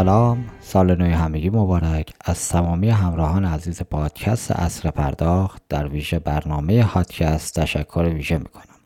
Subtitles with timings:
[0.00, 0.44] سلام.
[0.60, 2.12] سال نوی همگی مبارک.
[2.24, 8.80] از تمامی همراهان عزیز پادکست اصر پرداخت در ویژه برنامه هادکست تشکر ویژه می‌کنم.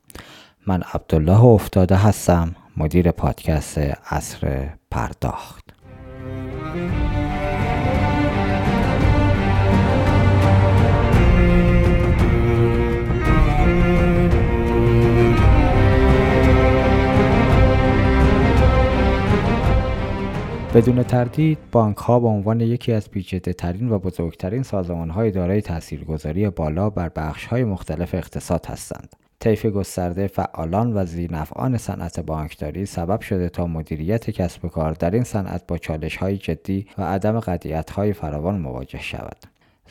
[0.67, 3.79] من عبدالله افتاده هستم مدیر پادکست
[4.11, 5.64] اصر پرداخت.
[20.75, 25.61] بدون تردید بانک ها به عنوان یکی از پیچیده ترین و بزرگترین سازمان های دارای
[25.61, 29.17] تاثیرگذاری بالا بر بخش های مختلف اقتصاد هستند.
[29.41, 35.11] طیف گسترده فعالان و زیرنفعان صنعت بانکداری سبب شده تا مدیریت کسب و کار در
[35.11, 39.37] این صنعت با چالش های جدی و عدم قطعیت های فراوان مواجه شود.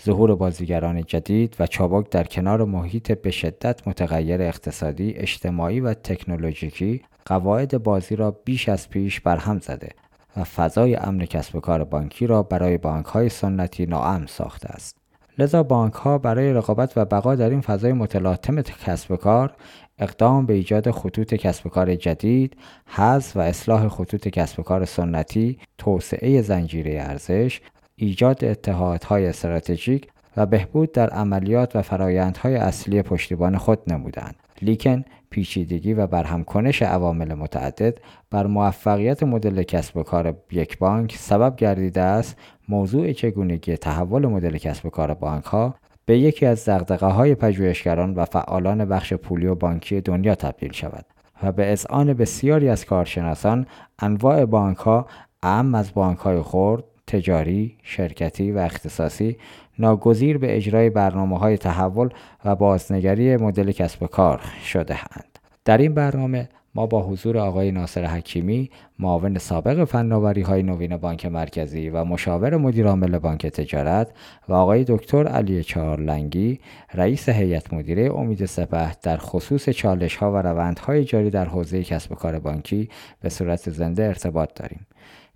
[0.06, 7.02] ظهور بازیگران جدید و چابک در کنار محیط به شدت متغیر اقتصادی، اجتماعی و تکنولوژیکی
[7.25, 9.90] قواعد بازی را بیش از پیش برهم زده
[10.38, 14.98] و فضای امن کسب و کار بانکی را برای بانک های سنتی ناامن ساخته است.
[15.38, 19.53] لذا بانک ها برای رقابت و بقا در این فضای متلاطم کسب و کار
[20.00, 24.86] اقدام به ایجاد خطوط کسب و کار جدید، حذف و اصلاح خطوط کسب و کار
[24.86, 27.62] سنتی، توسعه زنجیره ارزش،
[27.95, 34.36] ایجاد اتحادهای استراتژیک و بهبود در عملیات و فرایندهای اصلی پشتیبان خود نمودند.
[34.62, 37.98] لیکن پیچیدگی و برهم کنش عوامل متعدد
[38.31, 42.38] بر موفقیت مدل کسب و کار یک بانک سبب گردیده است
[42.70, 45.75] موضوع چگونگی تحول مدل کسب و کار بانک ها
[46.06, 51.06] به یکی از دقدقه های پژوهشگران و فعالان بخش پولی و بانکی دنیا تبدیل شود
[51.44, 53.66] و به اذعان بسیاری از کارشناسان
[54.00, 55.08] انواع بانک ها
[55.44, 59.38] اهم از بانک های خرد تجاری، شرکتی و اختصاصی
[59.79, 62.09] ناگزیر به اجرای برنامه های تحول
[62.45, 65.39] و بازنگری مدل کسب و کار شده اند.
[65.66, 68.69] در این برنامه ما با حضور آقای ناصر حکیمی
[69.00, 74.11] معاون سابق فناوری های نوین بانک مرکزی و مشاور مدیر عامل بانک تجارت
[74.50, 76.59] و آقای دکتر علی چهارلنگی
[76.94, 82.11] رئیس هیئت مدیره امید سپه در خصوص چالش ها و روندهای جاری در حوزه کسب
[82.11, 82.90] و کار بانکی
[83.22, 84.88] به صورت زنده ارتباط داریم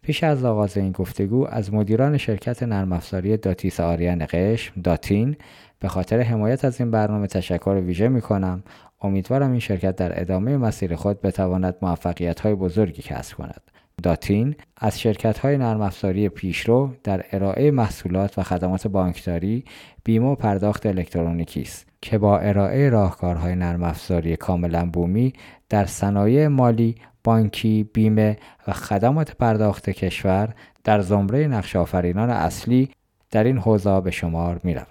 [0.08, 5.36] پیش از آغاز این گفتگو از مدیران شرکت نرم افزاری داتیس آریان قشم داتین
[5.80, 8.64] به خاطر حمایت از این برنامه تشکر ویژه می کنم.
[9.02, 13.62] امیدوارم این شرکت در ادامه مسیر خود بتواند موفقیت های بزرگی کسب کند.
[14.04, 19.66] داتین از شرکت های نرم افزاری پیشرو در ارائه محصولات و خدمات بانکداری،
[20.04, 25.34] بیمه و پرداخت الکترونیکی است که با ارائه راهکارهای نرم افزاری کاملا بومی
[25.70, 26.96] در صنایع مالی
[27.28, 32.90] بانکی، بیمه و خدمات پرداخت کشور در زمره نقش آفرینان اصلی
[33.32, 34.88] در این حوزه به شمار می رود.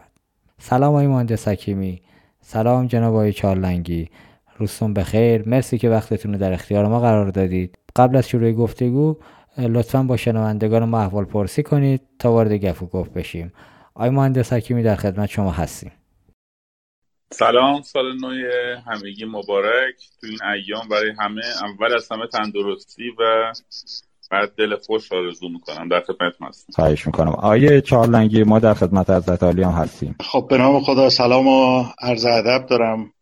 [0.59, 2.03] سلام آقای مهندس حکیمی.
[2.41, 4.09] سلام جناب آقای چارلنگی
[4.59, 5.49] روزتون بخیر.
[5.49, 7.79] مرسی که وقتتون رو در اختیار ما قرار دادید.
[7.97, 9.17] قبل از شروع گفتگو
[9.59, 13.53] لطفا با شنوندگان ما احوال پرسی کنید تا وارد گفت و گفت بشیم.
[13.95, 15.93] آقای مهندس حکیمی در خدمت شما هستیم.
[17.31, 18.29] سلام سال نو
[18.87, 19.95] همگی مبارک.
[20.21, 23.53] تو این ایام برای همه اول از همه تندرستی و
[24.31, 25.89] بعد دل خوش آرزو می‌کنم.
[25.89, 26.73] در خدمت هستم.
[26.73, 27.31] خواهش می‌کنم.
[27.31, 30.17] آیه چهارلنگی ما در خدمت حضرت عالی هم هستیم.
[30.21, 33.13] خب به نام خدا سلام و عرض ادب دارم.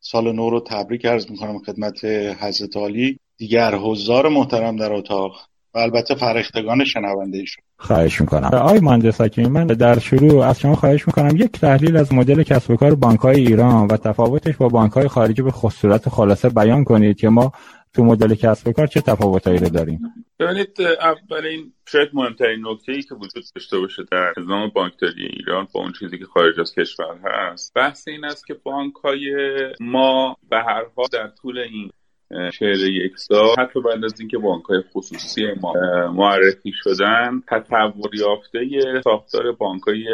[0.00, 2.04] سال نو رو تبریک عرض می‌کنم خدمت
[2.40, 3.18] حضرت عالی.
[3.36, 5.48] دیگر حضار محترم در اتاق.
[5.76, 7.64] و البته فرختگان شنونده ایشون.
[7.78, 8.50] خواهش می‌کنم.
[8.52, 12.70] آقای مهندس حکیمی من در شروع از شما خواهش می‌کنم یک تحلیل از مدل کسب
[12.70, 16.84] و کار بانک های ایران و تفاوتش با بانک های خارجی به خصوص خلاصه بیان
[16.84, 17.52] کنید که ما
[17.94, 20.00] تو مدل کسب و کار چه تفاوتایی رو داریم.
[20.40, 25.80] ببینید اولین شاید مهمترین نکته ای که وجود داشته باشه در نظام بانکداری ایران با
[25.80, 29.32] اون چیزی که خارج از کشور هست بحث این است که بانک های
[29.80, 31.90] ما به هر حال در طول این
[32.28, 33.54] چهره یک سال.
[33.58, 35.72] حتی بعد از اینکه بانک های خصوصی ما
[36.12, 38.60] معرفی شدن تطور یافته
[39.04, 40.04] ساختار بانک های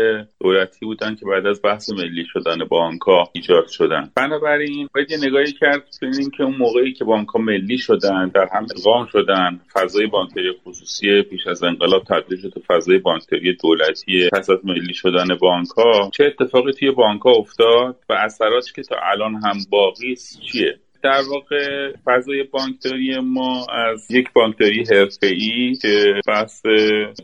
[0.40, 4.10] دولتی بودن که بعد از بحث ملی شدن بانک ها ایجاد شدن.
[4.16, 8.48] بنابراین باید یه نگاهی کرد ببینیم که اون موقعی که بانک ها ملی شدن در
[8.52, 14.50] هم نظام شدن فضای بانکداری خصوصی پیش از انقلاب تبدیل شد فضای بانکداری دولتی پس
[14.50, 18.96] از ملی شدن بانک ها چه اتفاقی توی بانک ها افتاد و اثراتش که تا
[19.12, 26.62] الان هم باقی چیه؟ در واقع فضای بانکداری ما از یک بانکداری حرفه‌ای که بحث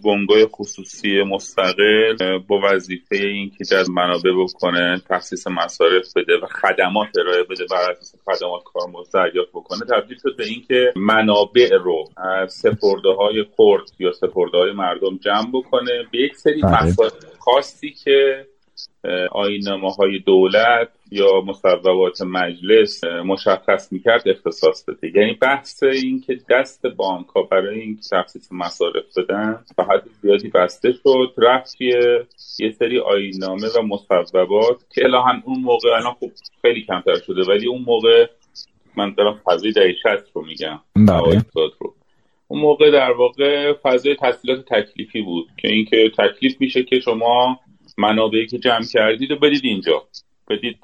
[0.05, 7.43] بنگاه خصوصی مستقل با وظیفه اینکه جذب منابع بکنه تخصیص مصارف بده و خدمات ارائه
[7.43, 13.11] بده بر اساس خدمات کارمزد دریافت بکنه تبدیل شد به اینکه منابع رو از سپرده
[13.19, 17.11] های خرد یا سپرده های مردم جمع بکنه به یک سری بله.
[17.39, 18.47] خاصی که
[19.33, 25.21] آینامه های دولت یا مصوبات مجلس مشخص می‌کرد اختصاص بده.
[25.21, 30.49] یعنی بحث این که دست بانک ها برای این تخصیص مصارف بدن به حد زیادی
[30.49, 36.33] بسته شد رفت یه سری آینامه و مصوبات که الان اون موقع الان خوب
[36.63, 38.27] خیلی کمتر شده ولی اون موقع
[38.97, 39.95] من دارم فضای دهه
[40.35, 41.43] رو میگم بله.
[41.55, 41.95] رو.
[42.49, 47.61] اون موقع در واقع فضای تحصیلات تکلیفی بود که اینکه تکلیف میشه که شما
[47.99, 50.03] منابعی که جمع کردید و بدید اینجا.
[50.51, 50.79] بدید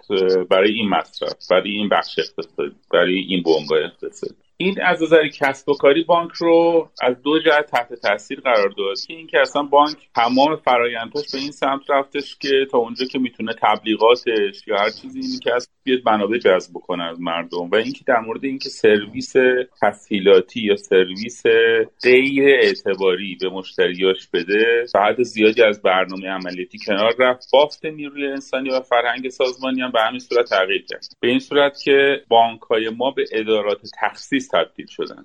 [0.50, 4.43] برای این مصرف برای این بخش اقتصادی برای این بنگاه اقتصادی.
[4.56, 8.96] این از نظر کسب و کاری بانک رو از دو جهت تحت تاثیر قرار داد.
[9.06, 13.54] که اینکه اصلا بانک تمام فرایندهاش به این سمت رفتش که تا اونجا که می‌تونه
[13.62, 17.70] تبلیغاتش یا هر چیزی اینی که از بیاد منابع جذب بکنه از مردم.
[17.72, 19.32] و اینکه در مورد اینکه سرویس
[19.82, 21.42] تسهیلاتی یا سرویس
[22.02, 27.50] غیر اعتباری به مشتریاش بده بعد زیادی از برنامه عملیاتی کنار رفت.
[27.52, 31.06] بافت نیروی انسانی و فرهنگ سازمانی هم به همین صورت تغییر کرد.
[31.20, 35.24] به این صورت که بانک های ما به ادارات تخصیص تبدیل شدن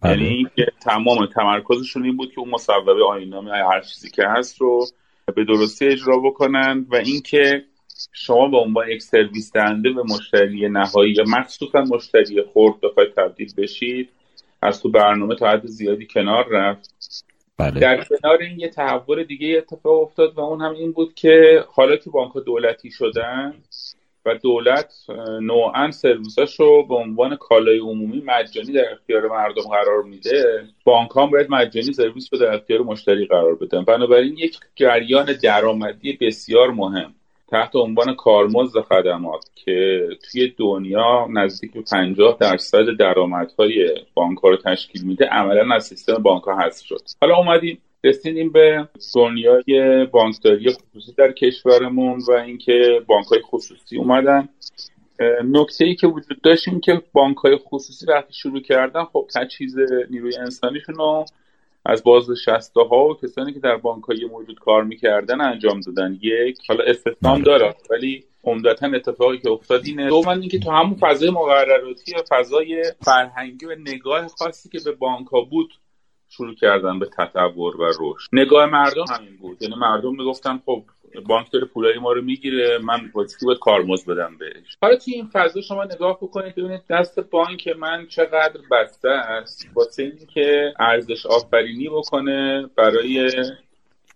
[0.00, 0.12] بله.
[0.12, 4.86] یعنی اینکه تمام تمرکزشون این بود که اون مصوبه آینامه هر چیزی که هست رو
[5.34, 7.64] به درستی اجرا بکنن و اینکه
[8.12, 13.52] شما به عنوان یک سرویس دهنده به مشتری نهایی یا مخصوصا مشتری خرد بخواید تبدیل
[13.56, 14.08] بشید
[14.62, 17.24] از تو برنامه تا حد زیادی کنار رفت
[17.58, 17.80] بله.
[17.80, 21.96] در کنار این یه تحول دیگه اتفاق افتاد و اون هم این بود که حالا
[21.96, 23.54] که بانک دولتی شدن
[24.24, 24.94] و دولت
[25.42, 30.64] نوعا سرویساش رو به عنوان کالای عمومی مجانی در اختیار مردم قرار میده.
[30.84, 33.84] بانک هم باید مجانی سرویس رو در اختیار مشتری قرار بدن.
[33.84, 37.14] بنابراین یک جریان درآمدی بسیار مهم
[37.50, 45.04] تحت عنوان کارمزد خدمات که توی دنیا نزدیک به 50 درصد درآمدهای بانک رو تشکیل
[45.04, 47.00] میده عملا از سیستم بانک ها حذف شد.
[47.20, 47.78] حالا اومدیم
[48.08, 54.48] رسیدیم به دنیای بانکداری خصوصی در کشورمون و اینکه بانک های خصوصی اومدن.
[55.44, 59.76] نکته ای که وجود داشت این که بانک های خصوصی وقتی شروع کردن خب تجهیز
[60.10, 61.24] نیروی انسانیشون رو
[61.86, 66.18] از باز شسته ها و کسانی که در بانک های موجود کار می‌کردن انجام دادن.
[66.22, 70.08] یک حالا استثنام داره ولی عمدتا اتفاقی که افتاد اینه.
[70.08, 75.26] دوم اینکه تو همون فضای مقرراتی و فضای فرهنگی و نگاه خاصی که به بانک
[75.26, 75.74] ها بود
[76.28, 78.28] شروع کردن به تطور و رشد.
[78.32, 79.62] نگاه مردم همین بود.
[79.62, 80.82] یعنی مردم می‌گفتن خب
[81.26, 85.28] بانک داره پولای ما رو می‌گیره من واسه باید کارمزد بدم بهش؟ حالا توی این
[85.32, 89.68] فضا شما نگاه بکنید ببینید دست بانک من چقدر بسته است.
[89.74, 93.30] واسه اینکه ارزش آفرینی بکنه برای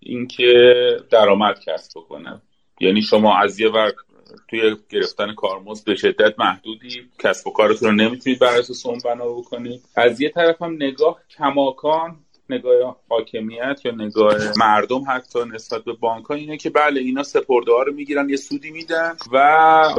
[0.00, 2.42] اینکه درآمد کسب بکنه.
[2.80, 3.92] یعنی شما از یه ور
[4.48, 7.02] توی گرفتن کارمزد به شدت محدودی.
[7.18, 11.20] کسب و کارتون رو نمی‌تونید بر اساس اون بنا بکنید از یه طرف هم نگاه
[11.38, 12.16] کماکان
[12.50, 17.72] نگاه حاکمیت یا نگاه مردم حتی نسبت به بانک ها اینه که بله اینا سپرده
[17.72, 19.38] ها رو می‌گیرن یه سودی میدن و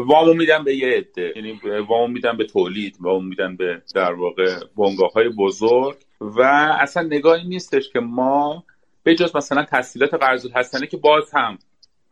[0.06, 1.34] وامو میدن به یه عده.
[1.36, 5.96] یعنی وامو میدن به تولید وامو میدن به در واقع بنگاه های بزرگ.
[6.22, 6.42] و
[6.80, 8.64] اصلا نگاهی نیستش که ما
[9.04, 11.58] به جز مثلا تحصیلات قرض الحسنه که باز هم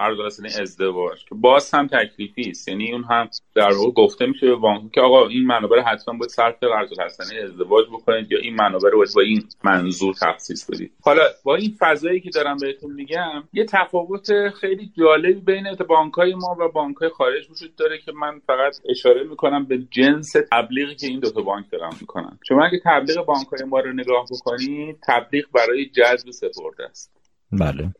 [0.01, 4.55] عرض ازدواج که باز هم تکلیفی است یعنی اون هم در واقع گفته میشه به
[4.55, 8.89] بانک که آقا این منابع حتما باید صرف قرض الحسنه ازدواج بکنید یا این منابع
[8.89, 10.91] رو با این منظور تخصیص بدید.
[11.01, 16.57] حالا با این فضایی که دارم بهتون میگم یه تفاوت خیلی جالبی بین بانکای ما
[16.59, 21.19] و بانکای خارج وجود داره که من فقط اشاره می‌کنم به جنس تبلیغی که این
[21.19, 22.39] دو تا بانک دارن می‌کنن.
[22.47, 27.11] شما اگه تبلیغ بانکای ما رو نگاه بکنید تبلیغ برای جذب سپرده است.
[27.51, 27.93] بله.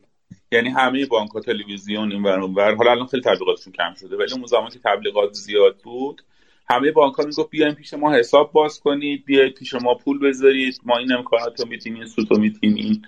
[0.51, 4.69] یعنی همه بانک تلویزیون این ور حالا الان خیلی تبلیغاتشون کم شده ولی اون زمان
[4.69, 6.21] که تبلیغات زیاد بود
[6.69, 10.79] همه بانک ها می‌گفت بیاین پیش ما حساب باز کنید بیاید پیش ما پول بذارید.
[10.83, 13.01] ما این امکانات رو میدیم این سود رو میدیم این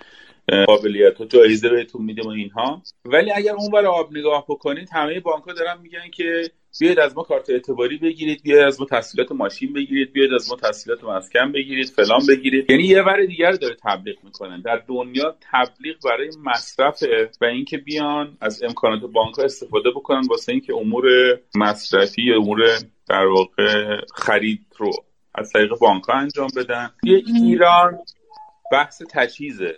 [0.65, 2.81] قابلیت و جایزه بهتون میدیم و اینها.
[3.05, 6.49] ولی اگر اون آب نگاه بکنید همه بانک ها دارن میگن که
[6.79, 10.55] بیاید از ما کارت اعتباری بگیرید بیاید از ما تحصیلات ماشین بگیرید بیاید از ما
[10.55, 12.71] تحصیلات مسکن بگیرید فلان بگیرید.
[12.71, 17.03] یعنی یه ور دیگر داره تبلیغ می‌کنن در دنیا تبلیغ برای مصرف
[17.41, 21.05] و اینکه بیان از امکانات بانک ها استفاده بکنن واسه اینکه امور
[21.55, 22.59] مصرفی یا امور
[23.09, 24.91] در واقع خرید رو
[25.35, 26.89] از طریق بانک ها انجام بدن.
[27.03, 27.99] یه ایران
[28.71, 29.75] بحث تجهیزه.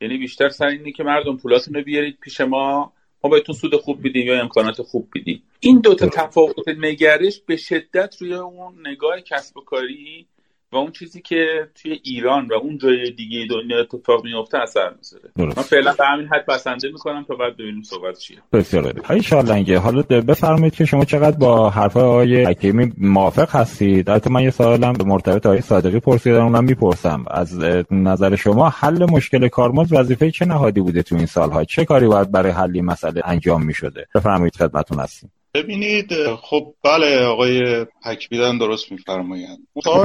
[0.00, 2.92] یعنی بیشتر سر اینه که مردم پولاتون رو بیارید پیش ما.
[3.28, 8.16] ما بهتون سود خوب بیدیم یا امکانات خوب بیدیم این دوتا تفاوت نگرش به شدت
[8.20, 10.26] روی اون نگاه کسب و کاری
[10.72, 15.30] و اون چیزی که توی ایران و اون جای دیگه دنیا اتفاق میفته اثر می‌ذاره.
[15.36, 18.38] من فعلا به همین حد بسنده می‌کنم تا بعد ببینیم صحبت چیه.
[18.52, 24.30] بسیار های شالنگه حالا بفرمایید که شما چقدر با حرف آقای حکیمی موافق هستید؟ البته
[24.30, 27.24] من یه سوالم به مرتبط آقای صادقی پرسیدم اونم می‌پرسم.
[27.30, 27.58] از
[27.90, 32.32] نظر شما حل مشکل کارمز وظیفه چه نهادی بوده تو این سالها؟ چه کاری باید
[32.32, 35.32] برای حل این مسئله انجام می‌شده؟ بفرمایید خدمتتون هستیم.
[35.54, 39.58] ببینید خب بله آقای پکبیدن درست میفرمایند.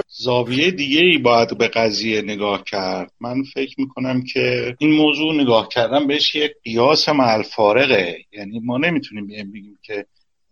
[0.07, 3.11] زاویه دیگه ای باید به قضیه نگاه کرد.
[3.19, 7.09] من فکر می‌کنم که این موضوع نگاه کردن بهش یک قیاس
[7.55, 10.05] فارغه یعنی ما نمی‌تونیم بگیم که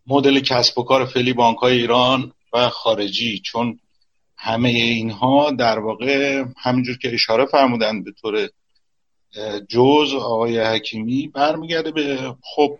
[0.07, 3.79] مدل کسب و کار فعلی بانک های ایران و خارجی چون
[4.37, 8.49] همه اینها در واقع همینجور که اشاره فرمودن به طور
[9.69, 12.77] جز آقای حکیمی برمیگرده به خب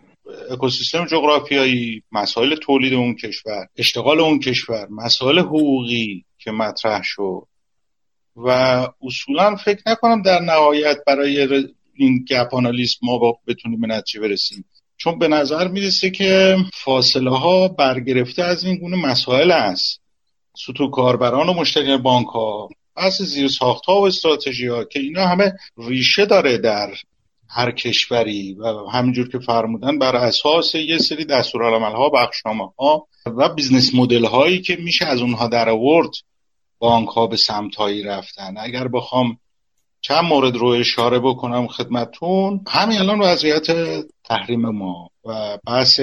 [0.51, 7.47] اکوسیستم جغرافیایی مسائل تولید اون کشور اشتغال اون کشور مسائل حقوقی که مطرح شد.
[8.35, 8.49] و
[9.01, 14.65] اصولا فکر نکنم در نهایت برای این گپ آنالیست ما با بتونیم به نتیجه برسیم.
[14.97, 20.01] چون به نظر می‌رسه که فاصله ها برگرفته از این گونه مسائل است.
[20.57, 25.27] سطوح کاربران و مشتری بانک ها بحث زیر ساخت ها و استراتژی ها که اینا
[25.27, 26.93] همه ریشه داره در
[27.53, 33.49] هر کشوری و همینجور که فرمودن بر اساس یه سری دستورالعمل ها بخشنامه ها و
[33.49, 36.09] business model هایی که میشه از اونها در آورد
[36.79, 38.57] بانک ها به سمت هایی رفتن.
[38.57, 39.37] اگر بخوام
[40.01, 43.67] چند مورد رو اشاره بکنم خدمتون همین الان وضعیت
[44.23, 45.99] تحریم ما و بحث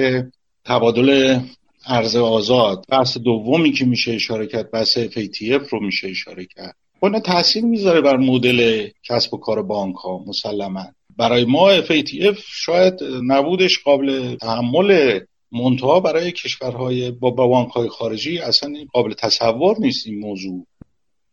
[0.65, 1.39] تبادل
[1.85, 6.75] ارز آزاد بحث دومی که میشه اشاره کرد بحث FATF رو میشه اشاره کرد.
[6.99, 10.85] اون تاثیر می‌ذاره بر مدل کسب و کار بانک ها مسلما.
[11.19, 12.93] برای ما FATF شاید
[13.27, 15.19] نبودش قابل تحمل
[15.51, 20.65] منتها برای کشورهای با بانک های خارجی اصلا قابل تصور نیست این موضوع.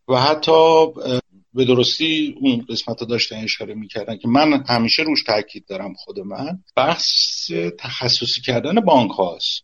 [0.09, 0.87] و حتی
[1.55, 6.21] به درستی اون قسمت رو داشتن اشاره می‌کردن که من همیشه روش تاکید دارم خود
[6.21, 9.63] من بحث تخصصی کردن بانک هاست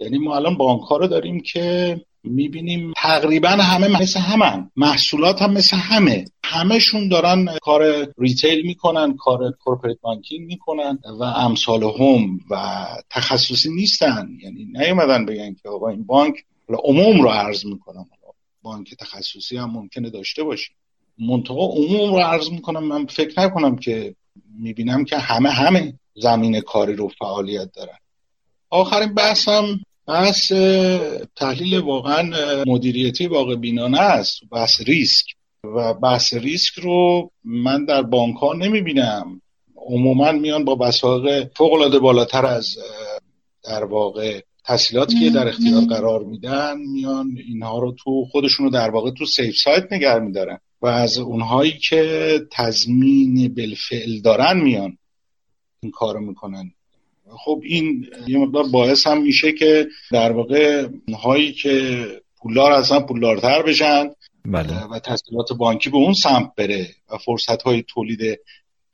[0.00, 1.96] یعنی ما الان بانک ها رو داریم که
[2.28, 4.70] می‌بینیم تقریبا همه مثل همن.
[4.76, 6.24] محصولات هم مثل همه.
[6.44, 14.28] همهشون دارن کار retail می‌کنن کار corporate banking می‌کنن و امثال هم و تخصصی نیستن.
[14.42, 16.34] یعنی نیومدن بگن که آقا این بانک
[16.68, 18.06] عموم رو عرض می‌کنم.
[18.62, 20.76] بانک تخصصی هم ممکنه داشته باشیم
[21.18, 22.84] منطقه عموم رو عرض می‌کنم.
[22.84, 24.14] من فکر نکنم که
[24.58, 27.98] می‌بینم که همه همه زمین کاری رو فعالیت دارن.
[28.70, 30.52] آخرین بحثم بحث
[31.36, 32.30] تحلیل واقعا
[32.66, 35.26] مدیریتی واقع بینانه است بحث ریسک.
[35.64, 39.40] و بحث ریسک رو من در بانک ها نمی بینم
[39.76, 42.78] عموما میان با بساق فوق العاده بالاتر از
[43.64, 48.90] در واقع تحصیلاتی که در اختیار قرار میدن میان اینها رو تو خودشون رو در
[48.90, 50.58] واقع تو سیف سایت نگر میدارن.
[50.82, 54.98] و از اونهایی که تضمین بالفعل دارن میان
[55.82, 56.72] این کارو می‌کنن.
[57.36, 62.04] خب این یه مقدار باعث هم میشه که در واقع اونهایی که
[62.42, 64.10] پولدار اصلا پولدارتر بشن
[64.44, 64.84] بله.
[64.84, 68.40] و تسهیلات بانکی به اون سمت بره و فرصت های تولید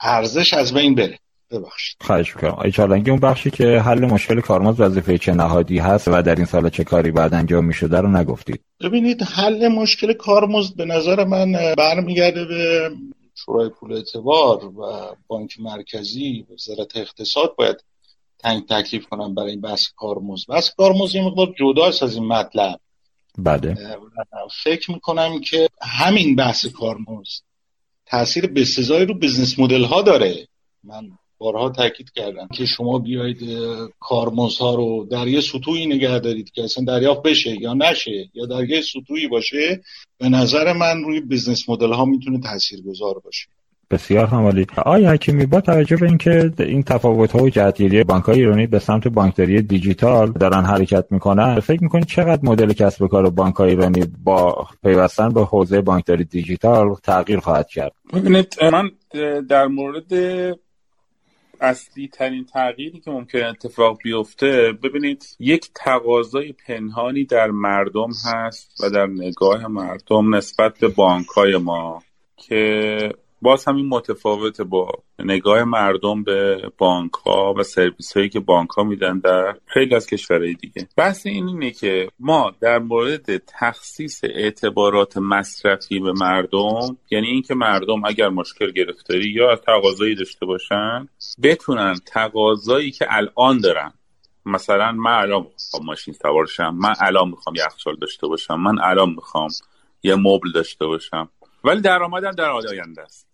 [0.01, 1.19] ارزش از بین بره.
[1.51, 1.97] ببخشید.
[2.01, 2.55] خواهش می‌کنم.
[2.59, 6.45] آی چالنگی اون بخشی که حل مشکل کارمزد وظیفه چه نهادی هست و در این
[6.45, 11.75] سال چه کاری بعد انجام می‌شده رو نگفتید؟ ببینید حل مشکل کارمزد به نظر من
[11.79, 12.91] برمیگرده به
[13.35, 14.81] شورای پول اعتبار و
[15.27, 17.77] بانک مرکزی وزارت اقتصاد باید
[18.45, 22.81] تنگ تکلیف کنم برای این بحث کارمزد بحث کارمزد یه مقدار جداست از این مطلب.
[23.39, 23.75] بله.
[24.65, 27.43] فکر می‌کنم که همین بحث کارمزد
[28.07, 30.49] تاثیر بسزایی رو بزنس مدل ها داره.
[30.85, 33.39] من بارها تاکید کردم که شما بیاید
[34.01, 38.71] کارمزدها رو در یه سطوحی نگه دارید که اصلا دریافت بشه یا نشه یا در
[38.71, 39.83] یه سطوحی باشه
[40.19, 43.47] به نظر من روی بزنس مدل ها می‌تونه تاثیرگذار باشه.
[43.91, 48.39] بسیار همالی آیا حکیمی با توجه به اینکه این تفاوت ها و جهتگیری بانک های
[48.39, 53.31] ایرانی به سمت بانکداری دیجیتال دارن حرکت می‌کنن فکر می‌کنید چقدر مدل کسب و کار
[53.31, 58.91] بانک های ایرانی با پیوستن به حوزه بانکداری دیجیتال تغییر خواهد کرد؟ ببینید من
[59.49, 60.13] در مورد
[61.61, 68.91] اصلی ترین تغییری که ممکن اتفاق بیفته ببینید یک تقاضای پنهانی در مردم هست و
[68.91, 72.03] در نگاه مردم نسبت به بانک های ما
[72.37, 73.13] که
[73.45, 78.83] باز همین متفاوت با نگاه مردم به بانک ها و سرویس هایی که بانک ها
[78.85, 80.89] میدن در خیلی از کشورهای دیگه.
[80.97, 88.05] بحث این اینه که ما در مورد تخصیص اعتبارات مصرفی به مردم یعنی اینکه مردم
[88.05, 91.09] اگر مشکل گرفتاری یا تقاضایی داشته باشن
[91.43, 93.93] بتونن تقاضایی که الان دارن
[94.47, 99.11] مثلا من الان می‌خوام ماشین سوار شم من الان می‌خوام یخچال داشته باشم من الان
[99.11, 99.49] می‌خوام
[100.03, 101.29] یه مبل داشته باشم.
[101.65, 103.34] ولی درآمدم در آینده است.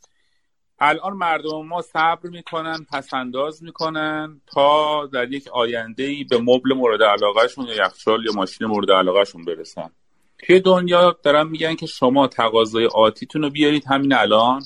[0.80, 7.02] الان مردم ما صبر می‌کنن پسنداز می‌کنن تا در یک آینده ای به مبل مورد
[7.02, 9.90] علاقهشون یا یخچال یا ماشین مورد علاقهشون برسن.
[10.38, 14.62] توی دنیا دارن میگن که شما تقاضای آتیتون رو بیارید همین الان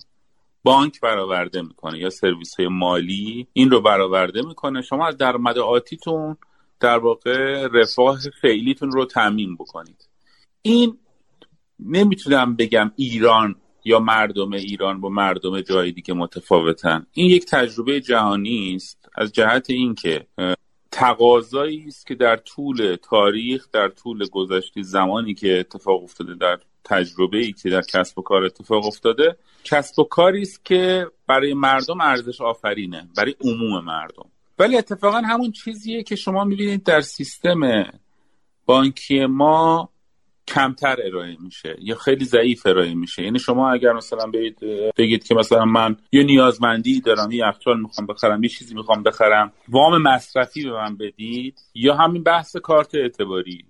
[0.62, 4.82] بانک برآورده می‌کنه یا سرویس های مالی این رو برآورده می‌کنه.
[4.82, 6.36] شما از درآمد آتیتون
[6.80, 10.08] در واقع رفاه فعلیتون رو تعمین بکنید.
[10.62, 10.98] این
[11.80, 17.06] نمی‌تونم بگم ایران یا مردم ایران با مردم جای دیگه متفاوتن.
[17.12, 19.08] این یک تجربه جهانی است.
[19.16, 20.26] از جهت اینکه
[20.90, 27.38] تقاضایی است که در طول تاریخ در طول گذشته زمانی که اتفاق افتاده در تجربه
[27.38, 32.00] ای که در کسب و کار اتفاق افتاده کسب و کاری است که برای مردم
[32.00, 34.26] ارزش آفرینه برای عموم مردم.
[34.58, 37.84] ولی اتفاقا همون چیزیه که شما می‌بینید در سیستم
[38.66, 39.88] بانکی ما
[40.48, 43.22] کمتر ارائه میشه یا خیلی ضعیف ارائه میشه.
[43.22, 44.58] یعنی شما اگر مثلا بگید,
[44.96, 49.52] بگید که مثلا من یه نیازمندی دارم یه یخچال می‌خوام بخرم یه چیزی می‌خوام بخرم
[49.68, 53.64] وام مصرفی به من بدید یا همین بحث کارت اعتباری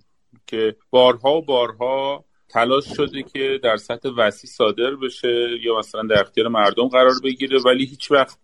[0.47, 6.21] که بارها و بارها تلاش شده که در سطح وسیع صادر بشه یا مثلا در
[6.21, 8.39] اختیار مردم قرار بگیره ولی هیچ وقت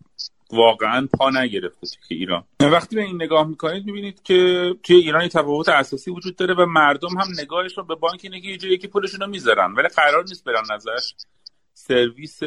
[0.54, 2.44] واقعا پا نگرفته توی ایران.
[2.60, 7.10] وقتی به این نگاه می‌کنید می‌بینید که توی ایران تفاوت اساسی وجود داره و مردم
[7.10, 10.44] هم نگاهشون به بانک اینه که یه جایی که پولشون رو می‌ذارن ولی قرار نیست
[10.44, 11.14] برن ازش
[11.74, 12.40] سرویس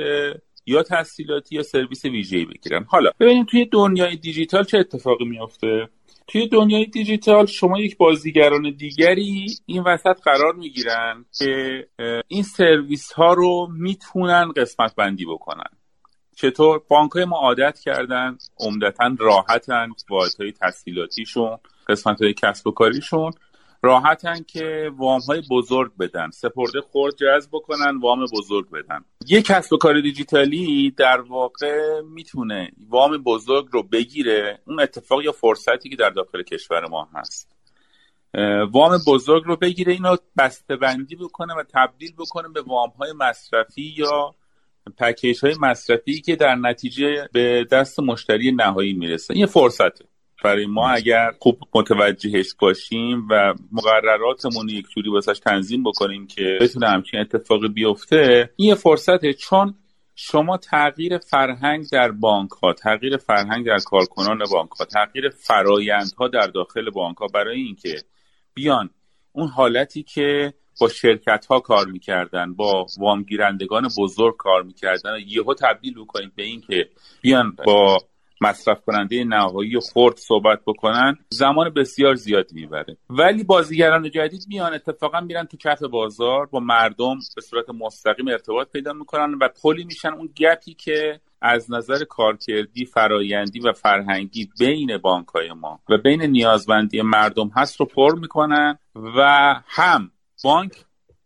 [0.67, 2.85] یا تحصیلاتی یا سرویس ویژه‌ای بگیرن.
[2.89, 5.89] حالا ببینیم توی دنیای دیجیتال چه اتفاقی میافته؟
[6.27, 11.87] توی دنیای دیجیتال شما یک بازیگران دیگری این وسط قرار می‌گیرن که
[12.29, 15.71] این سرویس ها رو می‌تونن قسمت بندی بکنن.
[16.37, 19.89] چطور بانک ما عادت کردن عمدتا راحتن
[20.39, 23.33] های تسهیلاتیشون قسمت های کسب و کاریشون
[23.85, 29.05] راحتن که وام های بزرگ بدن سپرده خورد جذب بکنن وام بزرگ بدن.
[29.27, 35.33] یه کسب و کار دیجیتالی در واقع می‌تونه وام بزرگ رو بگیره اون اتفاق یا
[35.33, 37.55] فرصتی که در داخل کشور ما هست.
[38.73, 43.95] وام بزرگ رو بگیره اینو بسته بندی بکنه و تبدیل بکنه به وام های مصرفی
[43.97, 44.35] یا
[44.99, 50.05] پکیج های مصرفی که در نتیجه به دست مشتری نهایی می‌رسه این فرصته
[50.45, 56.89] برای ما اگر خوب متوجهش باشیم و مقرراتمون یک جوری واسش تنظیم بکنیم که بتونه
[56.89, 59.33] همچین اتفاقی بیفته این یه فرصته.
[59.33, 59.75] چون
[60.15, 66.47] شما تغییر فرهنگ در بانک ها تغییر فرهنگ در کارکنان بانک ها تغییر فرایندها در
[66.47, 67.97] داخل بانک ها برای اینکه
[68.55, 68.91] بیان
[69.33, 75.17] اون حالتی که با شرکت ها کار می‌کردن با وامگیرندگان بزرگ کار می‌کردن.
[75.27, 76.89] یهو تبدیل بکنید به اینکه
[77.23, 77.99] بیان با
[78.41, 82.97] مصرف کننده نهایی خرد صحبت بکنن زمان بسیار زیادی می‌بره.
[83.11, 88.69] ولی بازیگران جدید میان اتفاقا میرن تو کف بازار با مردم به صورت مستقیم ارتباط
[88.71, 90.09] پیدا می‌کنن و پلی میشن.
[90.09, 96.23] اون گپی که از نظر کارکردی فرایندی و فرهنگی بین بانک های ما و بین
[96.23, 100.11] نیازمندی مردم هست رو پر می‌کنن و هم
[100.45, 100.85] بانک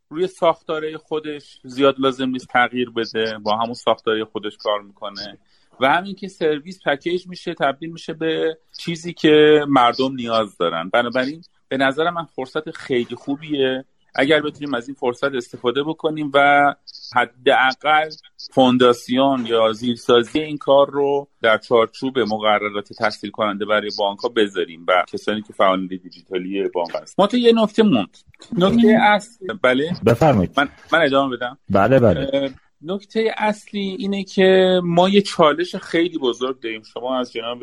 [0.09, 5.39] روی ساختاره خودش زیاد لازم نیست تغییر بده با همون ساختاره خودش کار می‌کنه.
[5.81, 10.89] و همین که سرویس پکیج میشه تبدیل میشه به چیزی که مردم نیاز دارن.
[10.89, 13.85] بنابراین به نظر من فرصت خیلی خوبیه.
[14.15, 16.75] اگر بتونیم از این فرصت استفاده بکنیم و
[17.15, 18.11] حداقل
[18.55, 24.85] فونداسیون یا زیرسازی این کار رو در چارچوب مقررات تحصیل کننده برای بانک ها بذاریم
[24.89, 28.19] و کسانی که فعالین دیجیتالی بانک هست ما تو یه نکته موند.
[28.59, 30.51] نکته اصل بله؟ بفرمایید.
[30.57, 31.59] من, من ادامه بدم.
[31.71, 32.51] بله بله.
[32.83, 36.83] نکته اصلی اینه که ما یه چالش خیلی بزرگ داریم.
[36.83, 37.59] شما از جناب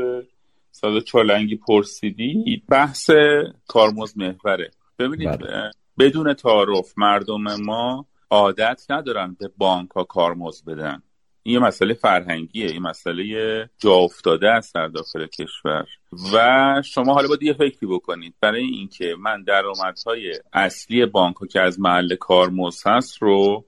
[0.72, 3.10] ساده چالنگی پرسیدی بحث
[3.68, 4.72] کارمز محوره.
[5.00, 5.72] ببینید بله.
[6.00, 11.02] بدون تعارف مردم ما عادت ندارن به بانک ها کارمز بدن.
[11.44, 15.86] این یه مسئله فرهنگیه این مسئله جا افتاده است در داخل کشور.
[16.34, 18.36] و شما حالا باید یه فکری بکنید.
[18.42, 23.66] برای اینکه من درآمدهای اصلی بانک ها که از محل کارمز هست رو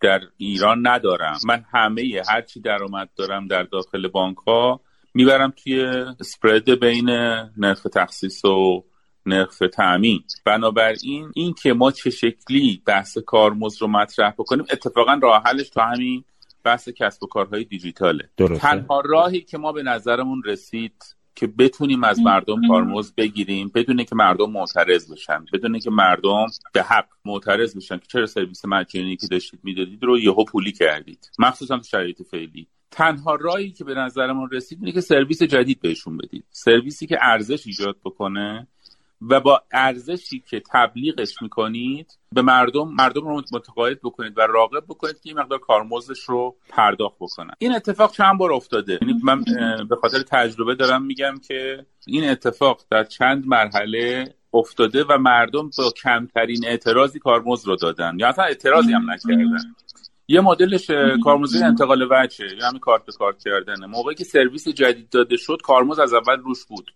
[0.00, 1.38] در ایران ندارم.
[1.46, 4.80] من همه هرچی درآمد دارم در داخل بانک ها
[5.14, 7.10] می‌برم توی سپرد بین
[7.56, 8.84] نرخ تخصیص و
[9.26, 15.42] نرخ تأمین بنابراین این که ما چه شکلی بحث کارمزد رو مطرح بکنیم اتفاقا راه
[15.46, 16.24] حلش تو همین
[16.64, 18.28] بحث کسب و کارهای دیجیتاله.
[18.58, 20.94] تنها راهی که ما به نظرمون رسید
[21.34, 26.82] که بتونیم از مردم کارمزد بگیریم بدون که مردم معترض بشن بدون که مردم به
[26.82, 31.30] حق معترض بشن که چرا سرویس مجانی که داشتید می‌دادید رو یهو پولی کردید.
[31.38, 32.66] مخصوصا تو شرایط فعلی.
[32.90, 36.44] تنها راهی که به نظرمون رسید اینه که سرویس جدید بهشون بدید.
[36.50, 38.66] سرویسی که ارزش ایجاد بکنه
[39.30, 45.14] و با ارزشی که تبلیغش می‌کنید به مردم مردم رو متقاعد بکنید و راغب بکنید
[45.14, 47.54] که این مقدار کارمزدش رو پرداخت بکنن.
[47.58, 49.44] این اتفاق چند بار افتاده؟ یعنی من
[49.88, 55.90] به خاطر تجربه دارم میگم که این اتفاق در چند مرحله افتاده و مردم با
[56.02, 58.16] کمترین اعتراضی کارمزد رو دادن.
[58.18, 59.58] یا اصلا اعتراضی هم نکردن.
[60.28, 60.90] یه مدلش
[61.24, 65.58] کارمزد انتقال وجه یا همین کارت به کارت کردنه موقعی که سرویس جدید داده شد
[65.64, 66.90] کارمزد از اول روش بود.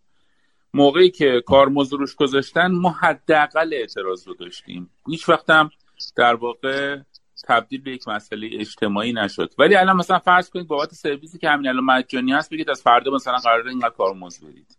[0.75, 4.91] موقعی که کارمزد روش گذاشتن ما حداقل اعتراض رو داشتیم.
[5.07, 5.71] هیچ وقتم
[6.17, 6.99] در واقع
[7.45, 9.55] تبدیل به یک مسئله اجتماعی نشد.
[9.59, 13.11] ولی الان مثلا فرض کنید بابت سرویسی که همین الان مجانی هست بگید از فردا
[13.11, 14.77] مثلا قرار اینقدر کارمزد بدید.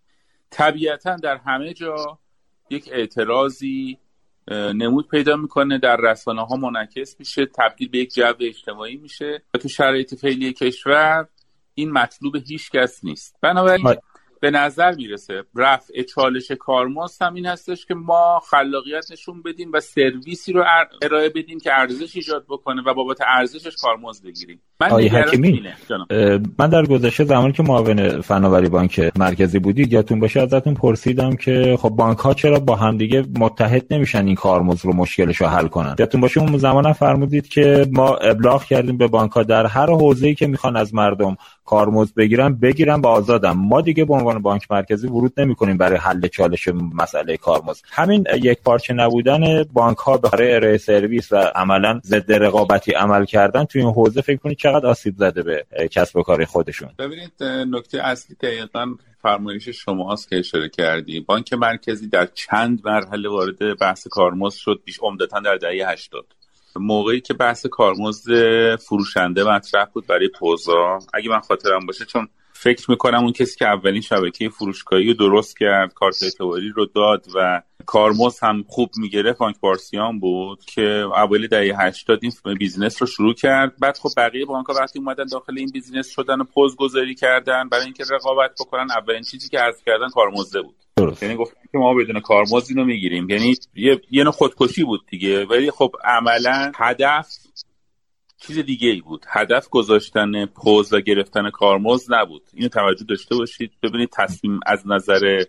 [0.49, 2.19] طبیعتا در همه جا
[2.69, 3.97] یک اعتراضی
[4.52, 9.41] نمود پیدا می‌کنه در رسانه ها منعکس میشه تبدیل به یک جو اجتماعی میشه.
[9.54, 11.28] و تو شرایط فعلی کشور
[11.73, 13.36] این مطلوب هیچ کس نیست.
[13.41, 13.95] بنابراین
[14.41, 19.80] به نظر می‌رسه رفع چالش کارمزد هم این هستش که ما خلاقیت نشون بدیم و
[19.80, 20.65] سرویسی رو
[21.02, 24.62] ارائه بدیم که ارزش ایجاد بکنه و بابت ارزشش کارمزد بگیریم.
[24.82, 25.63] من حکیمی
[26.60, 31.78] من در گذشته زمانی که معاون فناوری بانک مرکزی بودید یادتون باشه ازتون پرسیدم که
[31.82, 35.95] خب بانک ها چرا با همدیگه متحد نمیشن این کارمزد رو مشکلش رو حل کنن؟
[35.99, 40.36] یادتون باشه اون زمان فرمودید که ما ابلاغ کردیم به بانک ها در هر حوزه‌ای
[40.36, 41.38] که می‌خوان از مردم
[41.69, 43.58] کارمزد بگیرن بگیرن با آزادم.
[43.58, 47.84] ما دیگه به عنوان بانک مرکزی ورود نمی کنیم برای حل چالش مسئله کارمزد.
[47.91, 53.65] همین یک پارچه نبودن بانک ها برای ارائه سرویس و عملا ضد رقابتی عمل کردن
[53.65, 58.01] توی این حوزه فکر کنید چقدر آسیب زده به کسب و کار خودشون؟ ببینید نکته
[58.03, 61.19] اصلی دقیقا فرمایش شماست که اشاره کردی.
[61.19, 66.25] بانک مرکزی در چند مرحله وارد بحث کارمزد شد بیش عمدتا در دهه 80
[66.79, 72.27] موقعی که بحث کارمزد فروشنده مطرح بود برای پوزا اگه من خاطرم باشه چون
[72.61, 77.25] فکر می‌کنم اون کسی که اولین شبکه فروشگاهی رو درست کرد کارت اعتباری رو داد
[77.35, 83.07] و کارمزد هم خوب می‌گرفت بانک پارسیان بود که اوایل دهه 80 این business رو
[83.07, 83.73] شروع کرد.
[83.79, 87.69] بعد خب بقیه بانک ها وقتی اومدن داخل این business شدن و پوز گذاری کردن
[87.69, 90.75] برای اینکه رقابت بکنن اولین چیزی که عرض کردن کارمزده بود.
[90.95, 91.23] درست.
[91.23, 93.29] یعنی گفتن که ما بدون کارمزد اینو می‌گیریم.
[93.29, 95.45] یعنی یه یه نوع خودکشی بود دیگه.
[95.45, 97.27] ولی خب عملا هدف
[98.39, 99.25] چیز دیگه ای بود.
[99.30, 102.41] هدف گذاشتن پوز و گرفتن کارمزد نبود.
[102.54, 103.71] اینو توجه داشته باشید.
[103.84, 105.43] ببینید تصمیم از نظر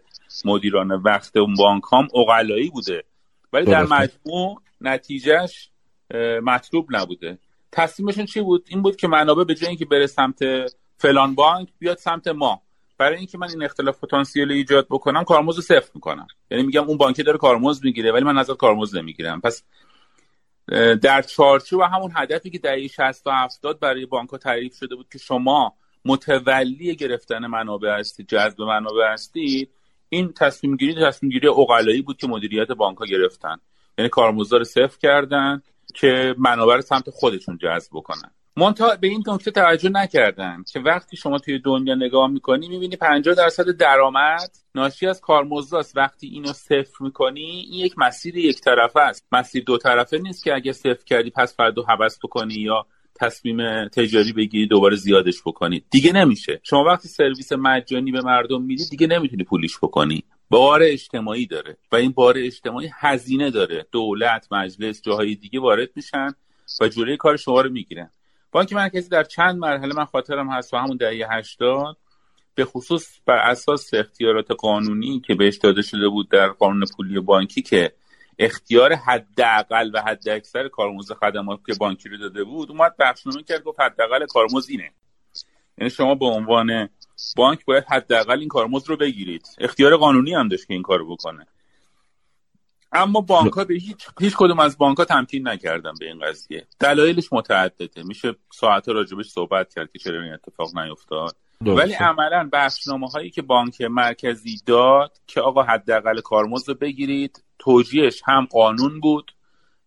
[0.45, 3.05] مدیران وقت اون بانک هم اقلایی بوده.
[3.53, 5.71] ولی در مجموع نتیجهش
[6.43, 7.39] مطلوب نبوده.
[7.73, 10.39] تصمیمشون چی بود؟ این بود که منابع به جای اینکه بره سمت
[10.97, 12.63] فلان بانک بیاد سمت ما.
[12.99, 16.27] برای اینکه من این اختلاف پتانسیل ایجاد بکنم کارمزد صفر می‌کنم.
[16.51, 19.41] یعنی میگم اون بانکی داره کارمزد می‌گیره ولی من نظر کارمزد نمی‌گیرم.
[19.41, 19.63] پس
[21.03, 25.19] در چارچوب همون هدفی که دهه 60 و 70 برای بانک تعریف شده بود که
[25.19, 29.71] شما متولی گرفتن منابع هستید جذب منابع هستید
[30.09, 33.57] این تصمیم گیری تصمیم گیری اقلایی بود که مدیریت بانک ها گرفتن.
[33.99, 35.63] یعنی کارمزدار صفر کردن
[35.95, 38.31] که منابع رو سمت خودشون جذب بکنن.
[38.57, 43.35] منتها به این نکته توجه نکردن که وقتی شما توی دنیا نگاه می‌کنی می‌بینی 50
[43.35, 45.97] درصد درآمد ناشی از کارمزداست.
[45.97, 49.27] وقتی اینو صفر می‌کنی این یک مسیر یک طرفه است.
[49.33, 54.33] مسیر دو طرفه نیست که اگه صفر کردی پس فردا حبس بکنی یا تصمیم تجاری
[54.33, 55.85] بگیری دوباره زیادش بکنی.
[55.91, 56.61] دیگه نمیشه.
[56.63, 60.25] شما وقتی سرویس مجانی به مردم میدی دیگه نمی‌تونی پولیش بکنی.
[60.51, 63.87] بار اجتماعی داره و این بار اجتماعی هزینه داره.
[63.93, 66.29] دولت مجلس جاهای دیگه وارد میشن
[66.81, 68.11] و جلوی کار شما رو می‌گیرن.
[68.53, 71.97] بانک مرکزی در چند مرحله من خاطرم هست و همون دهه 80
[72.55, 77.63] به خصوص بر اساس اختیارات قانونی که بهش داده شده بود در قانون پولی بانکی
[77.63, 77.93] که
[78.39, 83.63] اختیار حداقل و حد اکثر کارمزد خدمات که بانکی رو داده بود اومد بخشنامه کرد
[83.63, 84.91] گفت حداقل کارمزد اینه.
[85.79, 86.89] یعنی شما به عنوان
[87.37, 89.49] بانک باید حداقل این کارمزد رو بگیرید.
[89.59, 91.47] اختیار قانونی هم داشت که این کارو بکنه.
[92.93, 96.67] اما بانک ها به هیچ هیچ کدوم از بانک ها تمکین نکردن به این قضیه.
[96.81, 98.03] دلایلش متعدده.
[98.03, 101.37] میشه ساعت راجبش صحبت کرد که چرا این اتفاق نیفتاد.
[101.61, 108.45] ولی عملا بخشنامه هایی که بانک مرکزی داد که آقا حداقل کارمزد بگیرید توجیهش هم
[108.51, 109.33] قانون بود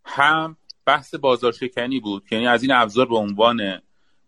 [0.05, 2.23] هم بحث بازارشکنی بود.
[2.31, 3.81] یعنی از این ابزار به عنوان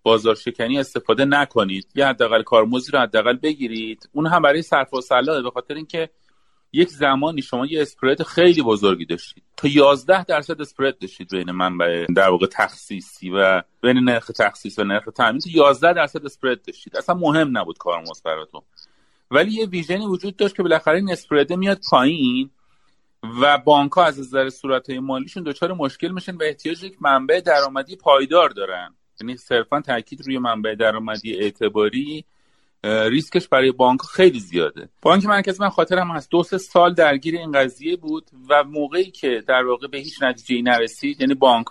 [0.04, 1.88] بازارشکنی استفاده نکنید.
[1.96, 4.10] یه حداقل کارمزدی رو حداقل بگیرید.
[4.12, 6.10] اون هم برای صرف و صلاح به خاطر اینکه
[6.76, 9.44] یک زمانی شما یه اسپرد خیلی بزرگی داشتید.
[9.58, 14.84] تا 11 درصد اسپرد داشتید بین منبع در واقع تخصیصی و بین نرخ تخصیص و
[14.84, 16.98] نرخ تامین تا 11 درصد اسپرد داشتید.
[16.98, 18.62] اصلا مهم نبود کارمزد براتون.
[19.32, 22.50] ولی یه ویژنی وجود داشت که بالاخره این اسپرد میاد پایین
[23.42, 27.96] و بانک ها از نظر صورت مالیشون دچار مشکل میشن و احتیاج یک منبع درآمدی
[27.96, 28.96] پایدار دارن.
[29.22, 32.26] یعنی صرفا تاکید روی منبع درآمدی اعتباری
[32.86, 34.89] ریسکش برای بانک خیلی زیاده.
[35.02, 36.32] بانک مرکزی من خاطرم هست.
[36.32, 40.56] دو سه سال درگیر این قضیه بود و موقعی که در واقع به هیچ نتیجه
[40.56, 41.65] ای نرسید یعنی بانک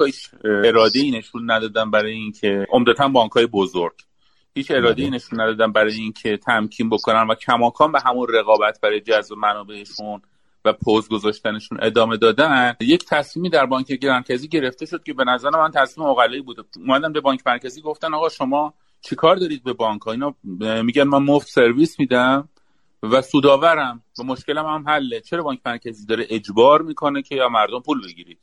[0.44, 3.92] اراده ای نشون ندادن برای اینکه عمدتا بانک های بزرگ.
[4.55, 9.00] هیچ اراده ای نشون ندادن برای اینکه تمکین بکنن و کماکان به همون رقابت برای
[9.00, 10.22] جذب منابعشون
[10.64, 12.77] و پوز گذاشتنشون ادامه دادن.
[12.81, 16.66] یک تصمیمی در بانک مرکزی گرفته شد که به نظر من تصمیم اوقلایی بود.
[16.77, 18.74] اومدن به بانک مرکزی گفتن آقا شما
[19.05, 20.35] چیکار دارید به بانک اینا
[20.83, 22.49] میگن من مفت سرویس میدم
[23.03, 24.03] و سوداورم.
[24.19, 25.21] و مشکلم هم حله.
[25.21, 28.38] چرا بانک مرکزی داره اجبار می‌کنه که یا مردم پول بگیرید؟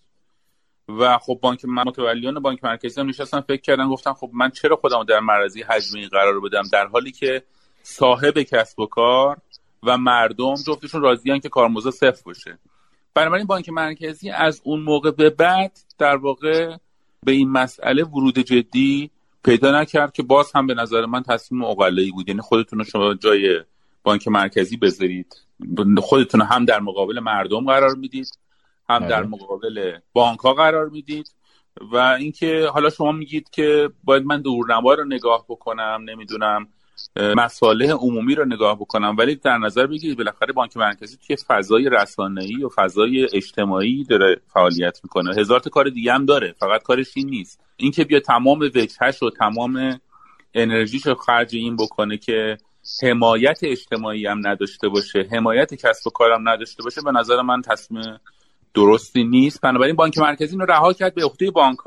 [0.90, 5.04] و خب بانک متولیان بانک مرکزی هم نشستن فکر کردن گفتن خب من چرا خودم
[5.04, 7.44] در معرضی حجمی قرار بدم؟ در حالی که
[7.84, 9.38] صاحب کسب و کار
[9.84, 12.58] و مردم جفتشون راضیان که کارمزد صفر باشه.
[13.14, 16.78] بنابراین بانک مرکزی از اون موقع به بعد در واقع
[17.24, 19.12] به این مسئله ورود جدی
[19.44, 22.30] پیدا نکرد که باز هم به نظر من تصمیم اقلایی بود.
[22.30, 23.60] یعنی خودتون رو شما جای
[24.04, 25.36] بانک مرکزی بذارید.
[25.98, 28.28] خودتون هم در مقابل مردم قرار می‌دید
[28.90, 29.28] هم در آره.
[29.28, 31.32] مقابل بانک ها قرار می‌دید.
[31.92, 36.68] و اینکه حالا شما میگید که باید من دورنما رو نگاه بکنم نمی‌دونم.
[37.38, 39.16] مساله عمومی رو نگاه بکنم.
[39.18, 45.00] ولی در نظر بگیرید بالاخره بانک مرکزی توی فضای رسانه‌ای و فضای اجتماعی داره فعالیت
[45.04, 45.36] می‌کنه.
[45.40, 46.56] هزار تا کار دیگه هم داره.
[46.60, 47.64] فقط کارش این نیست.
[47.78, 50.00] اینکه بیا تمام وجهش و تمام
[50.54, 52.58] انرژیش رو خرج این بکنه که
[53.04, 58.20] حمایت اجتماعی هم نداشته باشه حمایت کسب و کارم نداشته باشه به نظر من تصمیم
[58.74, 59.62] درستی نیست.
[59.62, 61.78] بنابراین بانک مرکزی رو رها کرد به عهده بانک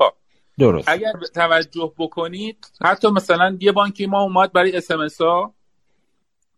[0.59, 0.89] درست.
[0.89, 5.53] اگر توجه بکنید حتی مثلا یه بانکی ما اومد برای SMS ها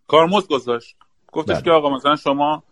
[0.07, 0.95] کارمزد گذاشت.
[1.31, 1.61] گفتش بله.
[1.61, 2.63] که آقا مثلا شما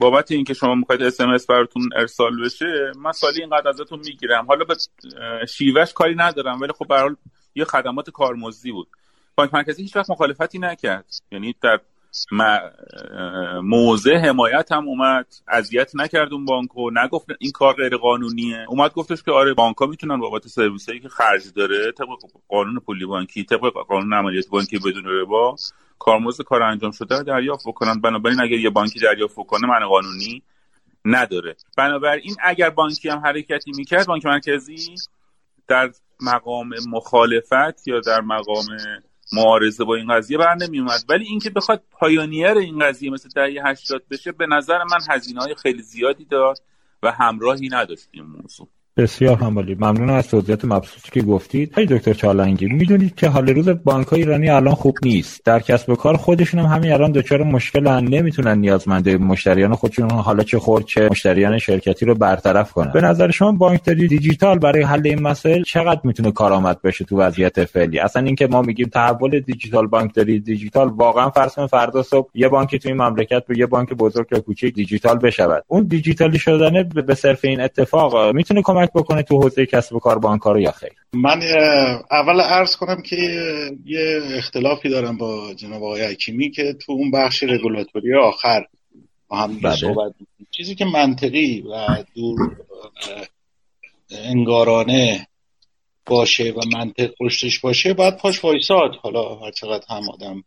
[0.00, 4.46] بابت اینکه شما می‌خواید SMS براتون ارسال بشه من سالی اینقدر ازتون می‌گیرم.
[4.46, 4.76] حالا به
[5.46, 7.16] شیوهش کاری ندارم ولی خب به
[7.54, 8.88] یه خدمات کارمزدی بود.
[9.36, 11.14] بانک مرکزی هیچ وقت مخالفتی نکرد.
[11.32, 11.80] یعنی در
[13.62, 15.26] موضع حمایت هم اومد.
[15.48, 16.90] اذیت نکرد اون بانکو.
[16.90, 21.08] نگفت این کار غیر قانونیه اومد گفتش که آره بانک ها می‌تونن بابت سرویس که
[21.08, 22.08] خرج داره طبق
[22.48, 25.56] قانون پولی بانکی طبق قانون عملیات بانکی بدون ربا
[25.98, 28.00] کارمزد کار انجام شده دریافت بکنن.
[28.00, 30.42] بنابراین اگر یه بانکی دریافت کنه من قانونی
[31.04, 31.56] نداره.
[31.76, 34.94] بنابراین اگر بانکی هم حرکتی می‌کرد بانک مرکزی
[35.68, 38.64] در مقام مخالفت یا در مقام
[39.32, 43.68] معارضه با این قضیه بر نمی اومد ولی اینکه بخواد پایانیر این قضیه مثل دهه
[43.68, 46.58] 80 بشه به نظر من هزینه های خیلی زیادی داد
[47.02, 48.68] و همراهی نداشت این موضوع.
[48.98, 51.72] بسیار همالی ممنون از توضیحات مبسوطی که گفتید.
[51.74, 55.44] های دکتر چالنگی می‌دونید که حال روز بانک های ایرانی الان خوب نیست.
[55.44, 60.10] در کسب و کار خودشون هم همین الان دچار مشکل هم نمی‌تونن نیازمنده مشتریان خودشون
[60.10, 62.92] حالا چه خورد چه مشتریان شرکتی رو برطرف کنن.
[62.92, 67.64] به نظر شما بانکداری دیجیتال برای حل این مسائل چقدر می‌تونه کارآمد بشه تو وضعیت
[67.64, 72.78] فعلی؟ اصلا اینکه ما میگیم تحول دیجیتال بانکداری دیجیتال واقعا فرض فردا صبح یه بانکی
[72.78, 75.64] تو این مملکت به یه بانک بزرگ یا کوچیک دیجیتال بشود.
[75.66, 80.18] اون دیجیتالی شدن به صرف این اتفاق می‌تونه کمک بکنه تو حوزه کسب و کار
[80.18, 80.92] بانکارو یا خیر.
[81.12, 81.42] من
[82.10, 83.16] اول عرض کنم که
[83.84, 88.66] یه اختلافی دارم با جناب آقای حکیمی که تو اون بخش رگولاتوری آخر
[89.28, 89.76] با هم بله.
[89.76, 90.12] صحبت
[90.50, 92.56] چیزی که منطقی و دور
[94.10, 95.28] انگارانه
[96.06, 98.90] باشه و منطق پشتش باشه باید پاش وایساد.
[99.02, 100.44] حالا هر چقدر هم آدم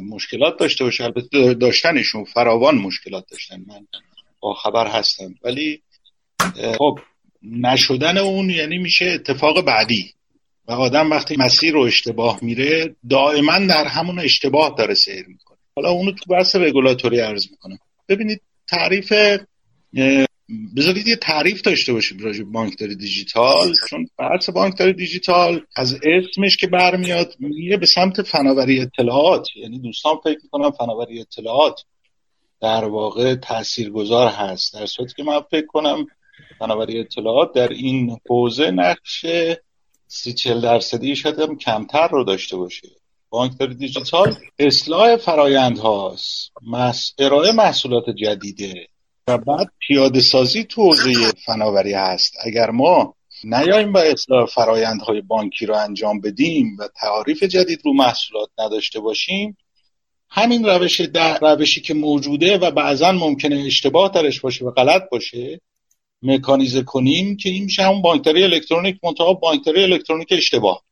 [0.00, 1.04] مشکلات داشته باشه.
[1.04, 3.64] البته داشتنشون فراوان مشکلات داشتن.
[3.66, 3.86] من
[4.40, 5.34] با خبر هستم.
[5.44, 5.82] ولی
[6.78, 6.98] خب
[7.42, 10.12] نشدن اون یعنی میشه اتفاق بعدی.
[10.68, 15.58] و آدم وقتی مسیر رو اشتباه میره دائما در همون اشتباه داره سیر می‌کنه.
[15.76, 17.78] حالا اونو تو بحث رگولاتوری عرض می‌کنم.
[18.08, 19.12] ببینید تعریف
[20.76, 26.66] بذارید یه تعریف داشته باشیم راجع بانکداری دیجیتال چون بحث بانکداری دیجیتال از اسمش که
[26.66, 29.48] برمیاد میره به سمت فناوری اطلاعات.
[29.56, 31.80] یعنی دوستان فکر می‌کنم فناوری اطلاعات
[32.62, 34.74] در واقع تاثیرگذار هست.
[34.74, 36.06] در صورتی که من فکر کنم
[36.58, 39.26] فناوری اطلاعات در این حوزه نقش
[40.06, 42.88] سی چل درصدی شاید هم کمتر رو داشته باشه.
[43.30, 47.14] بانکداری دیجیتال اصلاح فرایند هاست مس...
[47.18, 48.88] ارائه محصولات جدیده.
[49.28, 50.94] و بعد پیاده سازی تو
[51.46, 52.34] فناوری هست.
[52.44, 58.48] اگر ما نیاییم با اصلاح فرایندهای بانکی رو انجام بدیم و تعاریف جدید رو محصولات
[58.58, 59.56] نداشته باشیم
[60.30, 65.60] همین روش در روشی که موجوده و بعضا ممکنه اشتباه درش باشه و غلط باشه
[66.22, 70.82] مکانیزه کنیم که این میشه همون بانکداری الکترونیک منتها بانکداری الکترونیک اشتباه.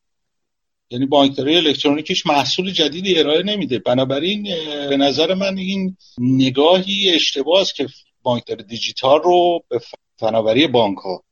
[0.90, 3.78] یعنی بانکداری الکترونیکش محصول جدیدی ارائه نمیده.
[3.78, 4.42] بنابراین
[4.88, 7.88] به نظر من این نگاهی اشتباه است که
[8.22, 9.80] بانکداری دیجیتال رو به
[10.16, 11.24] فناوری بانک ها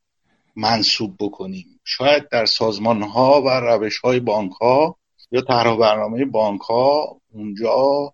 [0.57, 1.81] منصوب بکنیم.
[1.85, 4.97] شاید در سازمان ها و روش های بانک ها
[5.33, 8.13] یا طرح برنامه بانک ها اونجا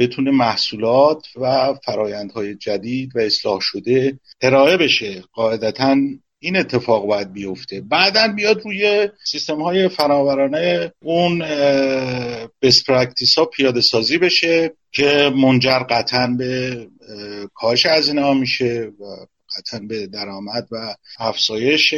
[0.00, 5.22] بتونه محصولات و فرایندهای جدید و اصلاح شده ارائه بشه.
[5.32, 5.96] قاعدتا
[6.38, 7.80] این اتفاق باید بیفته.
[7.80, 11.38] بعدا بیاد روی سیستم های فناورانه اون
[12.62, 16.86] best practice ها پیاده سازی بشه که منجر قطعا به
[17.54, 19.04] کاهش هزینه ها میشه و
[19.56, 21.94] قطعا به درآمد و افزایش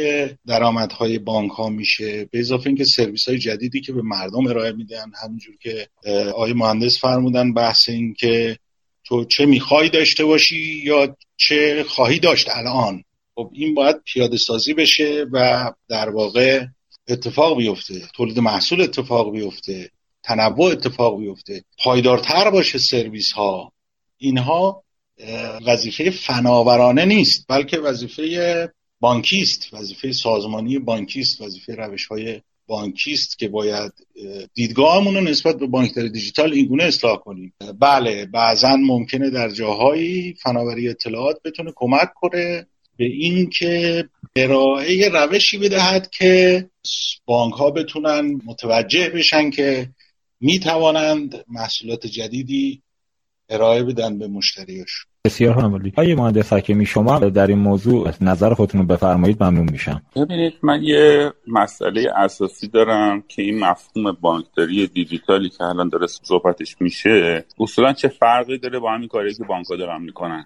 [0.47, 5.11] درآمدهای بانک ها میشه به اضافه اینکه سرویس های جدیدی که به مردم ارائه میدن
[5.23, 5.87] همینجور که
[6.33, 8.57] آقای مهندس فرمودن بحث این که
[9.05, 13.03] تو چه می‌خوای داشته باشی یا چه خواهی داشت الان.
[13.35, 16.65] خب این باید پیاده سازی بشه و در واقع
[17.07, 19.89] اتفاق بیفته تولید محصول اتفاق بیفته
[20.23, 23.71] تنوع اتفاق بیفته پایدارتر باشه سرویس ها
[24.17, 24.83] اینها
[25.65, 33.91] وظیفه فناورانه نیست بلکه وظیفه بانکیست وظیفه سازمانی بانکیست وظیفه روش های بانکیست که باید
[34.53, 37.53] دیدگاهمون رو نسبت به بانکداری دیجیتال اینگونه اصلاح کنیم.
[37.79, 44.03] بله بعضا ممکنه در جاهایی فناوری اطلاعات بتونه کمک کنه به این که
[44.35, 46.65] ارائه روشی بدهد که
[47.25, 49.89] بانک ها بتونن متوجه بشن که
[50.39, 52.81] می توانند محصولات جدیدی
[53.49, 58.81] ارائه بدن به مشتریش بسیار عمالی آقای مهندس حکیمی شما در این موضوع نظر خودتون
[58.81, 60.01] رو بفرمایید ممنون میشم.
[60.15, 66.75] ببینید من یه مسئله اساسی دارم که این مفهوم بانکداری دیجیتالی که الان داره صحبتش
[66.79, 70.45] میشه اصولا چه فرقی داره با همین کاری که بانک ها دارن می‌کنن؟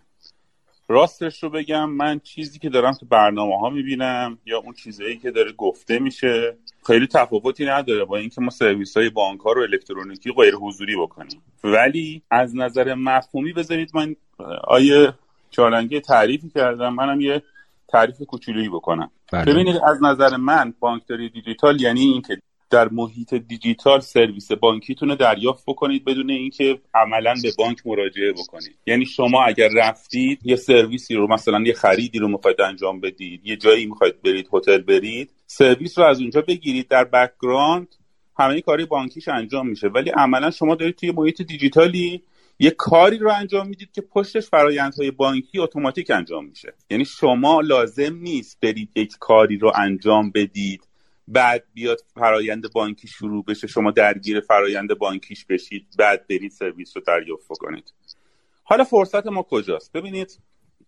[0.88, 5.32] راستش رو بگم من چیزی که دارم تو برنامه ها می‌بینم یا اون چیزایی که
[5.32, 10.32] داره گفته میشه خیلی تفاوتی نداره با اینکه ما سرویس های بانک ها رو الکترونیکی
[10.32, 11.42] غیر حضوری بکنیم.
[11.63, 14.16] ولی از نظر مفهومی بذارید من
[14.63, 15.13] آقای
[15.52, 16.93] چالنگی تعریفی کردم.
[16.93, 17.43] منم یه
[17.88, 19.12] تعریف کوچولویی بکنم.
[19.34, 19.54] بله.
[19.54, 22.38] ببینید از نظر من بانکداری دیجیتال یعنی اینکه
[22.69, 28.76] در محیط دیجیتال سرویس بانکیتون رو دریافت بکنید بدون اینکه عملا به بانک مراجعه بکنید.
[28.86, 33.56] یعنی شما اگر رفتید یه سرویسی رو مثلا یه خریدی رو می‌خواید انجام بدید یه
[33.56, 36.88] جایی می‌خواید برید هتل برید سرویس رو از اونجا بگیرید.
[36.88, 37.88] در background
[38.39, 39.88] همه کاری بانکیش انجام میشه.
[39.88, 42.23] ولی عملا شما دارید توی محیط دیجیتالی
[42.60, 46.74] یه کاری رو انجام می‌دید که پشتش فرایندهای بانکی اتوماتیک انجام میشه.
[46.89, 50.88] یعنی شما لازم نیست برید یک کاری رو انجام بدید
[51.28, 57.04] بعد بیاد فرایند بانکی شروع بشه شما درگیر فرایند بانکیش بشید بعد برید سرویس رو
[57.08, 57.93] دریافت کنید
[58.63, 60.39] حالا فرصت ما کجاست؟ ببینید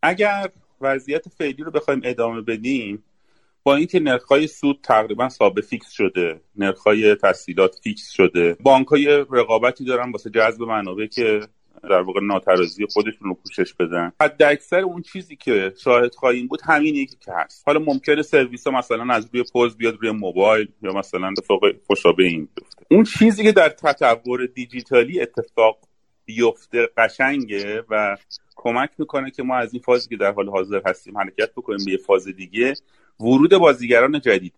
[0.02, 0.50] اگر
[0.82, 3.04] وضعیت فعلی رو بخوایم ادامه بدیم
[3.64, 10.12] با اینکه نرخ‌های سود تقریبا ثابت fix شده نرخ‌های تسهیلات fix شده بانک‌های رقابتی دارن
[10.12, 11.40] واسه جذب منابع که
[11.84, 14.12] در واقع ناترازی خودشون رو پوشش بدن.
[14.22, 17.64] حد اکثر اون چیزی که شاهد خواهیم بود همین یکی که هست.
[17.66, 22.24] حالا ممکنه سرویس ها مثلا از روی پوز بیاد روی موبایل یا مثلا اتفاق مشابه
[22.24, 22.86] این بیفته.
[22.92, 25.80] اون چیزی که در تطور دیجیتالی اتفاق
[26.26, 28.18] بیفته قشنگه و
[28.56, 31.92] کمک می‌کنه که ما از این فازی که در حال حاضر هستیم حرکت بکنیم به
[31.92, 32.74] یه فاز دیگه
[33.20, 34.54] ورود بازیگران جدید.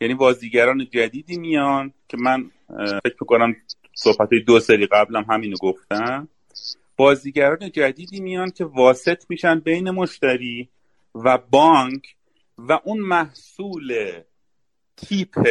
[0.00, 2.50] یعنی بازیگران جدیدی میان که من
[3.04, 3.56] فکر می‌کنم
[3.94, 6.28] صحبت دو سری قبلم همینو گفتم.
[6.96, 10.68] بازیگران جدیدی میان که واسط میشن بین مشتری
[11.14, 12.16] و بانک
[12.58, 14.20] و اون محصول
[14.96, 15.48] تیپ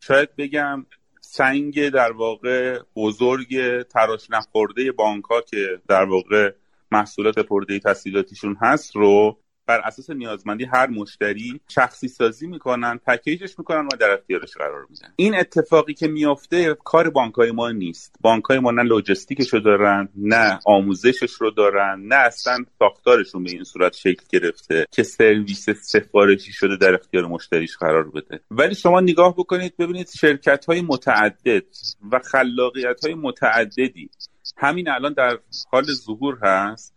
[0.00, 0.86] شاید بگم
[1.20, 6.52] سنگ در واقع بزرگ تراش نخورده بانک ها که در واقع
[6.90, 13.86] محصولات پرده تسهیلاتیشون هست رو بر اساس نیازمندی هر مشتری شخصی سازی می‌کنن پکیجش می‌کنن
[13.86, 18.16] و در اختیارش قرار میدن این اتفاقی که میافته کار بانکای ما نیست.
[18.20, 23.64] بانکای ما نه لوجستیکش رو دارن نه آموزشش رو دارن نه اصلا ساختارشون به این
[23.64, 28.40] صورت شکل گرفته که سرویس سفارشی شده در اختیار مشتریش قرار بده.
[28.50, 31.64] ولی شما نگاه بکنید ببینید شرکت های متعدد
[32.12, 34.10] و خلاقیت های متعددی.
[34.56, 35.38] همین الان در
[35.70, 36.95] حال ظهور هست.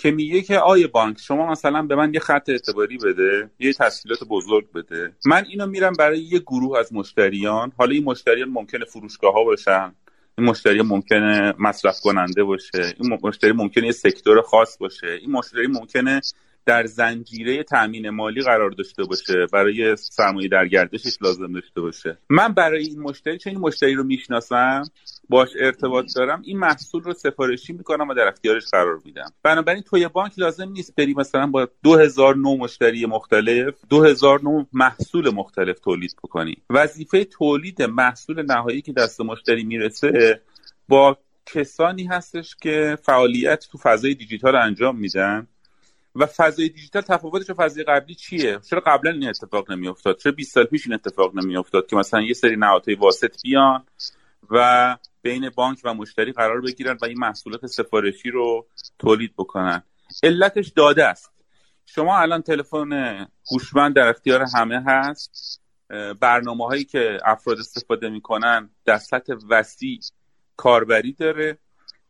[0.00, 4.24] که میگه که آیه بانک شما مثلا به من یه خط اعتباری بده یه تسهیلات
[4.24, 5.12] بزرگ بده.
[5.26, 7.72] من اینو میرم برای یه گروه از مشتریان.
[7.76, 9.94] حالا این مشتریان ممکنه فروشگاه ها باشن
[10.38, 15.66] این مشتری ممکنه مصرف کننده باشه این مشتری ممکنه یه سکتور خاص باشه این مشتری
[15.66, 16.20] ممکنه
[16.66, 22.18] در زنجیره تامین مالی قرار داشته باشه برای سرمایه در گردشش لازم داشته باشه.
[22.28, 24.82] من برای این مشتری چون این مشتری رو می‌شناسم؟
[25.28, 29.32] باش ارتباط دارم این محصول رو سفارشی می‌کنم و در اختیارش قرار میدم.
[29.42, 35.34] بنابراین توی بانک لازم نیست بری مثلا با 2000 نو مشتری مختلف 2000 نو محصول
[35.34, 36.56] مختلف تولید بکنی.
[36.70, 40.40] وظیفه تولید محصول نهایی که دست مشتری می‌رسه
[40.88, 45.46] با کسانی هستش که فعالیت تو فضای دیجیتال انجام میدن.
[46.14, 50.54] و فضای دیجیتال تفاوتش و فضای قبلی چیه؟ چرا قبلا این اتفاق نمیافتاد؟ چرا 20
[50.54, 53.84] سال پیش این اتفاق نمیافتاد که مثلا یه سری نهادهای واسط بیان
[54.50, 58.66] و بین بانک و مشتری قرار بگیرن و این محصولات سفارشی رو
[58.98, 59.82] تولید بکنن؟
[60.22, 61.32] علتش داده است.
[61.86, 65.60] شما الان تلفن هوشمند در اختیار همه هست.
[66.20, 70.00] برنامه هایی که افراد استفاده می‌کنن در سطح وسیع
[70.56, 71.58] کاربری داره.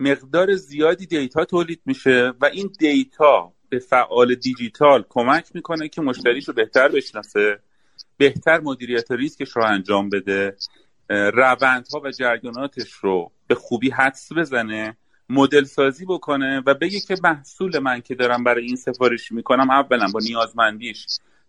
[0.00, 6.48] مقدار زیادی دیتا تولید میشه و این دیتا به فعال دیجیتال کمک می‌کنه که مشتریش
[6.48, 7.58] رو بهتر بشناسه
[8.16, 10.56] بهتر مدیریت ریسکش رو انجام بده
[11.08, 14.96] روندها و جریاناتش رو به خوبی حدس بزنه
[15.28, 20.06] مدل سازی بکنه و بگه که محصول من که دارم برای این سفارش می‌کنم اولا
[20.12, 21.06] با نیازمندیش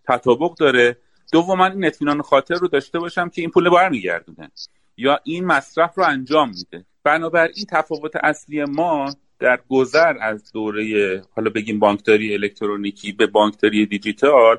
[0.08, 0.98] تطابق داره
[1.32, 4.52] دوما این اطمینان خاطر رو داشته باشم که این پول برمیگردونه
[4.98, 6.86] یا این مصرف رو انجام میده.
[7.04, 14.58] بنابراین تفاوت اصلی ما در گذر از دوره حالا بگیم بانکداری الکترونیکی به بانکداری دیجیتال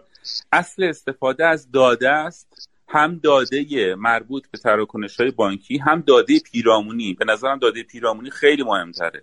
[0.53, 2.69] اصل استفاده از داده است.
[2.89, 7.15] هم داده مربوط به تراکنش های بانکی هم داده پیرامونی.
[7.15, 9.23] به نظرم داده پیرامونی خیلی مهمتره.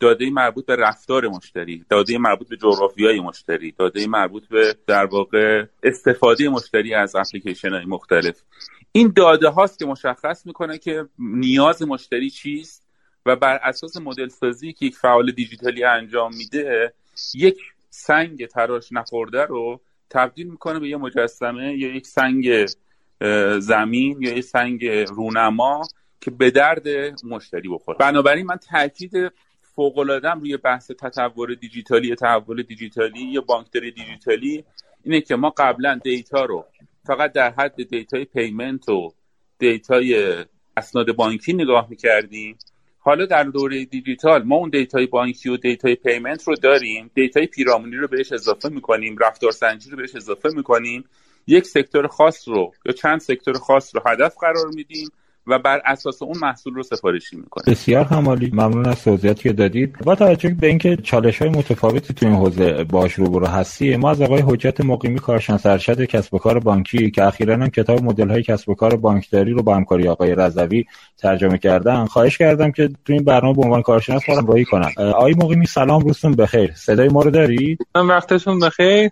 [0.00, 5.64] داده مربوط به رفتار مشتری داده مربوط به جغرافیای مشتری داده مربوط به در واقع
[5.82, 8.42] استفاده مشتری از اپلیکیشن های مختلف.
[8.92, 12.83] این داده هاست که مشخص می‌کنه که نیاز مشتری چیست.
[13.26, 16.94] و بر اساس مدل سازی که یک فعال دیجیتالی انجام میده
[17.34, 17.56] یک
[17.90, 22.66] سنگ تراش نخورده رو تبدیل می‌کنه به یه مجسمه یا یک سنگ
[23.58, 25.82] زمین یا یک سنگ رونما
[26.20, 26.88] که به درد
[27.24, 27.98] مشتری بخوره.
[27.98, 34.64] بنابراین من تاکید فوق روی بحث تطور دیجیتالی تحول دیجیتالی یا بانکداری دیجیتالی
[35.02, 36.66] اینه که ما قبلا data رو
[37.06, 39.12] فقط در حد data ی payment و
[39.58, 40.36] data ی
[40.76, 42.58] اسناد بانکی نگاه می‌کردیم.
[43.06, 47.10] حالا در دوره دیجیتال ما اون data ی بانکی و data ی payment رو داریم.
[47.14, 49.16] data ی پیرامونی رو بهش اضافه می‌کنیم.
[49.18, 51.04] رفتار سنجی رو بهش اضافه می‌کنیم.
[51.46, 55.08] یک sector خاص رو یا چند sector خاص رو هدف قرار میدیم.
[55.46, 57.64] و بر اساس اون محصول رو سفارشی می‌کنه.
[57.66, 58.50] بسیار عالی.
[58.52, 59.98] ممنون از توضیحاتی که دادید.
[59.98, 64.22] با توجه به اینکه چالش های متفاوتی تو این حوزه باش روبرو هستی ما از
[64.22, 68.42] آقای حجت مقیمی کارشناس ارشد کسب و کار بانکی که اخیرا هم کتاب مدل های
[68.42, 70.84] کسب و کار بانکداری رو با همکاری آقای رضوی
[71.18, 74.92] ترجمه کردن خواهش کردم که تو این برنامه به عنوان کارشناس ما همراهی کنن.
[74.98, 76.72] آقای مقیمی سلام روزتون بخیر.
[76.74, 79.10] صدای ما رو دارید؟ من وقتتون بخیر.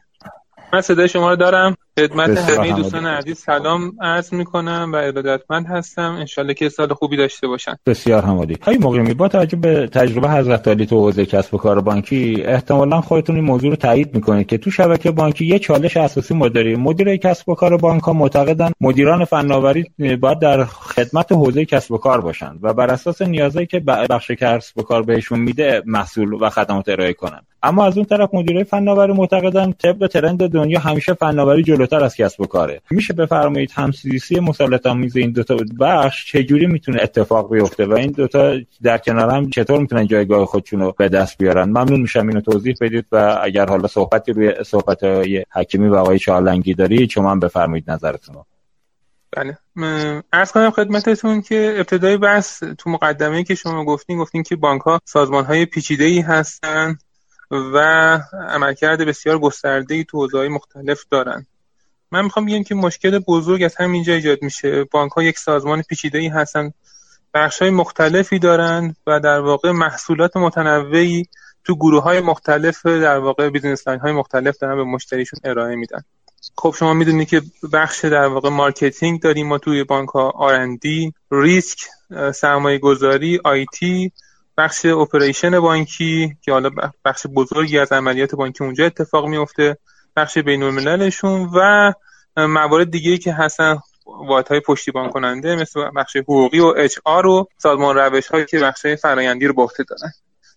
[0.72, 1.76] من صدای شما رو دارم.
[1.98, 7.46] خدمت همه دوستان عزیز سلام عرض می‌کنم و ارادتمند هستم انشالله که سال خوبی داشته
[7.46, 7.76] باشن.
[7.86, 11.80] بسیار همالی های موقعی با توجه به تجربه حضرت علی تو حوزه کسب و کار
[11.80, 16.34] بانکی احتمالا خودتون این موضوع رو تایید می‌کنید که تو شبکه بانکی یه چالش اساسی
[16.34, 16.80] ما داریم.
[16.80, 19.84] مدیر کسب و کار بانک ها معتقدن مدیران فناوری
[20.20, 24.78] باید در خدمت حوزه کسب و کار باشن و بر اساس نیازهایی که بخش کسب
[24.78, 27.40] و کار بهشون میده محصول و خدمات ارائه کنن.
[27.62, 32.40] اما از اون طرف مدیرای فناوری معتقدن طبق ترند دنیا همیشه فناوری جلوتر از کسب
[32.40, 32.80] و کاره.
[32.90, 38.54] میشه بفرمایید همسیسی مسلط آمیز این دوتا بخش چجوری می‌تونه اتفاق بیفته و این دوتا
[38.82, 42.74] در کنار هم چطور می‌تونن جایگاه خودشون رو به دست بیارن؟ ممنون میشم اینو توضیح
[42.80, 47.40] بدید و اگر حالا صحبتی روی صحبت های حکیمی و آقای چالنگی داری شما هم
[47.40, 48.36] بفرمایید نظرتون
[49.36, 49.58] بله.
[50.32, 55.00] عرض کنم خدمتتون که ابتدای بحث تو مقدمه که شما گفتین گفتین که بانک ها
[55.04, 56.98] سازمان های پیچیده ای هستن.
[57.52, 57.78] و
[58.48, 61.46] عملکرد بسیار گسترده تو حوزه‌های مختلف دارن.
[62.10, 64.84] من می‌خوام بگم که مشکل بزرگ از همینجا ایجاد میشه.
[64.84, 66.72] بانک ها یک سازمان پیچیده ای هستن.
[67.34, 71.26] بخش های مختلفی دارن و در واقع محصولات متنوعی
[71.64, 76.00] تو گروه های مختلف در واقع business line های مختلف دارن به مشتریشون ارائه میدن.
[76.58, 77.42] خب شما می‌دونید که
[77.72, 81.78] بخش در واقع marketing داریم ما توی بانک ها R&D ریسک
[82.34, 84.12] سرمایه گذاری IT
[84.58, 86.70] بخش operation بانکی که حالا
[87.04, 89.76] بخش بزرگی از عملیات بانکی اونجا اتفاق میفته
[90.16, 90.62] بخش بین
[91.54, 91.92] و
[92.36, 93.78] موارد دیگه که هستن
[94.50, 99.46] های پشتیبان کننده مثل بخش حقوقی و HR و سازمان روش هایی که بخش فرایندی
[99.46, 100.12] رو به دارن.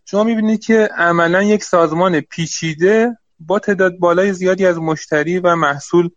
[0.06, 6.10] شما می‌بینید که عملا یک سازمان پیچیده با تعداد بالای زیادی از مشتری و محصول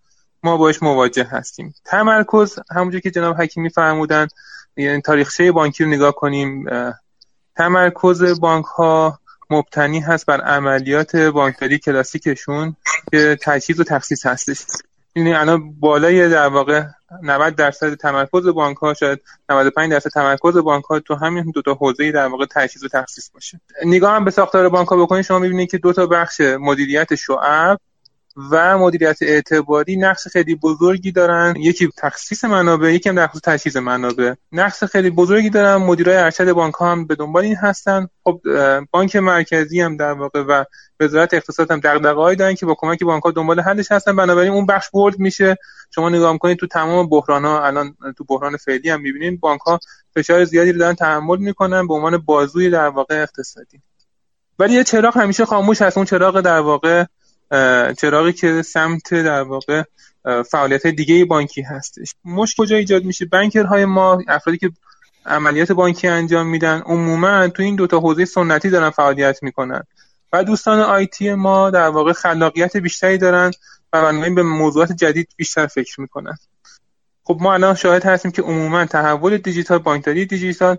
[0.43, 1.74] ما باش مواجه هستیم.
[1.85, 4.29] تمرکز همونجور که جناب حکیمی فرمودن
[4.76, 6.64] یعنی تاریخچه بانکی رو نگاه کنیم
[7.59, 9.19] تمرکز بانک ها
[9.51, 12.77] مبتنی هست بر عملیات بانکداری کلاسیکشون
[13.11, 14.65] که تجهیز و تخصیص هستش.
[15.17, 16.83] یعنی الان بالای در واقع
[17.23, 21.75] 90 درصد تمرکز بانک ها شاید 95 درصد تمرکز بانک ها تو همین دو تا
[21.75, 23.61] حوزه در واقع تجهیز و تخصیص باشه.
[23.85, 27.81] نگاه هم به ساختار بانک ها بکنید شما می‌بینید که دو تا بخش مدیریت شعب
[28.51, 31.55] و مدیریت اعتباری نقش خیلی بزرگی دارن.
[31.57, 34.34] یکی تخصیص منابع یکی هم در خصوص تجهیز منابع.
[34.53, 35.76] نقش خیلی بزرگی دارن.
[35.76, 38.09] مدیرای ارشد بانک هم به دنبال این هستن.
[38.24, 38.41] خب
[38.91, 40.64] بانک مرکزی هم در واقع و
[41.01, 44.16] وزارت اقتصاد هم دغدغه‌ای دارن که با کمک بانک ها دنبال حلش هستن.
[44.16, 45.57] بنابراین اون بخش بولد میشه.
[45.95, 49.78] شما نگاه می‌کنید تو تمام بحران ها الان تو بحران فعلی هم می‌بینید بانک ها
[50.14, 53.82] فشار زیادی رو دارن تحمل می‌کنن به عنوان بازوی در واقع اقتصادی.
[54.59, 55.97] ولی یه چراغ همیشه خاموش هست.
[55.97, 57.05] اون چراغ در واقع
[57.99, 59.82] چراغی که سمت در واقع
[60.51, 62.14] فعالیت دیگه بانکی هستش.
[62.24, 64.70] مشکل کجا ایجاد میشه؟ بانکرهای ما افرادی که
[65.26, 69.82] عملیات بانکی انجام میدن عموما تو این دوتا حوزه سنتی دارن فعالیت می‌کنن.
[70.32, 73.51] و دوستان آیتی ما در واقع خلاقیت بیشتری دارن
[73.92, 76.38] و بنابراین به موضوعات جدید بیشتر فکر می‌کنن.
[77.29, 80.76] خب ما الان شاهد هستیم که عموما تحول دیجیتال بانکداری دیجیتال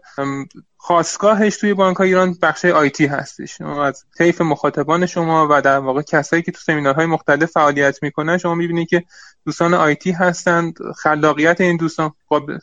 [0.78, 3.62] خاصگاهش توی بانک ایران بخش آیتی هستش.
[3.62, 8.56] از طیف مخاطبان شما و در واقع کسایی که تو سمینارهای مختلف فعالیت می‌کنن شما
[8.56, 9.04] می‌بینید که
[9.45, 12.58] دوستان آیتی هستند خلاقیت این دوستان قابل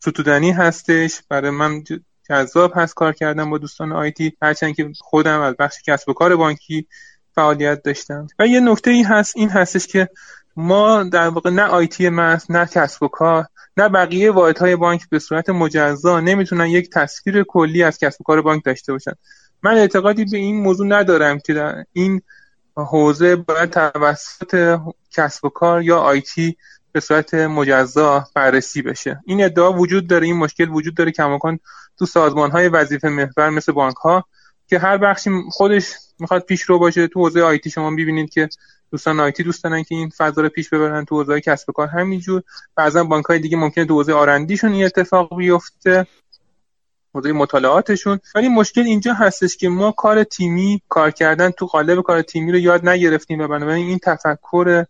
[0.00, 1.20] ستودنی هستش.
[1.28, 1.84] برای من
[2.28, 6.36] جذاب هست کار کردن با دوستان آیتی هرچند که خودم از بخش کسب و کار
[6.36, 6.86] بانکی
[7.34, 8.26] فعالیت داشتم.
[8.38, 10.08] و یه نکته ای هست این هستش که
[10.56, 13.46] ما در واقع نه آیتی مس نه کسب و کار
[13.76, 18.42] نه بقیه واحدهای بانک به صورت مجزا نمی‌تونن یک تصویر کلی از کسب و کار
[18.42, 19.12] بانک داشته باشن.
[19.62, 22.22] من اعتقادی به این موضوع ندارم که در این
[22.76, 24.78] حوزه باید توسط
[25.10, 26.56] کسب و کار یا آیتی
[26.92, 29.20] به صورت مجزا بررسی بشه.
[29.26, 31.58] این ادعا وجود داره این مشکل وجود داره کماکان
[31.98, 34.24] تو سازمان های وظیفه محور مثل بانک ها
[34.66, 37.08] که هر بخشی خودش می‌خواد پیش رو باشه.
[37.08, 38.48] تو حوزه آیتی شما ببینید که
[38.90, 41.88] دوستان IT دوست دارن که این فضا رو پیش ببرن تو حوزه کسب و کار
[41.88, 42.42] همینجور.
[42.76, 46.06] بعضا بانک های دیگه ممکنه تو حوزه R&D شون این اتفاق بیفته
[47.14, 48.20] حوزه مطالعاتشون.
[48.34, 52.58] ولی مشکل اینجا هستش که ما کار تیمی کار کردن تو قالب کار تیمی رو
[52.58, 54.84] یاد نگرفتیم و بنابراین این تفکر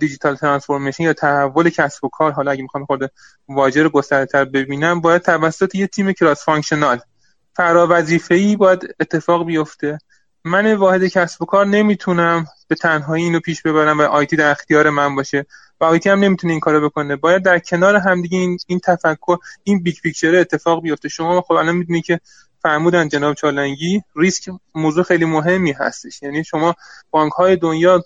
[0.00, 3.10] digital transformation یا تحول کسب و کار حالا اگه می‌خوام خود
[3.48, 7.00] واژه رو گسترده ببینم باید توسط یه تیم cross functional
[7.56, 9.98] فرا ای باید اتفاق بیفته.
[10.44, 14.90] من واحد کسب و کار نمی‌تونم به تنهایی اینو پیش ببرم و IT در اختیار
[14.90, 15.46] من باشه.
[15.80, 17.16] و IT هم نمی‌تونه این کارو بکنه.
[17.16, 21.08] باید در کنار همدیگه این این تفکر این big picture اتفاق بیفته.
[21.08, 22.20] شما خب الان می‌دونی که
[22.62, 26.22] فرمودن جناب چالنگی ریسک موضوع خیلی مهمی هستش.
[26.22, 26.74] یعنی شما
[27.10, 28.04] بانک های دنیا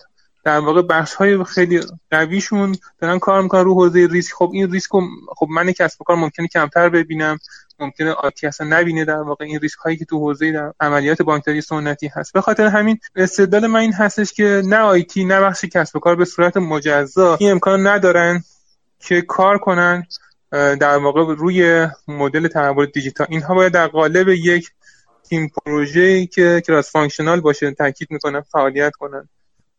[0.49, 1.81] در واقع بخش های خیلی
[2.11, 4.33] قویشون دارن کار می‌کنن رو حوزه ریسک.
[4.33, 4.91] خب این ریسک
[5.37, 7.39] خب من کسب و کار ممکنه کمتر ببینم
[7.79, 11.61] ممکنه IT اصلا نبینه در واقع این ریسک هایی که تو حوزه در عملیات بانکداری
[11.61, 12.33] سنتی هست.
[12.33, 16.17] به خاطر همین استدلال من این هستش که نه IT نه بخش کسب و کار
[16.17, 18.45] به صورت مجزا این امکان ندارن
[19.01, 20.07] که کار کنن
[20.51, 23.27] در واقع روی مدل تحول دیجیتال.
[23.31, 24.71] اینها باید در قالب یک
[25.29, 29.29] تیم پروژه که cross functional باشه تاکید می‌کنم فعالیت کنن.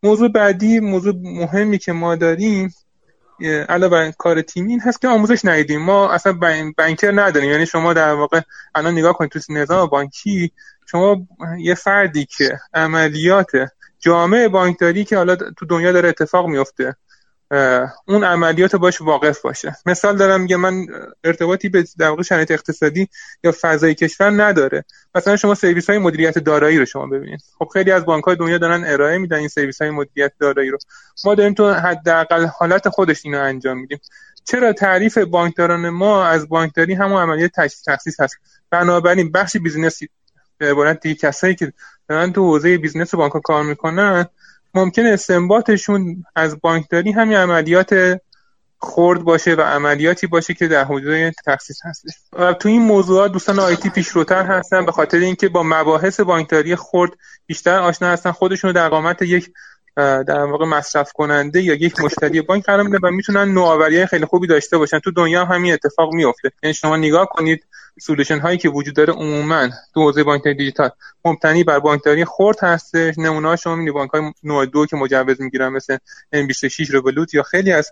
[0.03, 2.73] موضوع بعدی موضوع مهمی که ما داریم
[3.69, 5.81] علاوه کار تیمی این هست که آموزش ندیدیم.
[5.81, 6.33] ما اصلا
[6.77, 7.51] بانکر نداریم.
[7.51, 8.41] یعنی شما در واقع
[8.75, 10.51] الان نگاه کنید تو نظام بانکی
[10.85, 11.27] شما
[11.59, 13.51] یه فردی که عملیات
[13.99, 16.95] جامعه بانکداری که حالا تو دنیا داره اتفاق میفته.
[18.07, 19.75] اون عملیات باش واقف باشه.
[19.85, 20.85] مثال دارم میگه من
[21.23, 23.07] ارتباطی به در واقع شرایط اقتصادی
[23.43, 24.85] یا فضای کشور نداره.
[25.15, 27.41] مثلا شما سرویس های مدیریت دارایی رو شما ببینید.
[27.59, 30.77] خب خیلی از بانک های دنیا دارن ارائه میدن این سرویس های مدیریت دارایی رو.
[31.25, 33.99] ما داریم تو حداقل حالت خودش اینو انجام میدیم.
[34.43, 37.51] چرا تعریف بانکداران ما از بانکداری همون عملیات
[37.87, 38.37] تخصیص هست؟
[38.69, 40.09] بنابراین بخش business ی
[40.57, 41.73] به عبارت دیگه کسایی که
[42.07, 44.25] دارن تو حوزه business بانک کار می‌کنن
[44.73, 48.19] ممکن استنباطشون از بانکداری همین عملیات
[48.81, 52.11] خرد باشه و عملیاتی باشه که در حوزه تخصیص هستش.
[52.33, 57.11] و تو این موضوعات دوستان IT پیشروتر هستن به خاطر اینکه با مباحث بانکداری خرد
[57.45, 58.31] بیشتر آشنا هستن.
[58.31, 59.51] خودشون در قامت یک
[60.27, 64.47] در واقع مصرف کننده یا یک مشتری بانک قرار میده و می‌تونن نوآوری خیلی خوبی
[64.47, 64.99] داشته باشن.
[64.99, 67.65] تو دنیا همین اتفاق میفته یعنی شما نگاه کنید
[68.01, 70.89] سولوشن هایی که وجود داره عموما تو حوزه بانکداری دیجیتال
[71.25, 73.17] مبتنی بر بانکداری خرد هستش.
[73.17, 75.97] نمونه شما می‌بینید بانک های نوع دو که مجوز می‌گیرن مثل
[76.35, 77.91] M26 رولوت یا خیلی از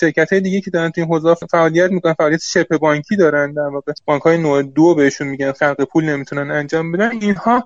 [0.00, 3.52] شرکت های دیگه که دارن تو این حوزه فعالیت می‌کنن فعالیت شبه بانکی دارن.
[3.52, 7.10] در واقع بانک های نوع دو بهشون میگن خلق پول نمی‌تونن انجام بدن.
[7.20, 7.64] اینها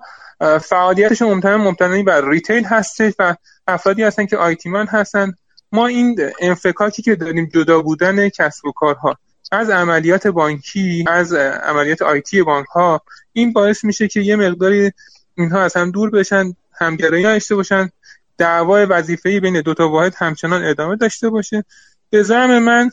[0.61, 3.35] فعالیتشون مبتنی بر ریتیل هستش و
[3.67, 5.33] افرادی هستن که آیتی من هستن.
[5.71, 9.17] ما این انفکاکی که داریم جدا بودن کسب و کارها
[9.51, 13.01] از عملیات بانکی از عملیات آیتی بانک ها
[13.33, 14.91] این باعث میشه که یه مقداری
[15.35, 17.89] اینها از هم دور بشن همگرایی داشته باشن
[18.37, 21.65] دعوای وظیفه‌ای بین دو تا واحد همچنان ادامه داشته باشه.
[22.09, 22.89] به زعم من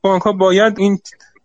[0.00, 1.00] بانک ها باید این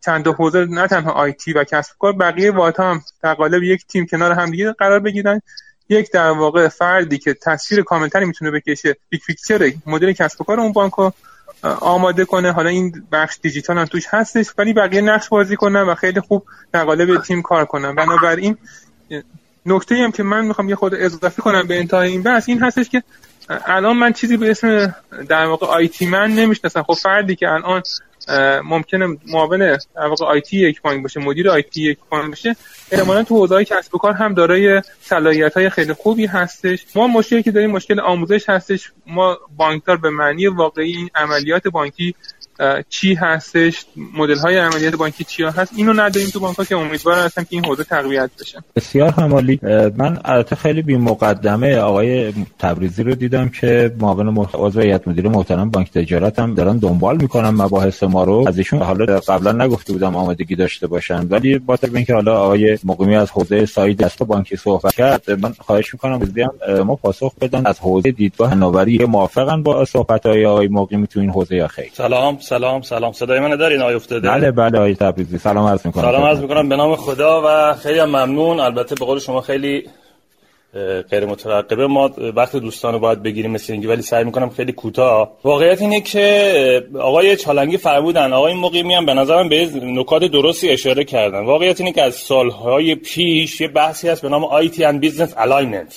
[0.06, 4.06] چند حوزه نه تنها آیتی و کسب کار بقیه واحد هم در قالب یک تیم
[4.06, 5.42] کنار هم دیگه قرار بگیرن.
[5.90, 10.60] یک در واقع فردی که تصویر کاملتری می‌تونه بکشه big picture مدل کسب و کار
[10.60, 11.14] اون بانک
[11.64, 12.52] آماده کنه.
[12.52, 16.46] حالا این بخش دیجیتال هم توش هستش ولی بقیه نقش بازی کنن و خیلی خوب
[16.72, 17.96] در قالب تیم کار کنن.
[17.96, 18.58] بنابراین
[19.66, 22.90] نکته هم که من می‌خوام یه خود اضافه کنم به انتهای این بحث این هستش
[22.90, 23.04] که
[23.50, 24.96] الان من چیزی به اسم
[25.30, 26.84] در واقع IT من نمی‌شناسم.
[26.84, 27.82] خب فردی که الان
[28.64, 32.56] ممکنه معاون واقع IT یک بانک باشه مدیر IT یک بانک باشه.
[32.92, 36.86] احتمالاً تو حوزه کسب و کار هم دارای صلاحیت های خیلی خوبی هستش.
[36.96, 38.92] ما مشکلی که داریم مشکل آموزش هستش.
[39.06, 42.16] ما بانکدار به معنی واقعی این عملیات بانکی
[42.90, 43.86] چی هستش
[44.18, 47.48] مدل های عملیات بانکی چیا هست اینو نداریم تو بانک ها که امیدوارم هستم که
[47.50, 48.64] این حوزه تقویت بشه.
[48.76, 49.60] بسیار همالی
[49.98, 55.70] من البته خیلی بی مقدمه آقای تبریزی رو دیدم که معاون عضو هیئت مدیره محترم
[55.70, 58.46] بانک تجارت هم دارن دنبال می‌کنن مباحث ما رو.
[58.48, 61.28] از ایشون حالا قبلا نگفته بودم آمادگی داشته باشن.
[61.28, 65.94] ولی با اینکه حالا آقای مقیمی از حوزه ساید دست بانکی صحبت کرد من خواهش
[65.94, 66.50] می‌کنم بزدیم
[66.86, 71.30] ما پاسخ بدن از حوزه دیدگاه نوبری موافقن با صحبت های آقای مقیمی تو این
[71.30, 72.38] حوزه یا خیر؟ سلام.
[72.44, 73.12] سلام سلام.
[73.12, 75.38] صدای من دارین آقای افتاده؟ بله بله آقای تبریزی.
[75.38, 76.04] سلام عرض می‌کنم.
[76.04, 78.60] سلام عرض می‌کنم به نام خدا و خیلی ممنون.
[78.60, 79.90] البته به قول شما خیلی
[81.10, 81.88] غیر مترقبه.
[81.88, 85.32] ما وقت دوستان رو باید بگیریم مثل اینکه ولی سعی می‌کنم خیلی کوتاه.
[85.44, 91.04] واقعیت اینه که آقای چالنگی فرمودن آقای مقیمی هم به نظرم به نکات درستی اشاره
[91.04, 91.40] کردن.
[91.40, 95.94] واقعیت اینه که از سالهای پیش یه بحثی هست به نام IT and Business Alignment.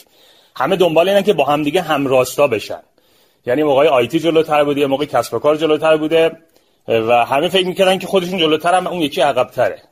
[0.57, 2.81] همه دنبال اینه که با همدیگه همراستا بشن.
[3.47, 6.33] یعنی موقع IT جلوتر بوده یه موقع کسب و کار جلوتر بوده
[6.89, 9.83] و همه فکر می‌کردن که خودشون جلوتر هم اون یکی عقبتره.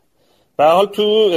[0.57, 1.31] به حال تو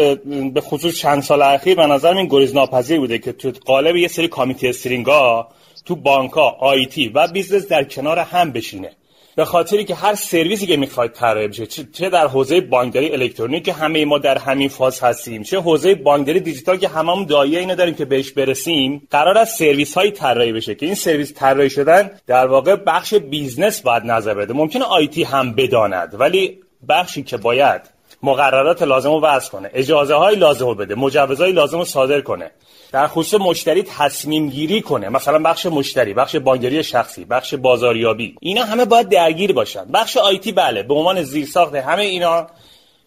[0.54, 4.08] به خصوص چند سال اخیر به نظر این گریز ناپذیر بوده که تو قالب یه
[4.08, 5.48] سری کامیتی استرینگا
[5.86, 8.92] تو بانکا IT و business در کنار هم بشینه.
[9.38, 13.74] به خاطری که هر سرویسی که می‌خواید طراحی بشه چه در حوزه بانکداری الکترونیک که
[13.74, 17.96] همه ما در همین فاز هستیم چه حوزه بانکداری دیجیتال که هممون داعیه اینو داریم
[17.96, 22.48] که بهش برسیم قرار است سرویس های طراحی بشه که این سرویس طراحی شدن در
[22.48, 24.54] واقع بخش business باید نظر بده.
[24.54, 26.60] ممکنه IT هم بداند ولی
[26.90, 27.82] بخشی که باید
[28.24, 29.70] مقررات لازم رو وضع کنه.
[29.74, 30.96] اجازه های لازم رو بده.
[30.96, 32.52] مجوزهای لازم رو صادر کنه.
[32.92, 35.10] در خصوص مشتری تصمیم گیری کنه.
[35.10, 38.36] مثلا بخش مشتری بخش بانگری شخصی بخش بازاریابی.
[38.42, 39.86] اینا همه باید درگیر باشن.
[39.86, 42.48] بخش آیتی بله به عنوان زیرساخت همه اینا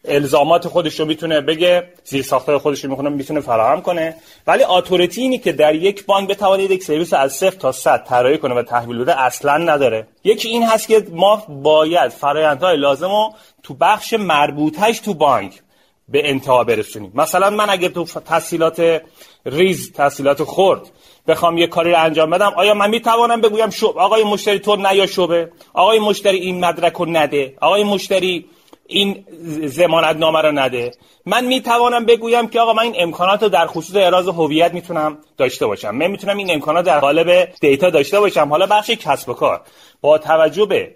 [0.05, 4.15] الزامات خودش رو می‌تونه بگه زیر ساختار خودش رو می‌کنه می‌تونه فراهم کنه.
[4.47, 8.39] ولی اتوریتی اینی که در یک بانک بتواند یک سرویس از صفر تا صد طراحی
[8.39, 10.07] کنه و تحویل بده اصلا نداره.
[10.25, 15.61] یکی این هست که ما باید فرآیندهای لازم رو تو بخش مربوطش تو بانک
[16.09, 17.13] به انتها برسونیم.
[17.15, 19.03] مثلا من اگه تو تحصیلات
[19.47, 20.81] ریز تحصیلات خرد
[21.29, 25.07] بخوام یه کاری رو انجام بدم آیا من می‌توانم بگویم شب آقای مشتری تو نیا
[25.07, 27.55] شبه آقای مشتری این مدرک رو نده.
[27.61, 28.47] آقای مشتری
[28.91, 29.24] این
[29.64, 30.91] زمانت نامه رو نده.
[31.26, 35.66] من می‌توانم بگویم که آقا من این امکانات رو در خصوص اعراض هویت می‌تونم داشته
[35.66, 35.91] باشم.
[35.91, 38.49] من می‌تونم این امکانات در قالب دیتا داشته باشم.
[38.49, 39.61] حالا بخش کسب و کار.
[40.01, 40.95] با توجه به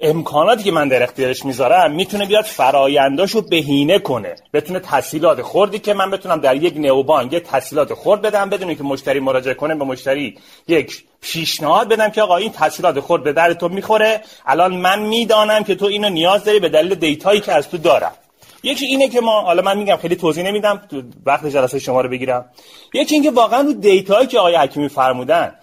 [0.00, 4.34] امکاناتی که من در اختیارش می‌ذارم می‌تونه بیاد فراینداشو بهینه کنه.
[4.52, 8.82] بتونه تسهیلات خوردی که من بتونم در یک نئوبانک یک تسهیلات خورد بدم بدون که
[8.82, 10.38] مشتری مراجعه کنه به مشتری
[10.68, 14.20] یک پیشنهاد بدم که آقا این تسهیلات خورد به در تو می‌خوره.
[14.46, 18.12] الان من می‌دانم که تو اینو نیاز داری به دلیل دیتایی که از تو دارم.
[18.62, 20.80] یکی اینه که ما حالا من میگم خیلی توضیح نمیدم
[21.26, 22.44] وقت جلسه شما رو بگیرم.
[22.94, 25.54] یکی اینکه واقعا رو دیتایی که آقای حکیمی فرمودن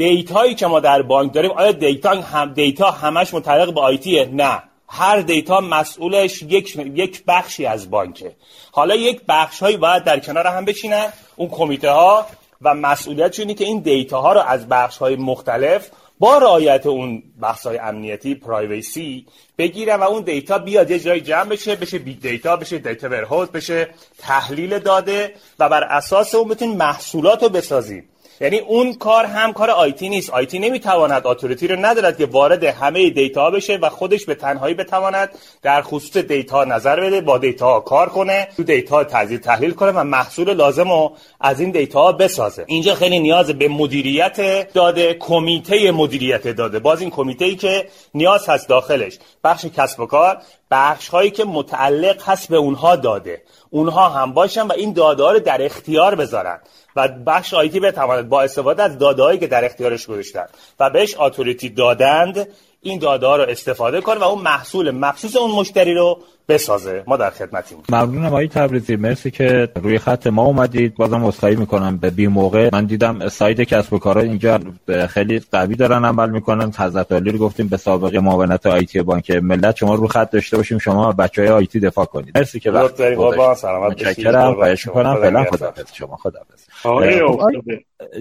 [0.00, 4.12] data یی که ما در بانک داریم آیا data هم data همش متعلق به IT
[4.12, 4.62] ه نه.
[4.88, 8.32] هر data مسئولش یک یک بخشی از بانکه.
[8.72, 12.26] حالا یک بخش هایی باید در کنار هم بشینن اون کمیته ها
[12.62, 17.22] و مسئولیت اینه که این data ها رو از بخش های مختلف با رعایت اون
[17.40, 19.26] بحث های امنیتی privacy
[19.58, 23.48] بگیرن و اون data بیاد یه جای جمع بشه بشه big data بشه data warehouse
[23.48, 23.88] بشه
[24.18, 28.08] تحلیل داده و بر اساس اون بتونیم محصولات رو بسازیم
[28.40, 30.30] یعنی اون کار هم کار IT نیست.
[30.30, 35.30] IT نمی‌تواند authority رو ندارد که وارد همه data بشه و خودش به تنهایی بتواند
[35.62, 40.04] در خصوص data نظر بده با data کار کنه تو data تحلیل تحلیل کنه و
[40.04, 42.64] محصول لازم رو از این data بسازه.
[42.66, 46.78] اینجا خیلی نیاز به مدیریت داده کمیته مدیریت داده.
[46.78, 49.18] باز این کمیته ای که نیاز هست داخلش.
[49.44, 50.38] بخش کسب و کار
[50.70, 53.42] بخش هایی که متعلق هست به اونها داده.
[53.70, 56.60] اونها هم باشن و این داده رو در اختیار بذارن.
[56.96, 60.46] و بخش آیتی بتواند با استفاده از داده که در اختیارش گذاشتن.
[60.80, 62.48] و بهش اتوریتی دادند
[62.82, 66.18] این داده ها رو استفاده کنه و اون محصول مخصوص اون مشتری رو
[66.48, 67.04] بسازه.
[67.06, 67.78] ما در خدمتیم.
[67.88, 68.96] ممنونم آقای تبریزی.
[68.96, 70.94] مرسی که روی خط ما اومدید.
[70.94, 72.70] بازم عذرخواهی می‌کنم به بی موقع.
[72.72, 74.60] من دیدم سایت کسب و کارا اینجا
[75.08, 76.72] خیلی قوی دارن عمل می‌کنن.
[76.78, 79.76] حضرت علی رو گفتیم به سابقه معاونت آیتی بانک ملت.
[79.76, 80.78] شما رو خط داشته باشیم.
[80.78, 82.38] شما بچهای آیتی دفاع کنید.
[82.38, 84.54] مرسی که وقت متشکرم.
[84.54, 85.16] خواهش می‌کنم.
[85.16, 85.84] فعلا خداحافظ.
[85.92, 86.60] شما خداحافظ.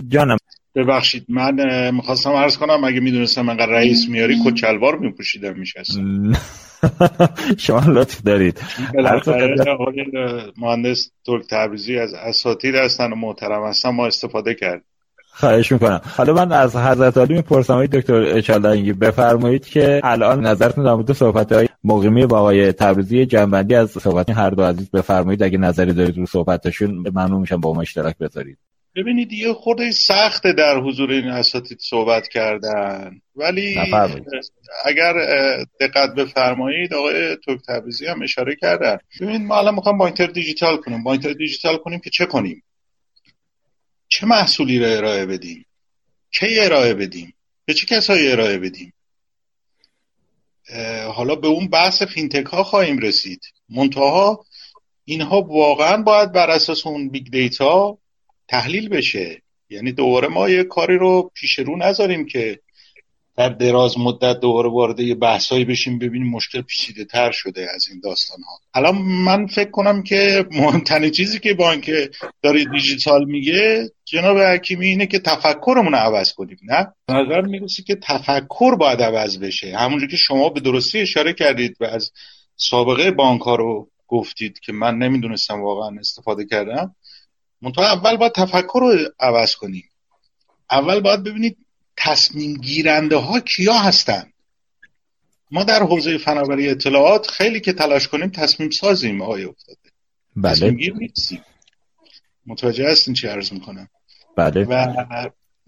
[0.10, 0.38] جانم.
[0.76, 6.34] ببخشید من می‌خواستم عرض کنم اگه می‌دونستم من رئیس میاری کچلوار میپوشیدم میشستم
[7.58, 8.62] شما لطف دارید.
[10.58, 14.82] مهندس ترک تبریزی از اساتید هستن و محترم هستن ما استفاده کرد
[15.32, 16.02] خواهش می‌کنم.
[16.18, 21.14] حالا من از حضرت علی می‌پرسم های دکتر اچالنگی بفرمایید که الان نظرتون در مورد
[21.14, 25.44] صحبت های مقیمی با آقای تبریزی جنبندی از صحبت هر دو عزیز بفرمایید.
[25.44, 28.58] اگه نظری دارید رو صحبتشون ممنون میشم با ما اشتراک بذارید.
[28.96, 33.22] ببینید یه خورده سخته در حضور این اساتید صحبت کردن.
[33.36, 33.78] ولی
[34.86, 35.14] اگر
[35.80, 38.98] دقت بفرمایید آقای توک تبریزی هم اشاره کردن.
[39.22, 41.04] ببینید ما الان می‌خوام بانکتر دیجیتال کنیم.
[41.04, 42.64] بانکتر دیجیتال کنیم که چه کنیم؟
[44.08, 45.66] چه محصولی رو ارائه بدیم؟
[46.32, 47.34] کی ارائه بدیم؟
[47.66, 48.94] به چه کسایی ارائه بدیم؟
[51.14, 53.42] حالا به اون بحث فینتک ها خواهیم رسید.
[53.70, 54.46] منتها
[55.06, 57.98] اینها واقعا باید بر اساس اون big data
[58.50, 59.42] تحلیل بشه.
[59.70, 62.60] یعنی دوباره ما یه کاری رو پیش رو نذاریم که
[63.38, 68.00] در دراز مدت دوباره وارد یه بحثایی بشیم ببینیم مشکل پیچیده تر شده از این
[68.04, 71.92] داستان ها الان من فکر کنم که مهمترین چیزی که بانک
[72.42, 77.96] داره دیجیتال میگه جناب حکیمی اینه که تفکرمون رو عوض کنیم نه؟ نظر می‌رسه که
[77.96, 79.78] تفکر باید عوض بشه.
[79.78, 82.12] همونجور که شما به درستی اشاره کردید و از
[82.56, 86.96] سابقه بانک ها رو گفتید که من نمی‌دونستم واقعا استفاده کردم.
[87.62, 89.90] منتها اول باید تفکر رو عوض کنیم.
[90.72, 91.58] اول باید ببینید
[91.98, 94.34] تصمیم گیرنده ها کیا هستند
[95.52, 99.80] ما در حوزه فناوری اطلاعات خیلی که تلاش کنیم تصمیم سازیم آقای افتاده.
[100.36, 100.54] بله.
[100.54, 101.44] تصمیم گیر نیستیم.
[102.46, 103.88] متوجه هستین چی عرض می‌کنم؟
[104.38, 104.64] بله.
[104.64, 104.88] و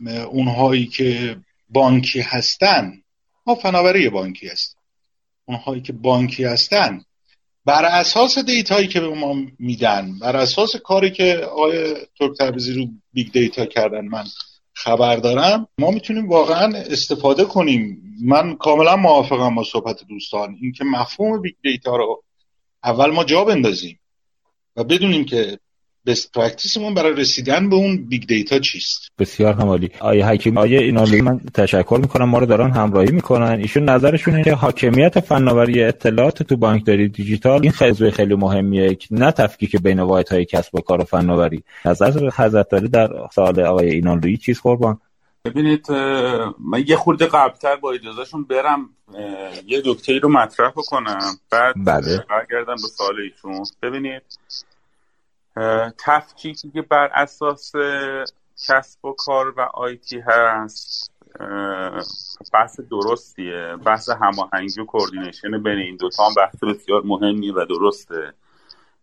[0.10, 1.38] اونهایی که
[1.70, 3.02] بانکی هستن
[3.48, 4.78] ما فناوری بانکی هست
[5.46, 7.02] اونهایی که بانکی هستن
[7.66, 12.74] بر اساس data یی که به ما میدن بر اساس کاری که آقای ترک تبریزی
[12.74, 14.24] رو big data کردن من
[14.74, 18.02] خبر دارم ما می‌تونیم واقعا استفاده کنیم.
[18.24, 20.58] من کاملا موافقم با صحبت دوستان.
[20.62, 22.24] اینکه مفهوم big data رو
[22.84, 24.00] اول ما جا بندازیم
[24.76, 25.60] و بدونیم که
[26.06, 29.90] best practice مون برای رسیدن به اون big data چیست؟ بسیار همالی.
[30.00, 32.30] آیه حکیم آیه اینا من تشکر می‌کنم.
[32.30, 33.60] ما رو دارن همراهی می‌کنن.
[33.60, 38.98] ایشون نظرشون اینه که حاکمیت فناوری اطلاعات تو بانکداری دیجیتال این خیلی خیلی مهمیه.
[39.12, 41.64] نه تفکیک بین های کسب و کار و فناوری.
[41.86, 45.00] نظر حضرت داری در سال آقای اینالویی چیز قربان.
[45.46, 45.92] ببینید
[46.60, 48.90] من یه خورده قبلتر با اجازهشون برم
[49.68, 51.20] یه دکتری رو مطرح بکنم.
[51.52, 52.26] بعد بله.
[52.30, 53.66] برگردم به سال ایشون.
[53.84, 54.22] ببینید
[55.98, 57.72] تفکیکی که بر اساس
[58.68, 61.12] کسب و کار و IT هست
[62.54, 63.76] بحث درستیه.
[63.86, 68.34] بحث هماهنگی و coordination بین این دوتا هم بحث بسیار مهمی و درسته.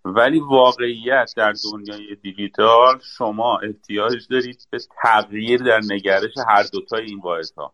[0.04, 7.20] ولی واقعیت در دنیای دیجیتال شما احتیاج دارید به تغییر در نگرش هر دوتای این
[7.20, 7.72] واحد ها.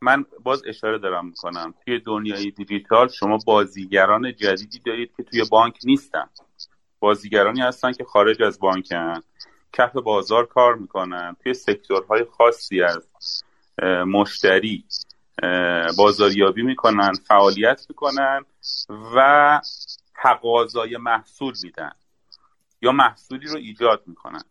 [0.00, 5.78] من باز اشاره دارم می‌کنم توی دنیای دیجیتال شما بازیگران جدیدی دارید که توی بانک
[5.84, 6.28] نیستن.
[7.04, 9.22] بازیگرانی هستن که خارج از بانکن.
[9.72, 11.36] کف بازار کار می‌کنن.
[11.42, 13.08] توی sector های خاصی از
[14.06, 14.84] مشتری
[15.96, 18.44] بازاریابی می‌کنن فعالیت می‌کنن
[19.16, 19.60] و
[20.22, 21.92] تقاضای محصول میدن
[22.82, 24.42] یا محصولی رو ایجاد می‌کنن.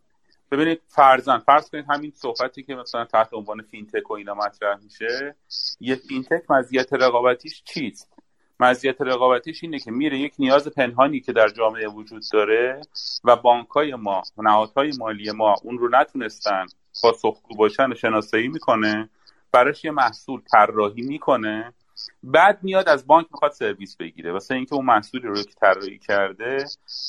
[0.50, 5.36] ببینید فرزن فرض کنید همین صحبتی که مثلا تحت عنوان فینتک و اینا مطرح میشه
[5.80, 8.13] یه فینتک مزیت رقابتیش چیست؟
[8.60, 12.80] مزیت رقابتیش اینه که میره یک نیاز پنهانی که در جامعه وجود داره
[13.24, 16.66] و بانکای ما نهادهای مالی ما اون رو نتونستن
[17.02, 19.10] پاسخگو باشن و شناسایی می‌کنه.
[19.52, 21.74] براش یه محصول طراحی می‌کنه.
[22.22, 24.32] بعد میاد از بانک می‌خواد سرویس بگیره.
[24.32, 26.64] واسه اینکه اون محصولی رو که طراحی کرده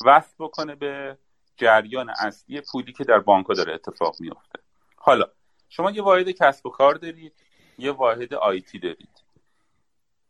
[0.06, 1.18] وصل بکنه به
[1.58, 4.60] جریان اصلی پولی که در بانک داره اتفاق میافته.
[4.96, 5.26] حالا
[5.70, 7.34] شما یه واحد کسب و کار دارید
[7.78, 9.25] یه واحد IT دارید.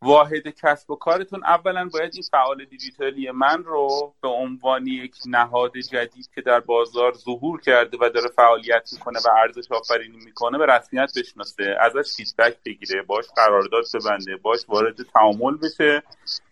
[0.02, 5.78] واحد کسب و کارتون اولا باید این فعال دیجیتالی من رو به عنوان یک نهاد
[5.78, 10.66] جدید که در بازار ظهور کرده و داره فعالیت می‌کنه و ارزش آفرینی می‌کنه به
[10.66, 16.04] رسمیت بشناسه ازش feedback بگیره باش قرارداد ببنده باش وارد تعامل بشه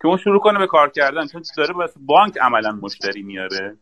[0.02, 1.28] که اون شروع کنه به کار کردن.
[1.28, 3.78] چون داره واسه بانک عملا مشتری میاره.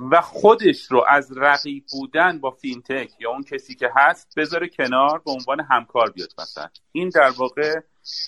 [0.00, 5.18] و خودش رو از رقیب بودن با فینتک یا اون کسی که هست بذاره کنار
[5.18, 7.80] به عنوان همکار بیاد وسط این در واقع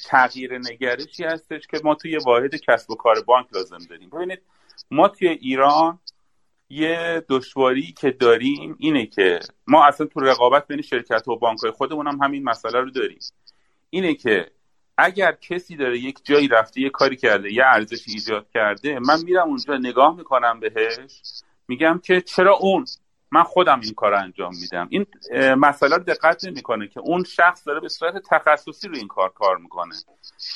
[0.05, 4.11] تغییر نگرشی هستش که ما توی واحد کسب و کار بانک لازم داریم.
[4.11, 4.43] ببینید
[4.91, 5.99] ما توی ایران
[6.71, 12.07] یه دشواری که داریم اینه که ما اصلا تو رقابت بین شرکت و بانک خودمون
[12.07, 13.19] هم همین مسئله رو داریم.
[13.91, 14.51] اینه که
[14.99, 19.49] اگر کسی داره یک جایی رفته یه کاری کرده یه ارزش ایجاد کرده من میرم
[19.49, 21.09] اونجا نگاه می‌کنم بهش
[21.73, 22.85] میگم که چرا اون
[23.31, 24.89] من خودم این کار انجام میدم.
[24.91, 25.07] این
[25.55, 29.95] مسئله دقت نمی‌کنه که اون شخص داره به صورت تخصصی رو این کار کار می‌کنه.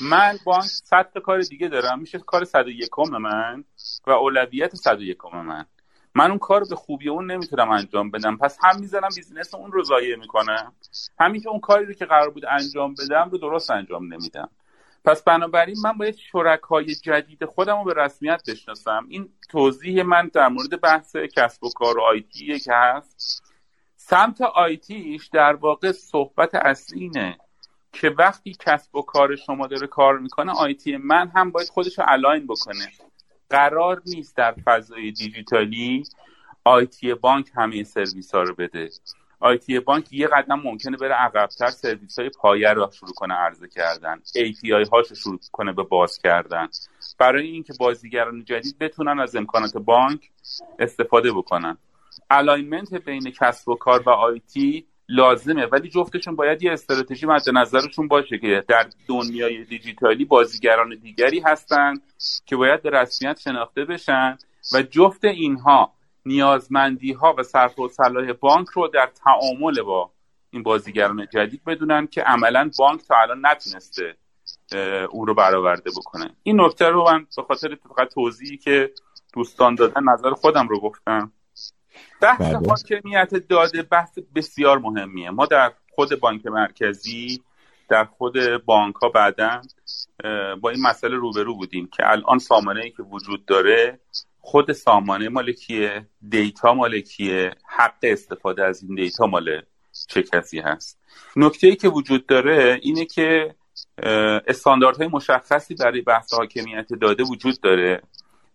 [0.01, 1.99] من بانک صد کار دیگه دارم.
[1.99, 3.63] میشه کار 101 من
[4.07, 5.65] و اولویت 101 من.
[6.15, 8.37] من اون کار به خوبی اون نمی‌تونم انجام بدم.
[8.37, 10.73] پس هم می‌زنم بیزینس اون رو ضایع می‌کنم
[11.19, 14.49] همین که اون کاری رو که قرار بود انجام بدم رو درست انجام نمیدم.
[15.07, 19.05] پس بنابراین من باید شرکای جدید خودم رو به رسمیت بشناسم.
[19.09, 23.43] این توضیح من در مورد بحث کسب و کار آیتی که هست.
[23.95, 27.37] سمت IT ش در واقع صحبت اصلی اینه
[27.93, 32.05] که وقتی کسب و کار شما داره کار می‌کنه IT من هم باید خودش رو
[32.07, 32.87] align بکنه.
[33.49, 36.03] قرار نیست در فضای دیجیتالی
[36.63, 38.89] IT بانک همه سرویس ها رو بده.
[39.39, 44.21] IT بانک یه قدم ممکنه بره عقبتر سرویس های پایه رو شروع کنه عرضه کردن.
[44.37, 46.67] API هاش رو شروع کنه به باز کردن.
[47.19, 50.29] برای اینکه بازیگران جدید بتونن از امکانات بانک
[50.79, 51.77] استفاده بکنن.
[52.29, 58.07] alignment بین کسب و کار و IT لازمه ولی جفتشون باید یه استراتژی مد نظرشون
[58.07, 61.93] باشه که در دنیای دیجیتالی بازیگران دیگری هستن
[62.45, 64.37] که باید به رسمیت شناخته بشن
[64.73, 65.93] و جفت اینها
[66.27, 70.11] نیازمندی ها و صرفه و صلاح بانک رو در تعامل با
[70.49, 74.15] این بازیگران جدید بدونن که عملا بانک تا الان نتونسته
[75.11, 76.29] اون رو برآورده بکنه.
[76.43, 78.91] این نکته رو من به خاطر فقط توضیحی که
[79.33, 81.31] دوستان دادن نظر خودم رو گفتم.
[82.21, 82.69] بحث بله.
[82.69, 85.29] حاکمیت داده بحث بسیار مهمیه.
[85.29, 87.43] ما در خود بانک مرکزی
[87.89, 89.61] در خود بانک ها بعدا
[90.61, 93.99] با این مسئله روبرو بودیم که الان سامانه ای که وجود داره
[94.47, 99.61] خود سامانه مالکیه دیتا مالکیه حق استفاده از این دیتا مال
[100.07, 100.99] چه کسی هست؟
[101.35, 103.55] نکته ای که وجود داره اینه که
[104.47, 108.01] استانداردهای مشخصی برای بحث حاکمیت داده وجود داره.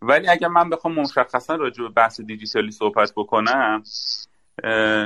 [0.02, 3.82] ولی اگر من بخوام مشخصا راجع به بحث دیجیتالی صحبت بکنم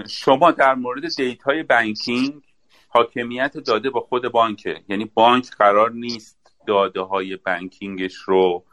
[0.08, 2.42] شما در مورد data ی banking
[2.88, 4.80] حاکمیت داده با خود بانکه.
[4.88, 8.64] یعنی بانک قرار نیست داده های banking ش رو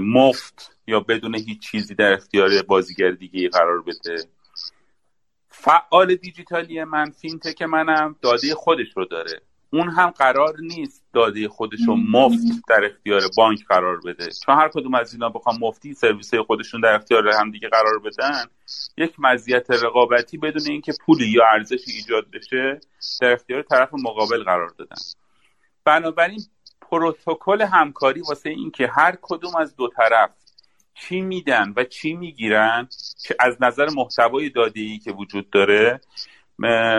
[0.00, 4.24] مفت یا بدون هیچ چیزی در اختیار بازیگر دیگه قرار بده؟
[5.48, 9.40] فعال دیجیتالی من فینتک منم داده خودش رو داره.
[9.72, 14.28] اون هم قرار نیست داده خودش رو مفت در اختیار بانک قرار بده.
[14.46, 18.44] چون هر کدوم از اینا بخوام مفتی سرویس خودشون در اختیار هم دیگه قرار بدن
[18.96, 22.80] یک مزیت رقابتی بدون اینکه پولی یا ارزشی ایجاد بشه
[23.20, 24.96] در اختیار طرف مقابل قرار دادن.
[25.84, 26.40] بنابراین
[26.80, 30.30] پروتکل همکاری واسه اینکه هر کدوم از دو طرف
[30.94, 32.88] چی میدن و چی می‌گیرن
[33.22, 36.00] که از نظر محتوای داده ای که وجود داره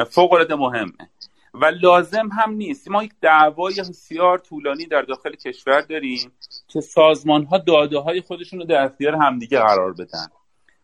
[0.10, 1.10] فوق العاده مهمه.
[1.54, 2.92] و لازم هم نیست.
[2.92, 6.32] ما یک دعوای بسیار طولانی در داخل کشور داریم
[6.68, 10.28] که سازمان ها داده های خودشون رو در اختیار همدیگه قرار بدن.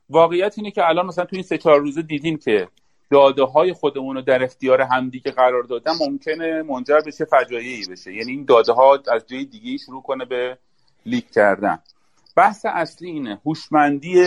[0.10, 2.68] واقعیت اینه که الان مثلا تو این سه چهار روزه دیدیم که
[3.10, 8.14] داده های خودمون رو در اختیار همدیگه قرار دادن ممکنه منجر به چه فجایعی بشه.
[8.14, 10.58] یعنی این داده ها از جای دیگه شروع کنه به
[11.06, 11.80] لیک کردن.
[12.36, 13.42] بحث اصلی اینه.
[13.46, 14.24] هوشمندی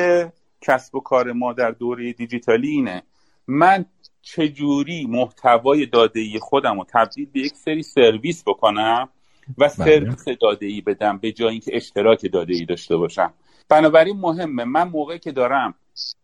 [0.60, 3.02] کسب و کار ما در دوره دیجیتالی اینه.
[3.46, 3.84] من
[4.22, 9.08] چجوری محتوای داده ای خودم رو تبدیل به یک سری سرویس بکنم
[9.48, 9.68] و بله.
[9.68, 13.32] سرویس داده ای بدم به جای اینکه اشتراک داده ای داشته باشم؟
[13.68, 14.64] بنابراین مهمه.
[14.64, 15.74] من موقعی که دارم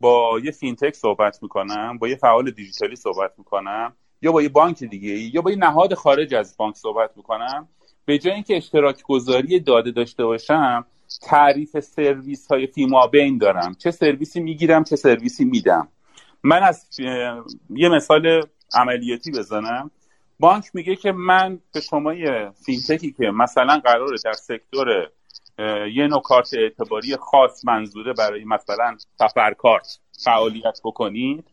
[0.00, 4.84] با یه فینتک صحبت می‌کنم با یه فعال دیجیتالی صحبت می‌کنم یا با یه بانک
[4.84, 7.68] دیگه یا با یه نهاد خارج از بانک صحبت می‌کنم
[8.04, 10.86] به جای اینکه اشتراک گذاری داده داشته باشم
[11.22, 13.74] تعریف سرویس های فیما بین دارم.
[13.74, 15.88] چه سرویسی می‌گیرم چه سرویسی میدم.
[16.42, 16.86] من از
[17.70, 18.42] یه مثال
[18.74, 19.90] عملیاتی بزنم.
[20.38, 25.10] بانک میگه که من به شما یه فینتکی که مثلا قراره در sector
[25.92, 31.44] یه نوع کارت اعتباری خاص منظوره برای مثلا سفرکارت فعالیت بکنید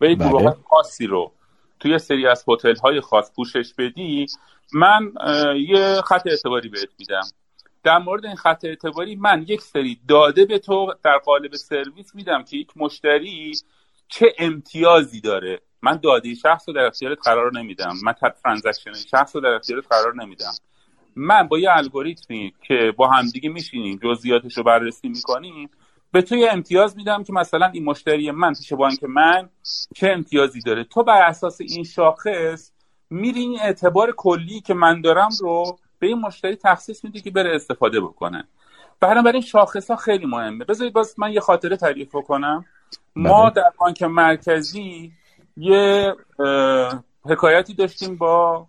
[0.00, 0.56] و یه گروه بله.
[0.70, 1.32] خاصی رو
[1.80, 4.26] توی سری از هتل های خاص پوشش بدی
[4.72, 5.12] من
[5.68, 7.22] یه خط اعتباری بهت میدم.
[7.82, 12.42] در مورد این خط اعتباری من یک سری داده به تو در قالب سرویس میدم
[12.42, 13.52] که یک مشتری
[14.08, 15.60] چه امتیازی داره.
[15.82, 17.92] من داده شخص رو در اختیارت قرار نمیدم.
[18.04, 18.12] من
[18.44, 20.52] ترانزکشن شخص رو در اختیارت قرار نمیدم.
[21.16, 25.70] من با یه الگوریتمی که با همدیگه میشینیم جزئیاتش رو بررسی می‌کنیم
[26.12, 29.48] به تو یه امتیاز میدم که مثلا این مشتری من پیش بانک من
[29.94, 30.84] چه امتیازی داره.
[30.84, 32.72] تو بر اساس این شاخص
[33.10, 37.54] میری این اعتبار کلی که من دارم رو به این مشتری تخصیص میدی که بره
[37.54, 38.44] استفاده بکنه.
[39.00, 40.64] بنابراین شاخص ها خیلی مهمه.
[40.64, 42.64] بذارید باز من یه خاطره تعریف کنم
[43.16, 43.50] ما بله.
[43.50, 45.12] در بانک مرکزی
[45.56, 46.14] یه
[47.24, 48.66] حکایتی داشتیم با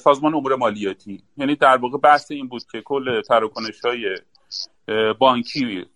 [0.00, 1.22] سازمان امور مالیاتی.
[1.36, 4.16] یعنی در واقع بحث این بود که کل تراکنش های
[5.18, 5.86] بانکی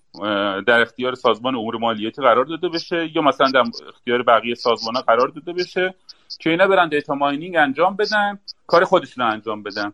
[0.67, 5.03] در اختیار سازمان امور مالیاتی قرار داده بشه یا مثلا در اختیار بقیه سازمان ها
[5.03, 5.95] قرار داده بشه
[6.41, 9.93] که اینا برن دیتا ماینینگ انجام بدن کار خودشون رو انجام بدن.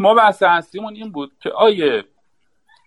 [0.00, 2.04] ما بحث اصلیمون این بود که آیه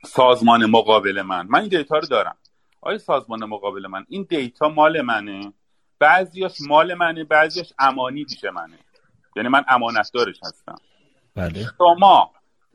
[0.06, 2.38] سازمان مقابل من من این دیتا رو دارم.
[2.82, 5.54] آیا سازمان مقابل من این دیتا مال منه.
[6.00, 8.80] بعضیاش مال منه بعضیاش امانی پیش منه.
[9.36, 10.76] یعنی من امانتدارش هستم.
[11.36, 11.68] بله.
[11.78, 12.32] شما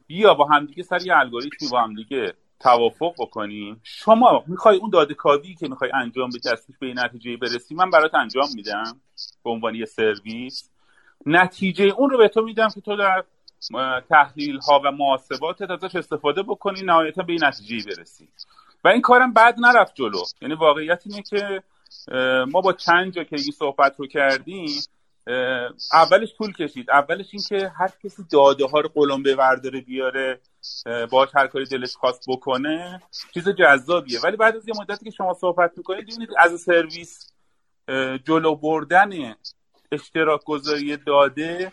[0.08, 3.80] یا با همدیگه سر یه الگوریتمی با همدیگه توافق بکنیم.
[3.84, 8.14] شما می‌خوای اون داده کاوی که می‌خوای انجام بدی از به نتیجه برسی من برات
[8.14, 9.00] انجام میدم.
[9.44, 10.70] به عنوان یه سرویس.
[11.26, 13.24] نتیجه اون رو به تو میدم که تو در
[14.08, 18.28] تحلیل ها و محاسبات ازش استفاده بکنی نهایتا به این نتیجه برسی.
[18.84, 20.22] و این کارم بعد نرفت جلو.
[20.42, 21.62] یعنی واقعیت اینه که
[22.46, 24.82] ما با چند جا که این صحبت رو کردیم
[25.92, 26.90] اولش طول کشید.
[26.90, 30.40] اولش اینکه هر کسی داده ها رو قلمبه برداره بیاره
[31.10, 33.02] با هر کاری دلش خواست بکنه
[33.34, 34.20] چیز جذابیه.
[34.20, 37.32] ولی بعد از یه مدتی که شما صحبت می‌کنید ببینید از سرویس
[38.24, 39.34] جلو بردن
[39.92, 41.72] اشتراک گذاری داده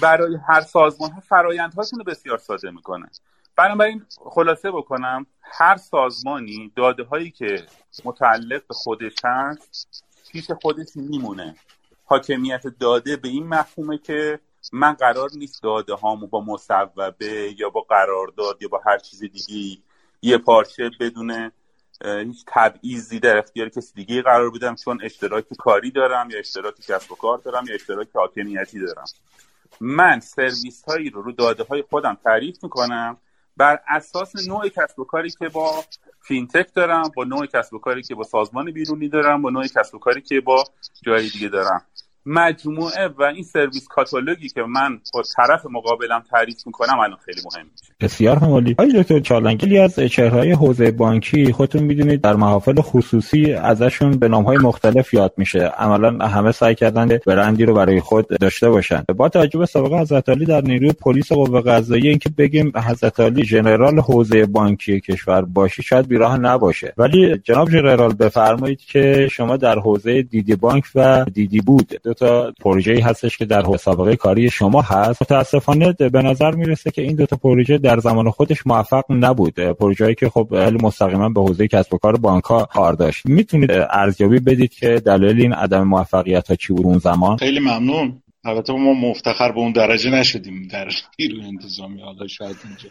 [0.00, 3.10] برای هر سازمان ها فرایندهاشون رو بسیار ساده می‌کنه.
[3.56, 7.66] بنابراین خلاصه بکنم هر سازمانی داده هایی که
[8.04, 11.56] متعلق به خودش هست پیش خودش میمونه.
[12.04, 14.40] حاکمیت داده به این مفهومه که
[14.72, 19.82] من قرار نیست داده هامو با مصوبه یا با قرارداد یا با هر چیز دیگه
[20.22, 21.52] یه پارچه بدون
[22.04, 27.12] هیچ تبعیضی در اختیار کسی دیگه قرار بدم چون اشتراک کاری دارم یا اشتراک کسب
[27.12, 29.04] و کار دارم یا اشتراک حاکمیتی دارم.
[29.80, 33.16] من سرویس هایی رو رو داده های خودم تعریف می‌کنم.
[33.56, 35.84] بر اساس نوع کسب و کاری که با
[36.20, 39.94] فینتک دارم با نوع کسب و کاری که با سازمان بیرونی دارم با نوع کسب
[39.94, 40.64] و کاری که با
[41.02, 41.86] جای دیگه دارم.
[42.26, 47.40] مجموعه و این service catalog ی که من با طرف مقابلم تعریف می‌کنم الان خیلی
[47.44, 47.92] مهم میشه.
[48.00, 48.72] بسیار هم عالی.
[48.72, 54.58] آقای دکتر چالنگلی از چهره‌های حوزه بانکی خودتون می‌دونید در محافل خصوصی ازشون به نامهای
[54.58, 55.58] مختلف یاد میشه.
[55.58, 59.04] عملا همه سعی کردن برندی رو برای خود داشته باشن.
[59.16, 65.00] با توجه سابقه حضرتعالی در نیروی پلیس قوه قضاییه اینکه بگیم حضرتعالی ژنرال حوزه بانکی
[65.00, 66.92] کشور باشید شاید بیراه نباشه.
[66.96, 72.52] ولی جناب ژنرال بفرمایید که شما در حوزه دیدی بانک و دیدی بود دو تا
[72.60, 75.22] پروژه هستش که در سابقه کاری شما هست.
[75.22, 79.54] متاسفانه به نظر می‌رسه که این دو تا پروژه در زمان خودش موفق نبود.
[79.54, 83.26] پروژه‌ای که خب مستقیما به حوزه کسب و کار بانک ها کار داشت.
[83.26, 88.22] می‌تونید ارزیابی بدید که دلیل این عدم موفقیت ها چی بود اون زمان؟ خیلی ممنون.
[88.44, 90.88] البته ما مفتخر به اون درجه نشدیم در
[91.18, 92.02] نیروی انتظامی.
[92.02, 92.88] حالا شاید اینجا.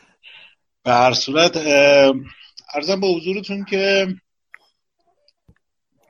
[0.84, 1.58] به هر صورت
[2.76, 4.08] ارزم به حضورتون که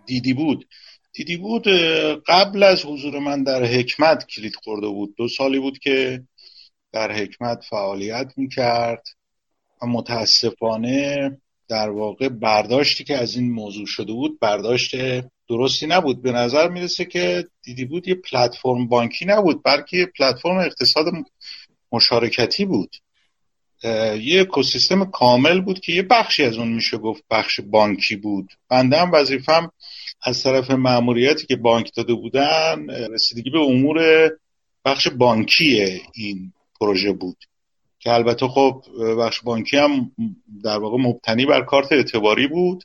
[0.05, 0.65] دیدی بود.
[1.19, 1.67] دیدی بود
[2.27, 5.15] قبل از حضور من در حکمت کلید خورده بود.
[5.17, 6.23] دو سالی بود که
[6.91, 9.07] در حکمت فعالیت می‌کرد
[9.81, 11.31] و متاسفانه
[11.67, 14.95] در واقع برداشتی که از این موضوع شده بود برداشت
[15.49, 16.21] درستی نبود.
[16.21, 21.05] به نظر می‌رسه که دیدی بود یه پلتفرم بانکی نبود بلکه پلتفرم اقتصاد
[21.91, 22.95] مشارکتی بود.
[24.21, 28.49] یه اکوسیستم کامل بود که یه بخشی از اون میشه گفت بخش بانکی بود.
[28.69, 29.71] بنده هم وظیفم
[30.23, 34.29] از طرف معمولیتی که بانک داده بودن رسیدگی به امور
[34.85, 37.37] بخش بانکی این پروژه بود.
[37.99, 38.83] که البته خب
[39.19, 40.11] بخش بانکی هم
[40.63, 42.83] در واقع مبتنی بر کارت اعتباری بود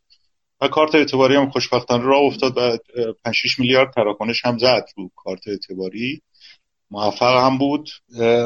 [0.61, 2.79] و کارت اعتباری هم خوشبختانه راه افتاد و
[3.25, 6.23] 5 6 میلیارد تراکنش هم زد رو کارت اعتباری.
[6.91, 7.91] موفق هم بود.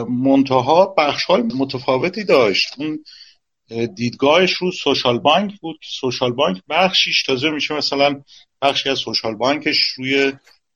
[0.09, 2.74] منتها بخش های متفاوتی داشت.
[2.78, 2.99] اون
[3.95, 5.76] دیدگاهش رو سوشال بانک بود.
[5.80, 8.22] که سوشال بانک بخشیش تازه میشه مثلا
[8.63, 10.33] بخشی از سوشال بانکش روی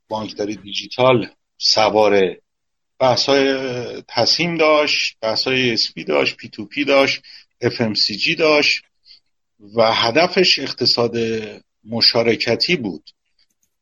[0.09, 1.28] بانکداری دیجیتال
[1.59, 2.43] سواره
[2.99, 3.57] بحث های
[4.09, 7.22] تصمیم داشت بحث های اسپی داشت پی تو پی داشت
[7.64, 8.85] FMCG داشت
[9.76, 11.16] و هدفش اقتصاد
[11.85, 13.11] مشارکتی بود.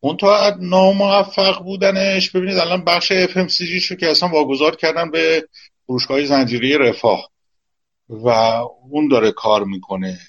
[0.03, 5.49] منتها ناموفق بودنش ببینید الان بخش FMCG شو که اصلا واگذار کردن به
[5.87, 7.31] فروشگاه زنجیره رفاه
[8.09, 8.29] و
[8.91, 10.21] اون داره کار می‌کنه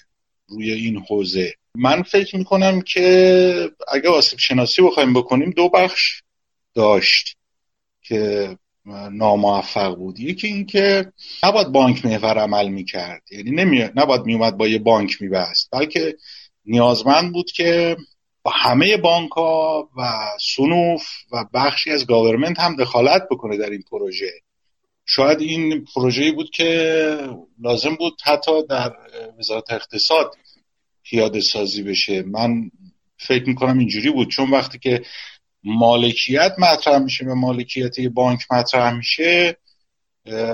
[0.48, 1.54] روی این حوزه.
[1.76, 6.22] من فکر می‌کنم که اگه آسیب شناسی بخوایم بکنیم دو بخش
[6.74, 7.36] داشت
[8.02, 8.56] که
[9.10, 10.20] ناموفق بود.
[10.20, 11.12] یکی اینکه
[11.44, 13.22] نباید بانک محور عمل می‌کرد.
[13.30, 13.88] یعنی نمی...
[13.96, 15.68] نباید میومد با یه بانک میبست.
[15.72, 16.16] بلکه
[16.64, 17.96] نیازمند بود که
[18.42, 20.24] با همه بانک ها و
[20.56, 21.02] سنوف
[21.32, 24.32] و بخشی از گاورمنت هم دخالت بکنه در این پروژه.
[25.06, 27.28] شاید این پروژه‌ای بود که
[27.60, 28.92] لازم بود حتی در
[29.38, 30.36] وزارت اقتصاد
[31.04, 32.22] پیاده سازی بشه.
[32.22, 32.70] من
[33.18, 34.30] فکر می‌کنم اینجوری بود.
[34.30, 35.02] چون وقتی که
[35.64, 39.56] مالکیت مطرح میشه و مالکیت یه بانک مطرح میشه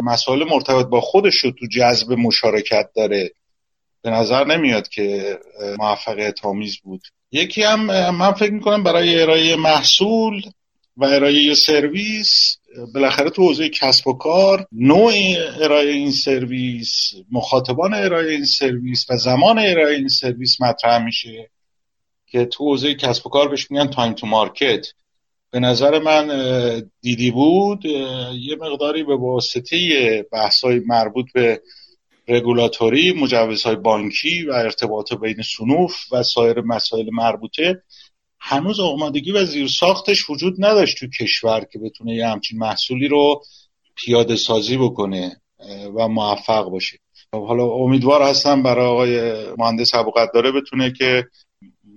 [0.03, 3.30] مسائل مرتبط با خودش رو تو جذب مشارکت داره.
[4.03, 5.38] به نظر نمیاد که
[5.78, 7.01] موفقیت آمیز بود.
[7.32, 10.42] یکی هم من فکر می‌کنم برای ارائه محصول
[10.96, 12.57] و ارائه سرویس
[12.95, 15.12] بالاخره تو حوزه کسب و کار نوع
[15.61, 21.51] ارائه این سرویس مخاطبان ارائه این سرویس و زمان ارائه این سرویس مطرح میشه
[22.27, 24.86] که تو حوزه کسب و کار بهش میگن time to market
[25.51, 26.29] به نظر من
[27.01, 29.79] دیدی بود یه مقداری به واسطه
[30.33, 31.62] بحثای مربوط به
[32.29, 37.83] رگولاتوری مجوزهای بانکی و ارتباط بین صنوف و سایر مسائل مربوطه
[38.51, 43.42] هنوز آمادگی و زیرساختش وجود نداشت تو کشور که بتونه یه همچین محصولی رو
[43.94, 45.40] پیاده سازی بکنه
[45.94, 46.99] و موفق باشه.
[47.32, 51.24] خب، حالا امیدوار هستم برای آقای مهندس ابوقداره بتونه که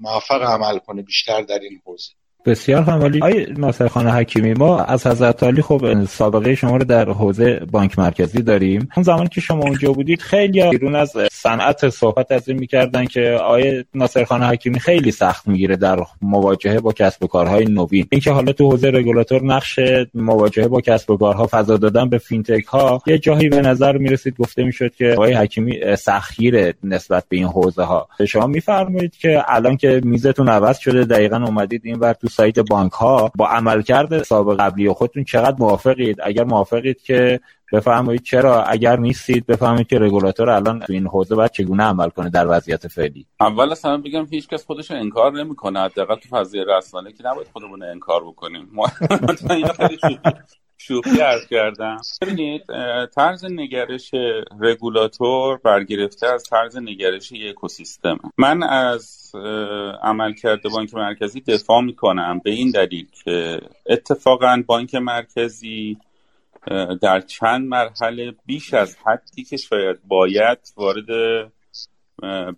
[0.02, 2.14] موفق عمل کنه بیشتر در این حوزه.
[2.46, 6.84] بسیار هم ولی آی ناصر خان حکیمی ما از حضرت علی خب سابقه شما رو
[6.84, 8.89] در حوزه بانک مرکزی داریم.
[8.96, 13.39] اون زمانی که شما اونجا بودید خیلی بیرون از صنعت صحبت از این می‌کردن که
[13.44, 18.08] آیه ناصر خان حکیمی خیلی سخت می‌گیره در مواجهه با کسب و کارهای نوین.
[18.12, 19.80] اینکه حالا تو حوزه رگولاتور نقش
[20.14, 24.36] مواجهه با کسب و کارها فضا دادن به فینتک ها یه جایی به نظر می‌رسید
[24.38, 29.78] گفته می‌شد که آقای حکیمی سختگیر نسبت به این حوزه ها شما میفرمایید که الان
[29.78, 34.60] که میزتون عوض شده دقیقا اومدید این ور تو سایت بانک ها با عملکرد سابق
[34.60, 37.40] قبلی خودتون چقدر موافقید؟ اگر موافقید که
[37.72, 42.30] بفرمایید چرا؟ اگر نیستید بفهمید که رگولاتور الان تو این حوزه باید چگونه عمل کنه
[42.30, 43.26] در وضعیت فعلی.
[43.40, 45.80] اول اصلا بگم هیچ کس خودش انکار نمی‌کنه.
[45.80, 48.70] حداقل تو فضای رسانه که نباید خودمون انکار بکنیم.
[50.88, 51.98] شوخی عرض کردم.
[52.22, 52.62] ببینید
[53.16, 54.12] طرز نگرش
[54.60, 59.32] رگولاتور برگرفته از طرز نگرش اکوسیستم من از
[60.04, 65.98] عملکرد بانک مرکزی دفاع می‌کنم به این دلیل که اتفاقا بانک مرکزی
[67.02, 71.06] در چند مرحله بیش از حدی که شاید باید وارد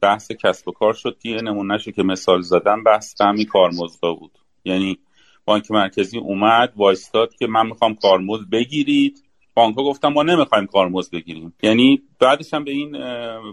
[0.01, 4.31] بحث کسب و کار شد یه نمونهشو که مثال زدم بحث فهمی کارمزدا بود.
[4.65, 4.99] یعنی
[5.45, 9.23] بانک مرکزی اومد وایستاد که من می‌خوام کارمزد بگیرید.
[9.55, 11.53] بانک ها گفتن ما نمی‌خوایم کارمزد بگیریم.
[11.63, 12.95] یعنی بعدش هم به این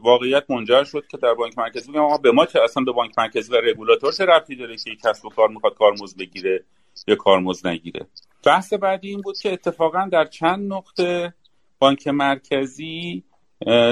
[0.02, 3.52] واقعیت منجر شد که در بانک مرکزی میگم به ما چه اصلا به بانک مرکزی
[3.52, 6.64] و رگولاتور چه ربطی داره که کسب و کار می‌خواد کارمزد بگیره
[7.08, 8.06] یا کارمزد نگیره؟
[8.46, 11.34] بحث بعدی این بود که اتفاقا در چند نقطه
[11.78, 13.24] بانک مرکزی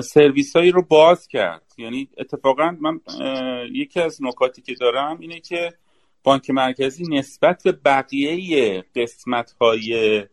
[0.03, 1.63] سرویس هایی رو باز کرد.
[1.79, 3.01] یعنی اتفاقا من
[3.73, 5.73] یکی از نکاتی که دارم اینه که
[6.23, 10.25] بانک مرکزی نسبت به بقیه قسمت های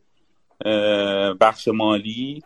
[1.42, 2.44] بخش مالی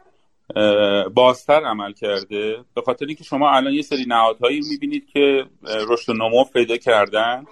[1.14, 2.58] بازتر عمل کرده.
[2.76, 7.46] به خاطر اینکه شما الان یه سری نهادهایی می‌بینید که رشد نمو پیدا کردن.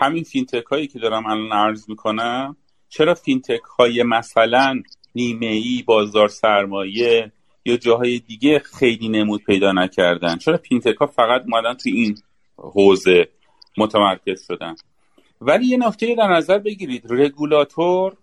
[0.00, 2.56] همین فینتک هایی که دارم الان عرض می‌کنم
[2.88, 4.82] چرا فینتک های مثلا
[5.14, 7.32] بیمه ای بازار سرمایه
[7.64, 12.18] یا جاهای دیگه خیلی نمود پیدا نکردن؟ چرا فینتک ها فقط اومدن تو این
[12.56, 13.28] حوزه
[13.78, 14.74] متمرکز شدن؟
[15.40, 17.02] ولی یه نکته در نظر بگیرید.
[17.08, 18.16] رگولاتور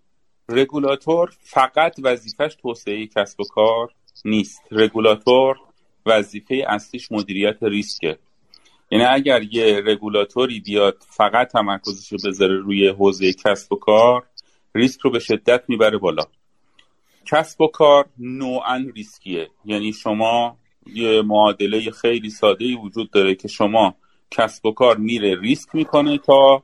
[0.49, 3.93] رگولاتور فقط وظیفش توسعه کسب و کار
[4.25, 4.61] نیست.
[4.71, 5.57] رگولاتور
[6.05, 8.17] وظیفه اصلیش مدیریت ریسکه.
[8.91, 14.23] یعنی اگر یه رگولاتوری بیاد فقط تمرکزش رو بذاره روی حوزه کسب و کار
[14.75, 16.23] ریسک رو به شدت می‌بره بالا.
[17.25, 19.49] کسب و کار نوعا ریسکیه.
[19.65, 20.57] یعنی شما
[20.93, 23.95] یه معادله خیلی ساده وجود داره که شما
[24.31, 26.63] کسب و کار میره ریسک می‌کنه تا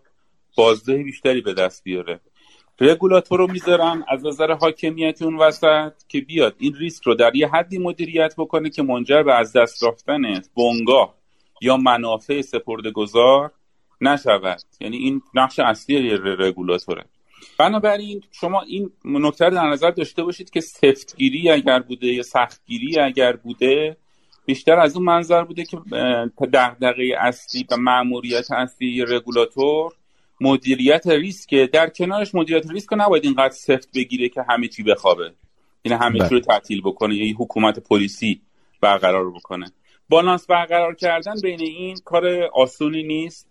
[0.55, 2.19] بازده بیشتری به دست بیاره.
[2.79, 7.47] رگولاتور رو می‌ذارن از نظر حاکمیتی اون وسط که بیاد این ریسک رو در یه
[7.47, 11.15] حدی مدیریت بکنه که منجر به از دست رفتن بنگاه
[11.61, 13.51] یا منافع سپرده گذار
[14.01, 14.61] نشود.
[14.81, 17.05] یعنی این نقش اصلی رگولاتوره.
[17.57, 23.35] بنابراین شما این نکته در نظر داشته باشید که سفتگیری اگر بوده یا سختگیری اگر
[23.35, 23.97] بوده
[24.45, 25.77] بیشتر از اون منظر بوده که
[26.53, 29.93] دغدغه اصلی و مأموریت اصلی رگولاتور
[30.43, 35.33] مدیریت ریسک در کنارش مدیریت ریسک نباید اینقدر سفت بگیره که همه چی بخوابه.
[35.85, 36.39] یعنی همه چی رو بله.
[36.39, 38.41] تعطیل بکنه یا حکومت پلیسی
[38.81, 39.65] برقرار بکنه.
[40.09, 43.49] بالانس برقرار کردن بین این کار آسونی نیست.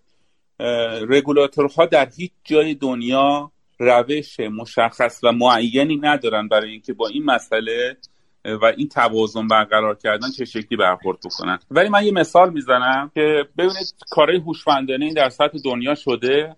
[1.08, 7.96] رگولاتورها در هیچ جای دنیا روش مشخص و معینی ندارن برای اینکه با این مسئله
[8.44, 11.58] و این توازن برقرار کردن چه شکلی برخورد بکنن.
[11.70, 16.56] ولی من یه مثال می‌زنم که ببینید کارهای هوشمندانه این در سطح دنیا شده.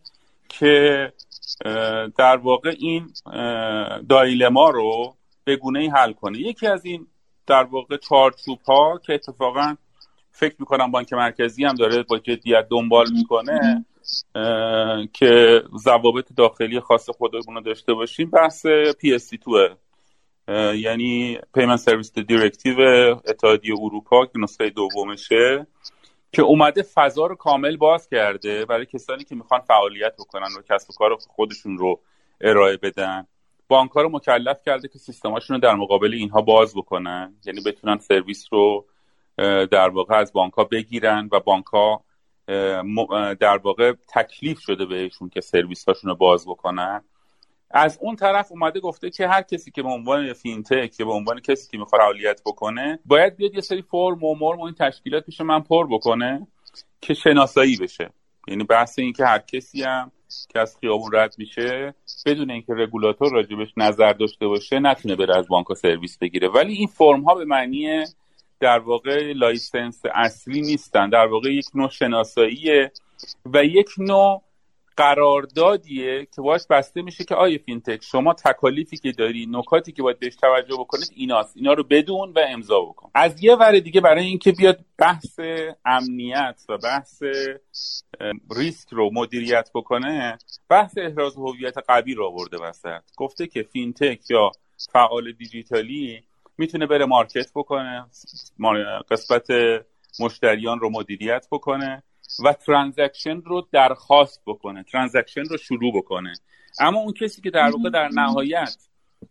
[0.59, 1.13] که
[2.17, 3.13] در واقع این
[4.09, 5.15] دایلما رو
[5.45, 6.39] به گونه حل کنه.
[6.39, 7.07] یکی از این
[7.47, 9.77] در واقع چارچوب ها که اتفاقا
[10.31, 13.85] فکر می‌کنم بانک مرکزی هم داره با جدیت دنبال می‌کنه
[15.13, 19.77] که ضوابط داخلی خاص خودمون رو داشته باشیم بحث PSD2
[20.75, 22.81] یعنی Payment Service Directive
[23.27, 25.67] اتحادیه اروپا که نسخه دومشه.
[26.35, 30.90] که اومده فضا رو کامل باز کرده برای کسانی که می‌خوان فعالیت بکنن و کسب
[30.90, 32.01] و کار خودشون رو
[32.40, 33.27] ارائه بدن.
[33.69, 37.35] بانک ها رو مکلف کرده که سیستماشون رو در مقابل اینها باز بکنن.
[37.44, 38.86] یعنی بتونن سرویس رو
[39.66, 41.65] در واقع از بانک بگیرن و بانک
[43.39, 47.05] در واقع تکلیف شده بهشون که سرویس هاشون رو باز بکنن.
[47.77, 51.41] از اون طرف اومده گفته که هر کسی که به عنوان فینتک که به عنوان
[51.41, 55.25] کسی که می‌خواد فعالیت بکنه باید بیاد یه سری فرم و مرم و این تشکیلات
[55.25, 56.47] پیش من پر بکنه
[57.01, 58.11] که شناسایی بشه.
[58.49, 60.13] یعنی بحث این که هر کسی هم
[60.49, 61.95] که از خیابون رد میشه
[62.27, 66.49] بدون اینکه رگولاتور راجبش نظر داشته باشه نتونه بره از بانک سرویس بگیره.
[66.49, 68.05] ولی این فرم ها به معنی
[68.61, 71.11] در واقع license اصلی نیستن.
[71.11, 72.93] در واقع یک نوع شناساییه
[73.45, 74.43] و یک نوع
[74.97, 80.19] قراردادیه که باش بسته میشه که آقای فینتک شما تکالیفی که داری نکاتی که باید
[80.19, 81.57] بهش توجه بکنید ایناست.
[81.57, 83.11] اینا رو بدون و امضا بکن.
[83.15, 85.41] از یه ور دیگه برای اینکه بیاد بحث
[85.85, 87.23] امنیت و بحث
[88.57, 90.39] ریسک رو مدیریت بکنه
[90.69, 93.03] بحث احراز هویت قوی رو آورده وسط.
[93.16, 94.51] گفته که فینتک یا
[94.93, 96.23] فعال دیجیتالی
[96.59, 98.07] می‌تونه بره market بکنه
[99.11, 99.47] قسمت
[100.21, 102.03] مشتریان رو مدیریت بکنه.
[102.44, 106.32] و transaction رو درخواست بکنه transaction رو شروع بکنه.
[106.81, 108.77] اما اون کسی که در واقع در نهایت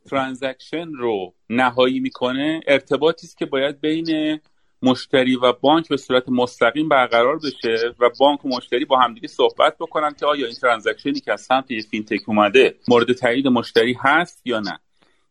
[0.10, 4.39] transaction رو نهایی می‌کنه ارتباطی است که باید بین
[4.81, 9.77] مشتری و بانک به صورت مستقیم برقرار بشه و بانک و مشتری با همدیگه صحبت
[9.80, 14.41] بکنن که آیا این transaction ی که از سمت فینتک اومده مورد تایید مشتری هست
[14.45, 14.80] یا نه.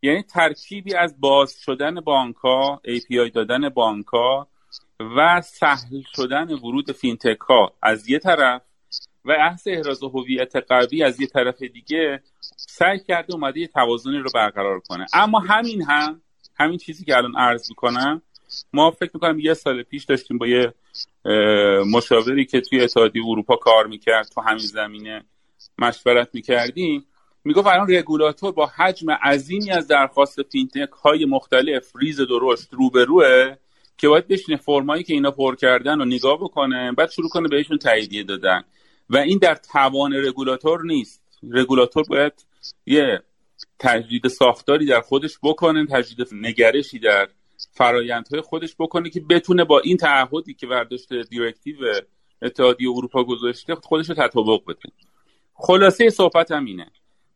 [0.03, 4.49] یعنی ترکیبی از باز شدن بانک ها API دادن بانک ها
[5.01, 8.63] و سهل شدن ورود فینتک ها از یه طرف
[9.25, 12.23] و احس احراز هویت قوی از یه طرف دیگه
[12.57, 15.07] سعی کرده اومده یه توازنی رو برقرار کنه.
[15.13, 16.23] اما همین هم
[16.59, 18.23] همین چیزی که الان عرض می‌کنم
[18.73, 20.75] ما فکر می‌کنم یه سال پیش داشتیم با یه
[21.93, 25.25] مشاوری که توی اتحادیه اروپا کار می‌کرد تو همین زمینه
[25.79, 27.07] مشورت می‌کردیم.
[27.45, 33.57] می‌گفت الان رگولاتور با حجم عظیمی از درخواست فینتک های مختلف ریز درشت روبروه.
[33.99, 37.49] که باید بشینه فرم هایی که اینا پر کردن و نگاه بکنه بعد شروع کنه
[37.49, 38.63] بهشون تاییدیه دادن.
[39.11, 41.23] و این در توان رگولاتور نیست.
[41.51, 42.33] رگولاتور باید
[42.87, 43.23] یه
[43.79, 47.29] تجدید ساختاری در خودش بکنه تجدید نگرشی در
[47.71, 51.77] فرایندهای خودش بکنه که بتونه با این تعهدی که برداشت directive
[52.43, 54.93] اتحادیه اروپا گذاشته خودش رو تطابق بده.
[55.55, 56.91] خلاصه صحبت هم اینه.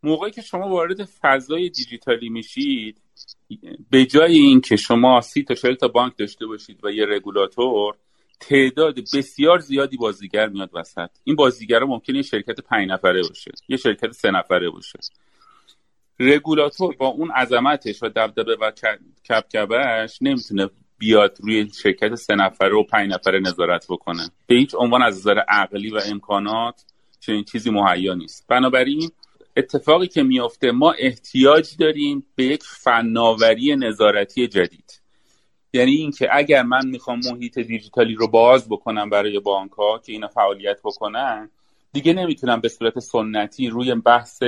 [0.07, 3.01] موقعی که شما وارد فضای دیجیتالی میشید
[3.91, 7.95] به جای اینکه شما سی تا چهل تا بانک داشته باشید و یه رگولاتور
[8.41, 11.11] تعداد بسیار زیادی بازیگر میاد وسط.
[11.24, 14.99] این بازیگر ممکنه یه شرکت پنج نفره باشه یه شرکت سه نفره باشه.
[16.20, 18.73] رگولاتور با اون عظمتش و دبدبه و
[19.28, 24.31] کبکبش نمی‌تونه بیاد روی شرکت سه نفره و پنج نفره نظارت بکنه.
[24.47, 26.85] به هیچ عنوان از نظر عقلی و امکانات
[27.20, 28.47] چنین چیزی مهیا نیست.
[28.49, 29.11] بنابراین
[29.57, 35.01] اتفاقی که میافته ما احتیاج داریم به یک فناوری نظارتی جدید.
[35.73, 40.28] یعنی اینکه اگر من می‌خوام محیط دیجیتالی رو باز بکنم برای بانک ها که اینا
[40.28, 41.51] فعالیت بکنن
[41.93, 44.43] دیگه نمی‌تونم به صورت سنتی روی بحث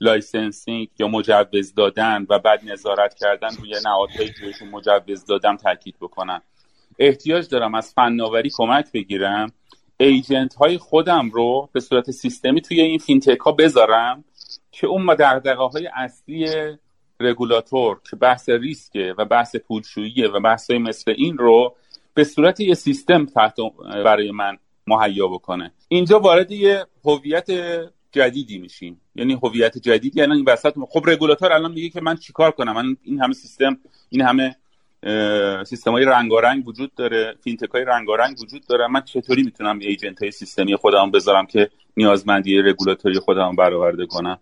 [0.00, 6.42] licensing یا مجوز دادن و بعد نظارت کردن روی نهادهایی که مجوز دادم تاکید بکنم.
[6.98, 9.52] احتیاج دارم از فناوری کمک بگیرم
[9.96, 14.24] agent های خودم رو به صورت سیستمی توی این فینتک ها بذارم
[14.72, 16.46] که اون دغدغه های اصلی
[17.20, 21.76] رگولاتور که بحث ریسکه و بحث پولشوییه و بحث مثل این رو
[22.14, 23.56] به صورت یه سیستم تحت
[24.04, 25.72] برای من مهیا بکنه.
[25.88, 27.50] اینجا وارد یه هویت
[28.12, 29.00] جدیدی میشیم.
[29.14, 30.74] یعنی هویت جدید یعنی این وسط.
[30.88, 33.78] خب رگولاتور الان میگه که من چیکار کنم؟ من این همه سیستم
[34.10, 34.56] این همه
[35.66, 38.86] سیستم های رنگارنگ وجود داره فینتک های رنگارنگ وجود داره.
[38.86, 44.38] من چطوری می‌تونم agent های سیستمی خودم بذارم که نیازمندی رگولاتوری خودم برآورده کنم؟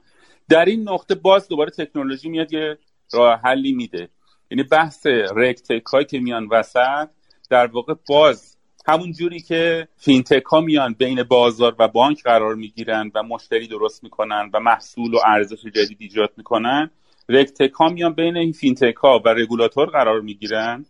[0.48, 2.78] در این نقطه باز دوباره تکنولوژی میاد یه
[3.12, 4.08] راه حلی میده.
[4.50, 5.06] یعنی بحث
[5.36, 7.08] RegTech هایی که میان وسط
[7.50, 8.56] در واقع باز
[8.86, 14.04] همون جوری که فینتک ها میان بین بازار و بانک قرار می‌گیرن و مشتری درست
[14.04, 16.90] می‌کنن و محصول و ارزش جدید ایجاد می‌کنن
[17.32, 20.84] RegTech ها میان بین این فینتک ها و رگولاتور قرار می‌گیرن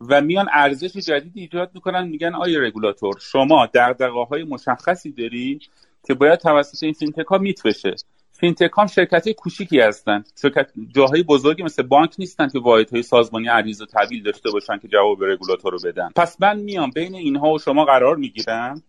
[0.00, 5.60] و میان ارزش جدید ایجاد می‌کنن میگن آقای رگولاتور شما دغدغه های مشخصی داری
[6.06, 7.94] که باید توسط این فینتک ها meet بشه؟
[8.32, 12.58] فینتک هم شرکت کوچیکی هستن شرکت جاهای بزرگی مثل بانک نیستن که
[12.92, 16.10] های سازمانی عریض و طویل داشته باشن که جواب رگولاتور رو بدن.
[16.16, 18.82] پس من میام بین اینها و شما قرار می‌گیرم.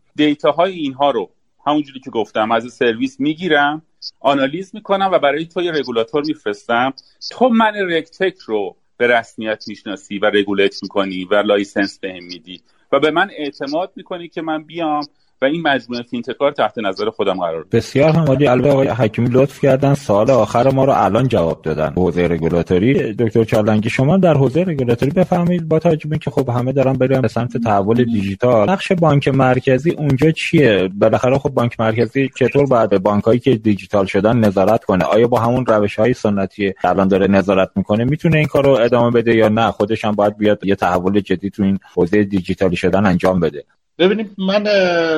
[0.58, 1.30] های اینها رو
[1.66, 3.82] همونجوری که گفتم از سرویس می‌گیرم.
[4.20, 6.94] آنالیز می‌کنم و برای تو یه رگولاتور میفرستم.
[7.32, 12.62] تو من RegTech رو به رسمیت می‌شناسی و regulate می‌کنی و license بهم میدی
[12.92, 15.04] و به من اعتماد می‌کنی که من بیام
[15.44, 18.48] و این مجموعه فینتک ها رو تحت نظر خودم قرار بسیار هم عالی.
[18.48, 19.94] البته آقای حکیمی لطف کردن.
[19.94, 21.94] سوال آخر ما رو الان جواب دادن.
[21.96, 23.14] حوزه رگولاتوری.
[23.14, 27.28] دکتر چالنگی شما در حوزه رگولاتوری بفرمایید با توجه اینکه خب همه دارن بریم به
[27.28, 28.70] سمت تحول دیجیتال.
[28.70, 34.06] نقش بانک مرکزی اونجا چیه؟ بالاخره خب بانک مرکزی چطور باید به بانکایی که دیجیتال
[34.06, 38.48] شدن نظارت کنه؟ آیا با همون روش های سنتی الان داره نظارت می‌کنه می‌تونه این
[38.48, 41.80] کار رو ادامه بده یا نه؟ خودش هم باید بیاد یه تحول جدید تو این
[41.94, 43.64] حوزه دیجیتالی شدن انجام بده.
[43.98, 44.64] ببینید من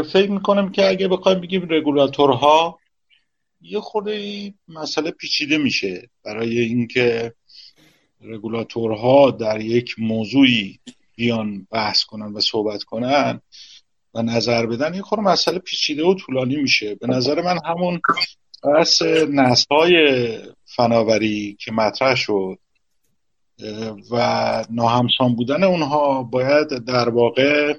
[0.02, 2.80] فکر می‌کنم که اگه بخوایم بگیم رگولاتورها
[3.62, 7.34] یه خورده مسئله پیچیده میشه برای اینکه
[8.22, 10.80] رگولاتورها در یک موضوعی
[11.16, 13.42] بیان بحث کنن و صحبت کنن
[14.14, 16.96] و نظر بدن یه خورده مسئله پیچیده و طولانی میشه.
[16.96, 18.02] به نظر من همون
[18.64, 19.94] بحث های
[20.66, 22.58] فناوری که مطرح شد
[24.12, 27.74] و ناهمسان بودن اونها باید در واقع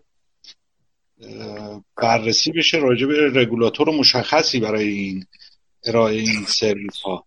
[1.97, 5.26] بررسی بشه راجع به رگولاتور مشخصی برای این
[5.84, 7.26] ارائه این سرویس ها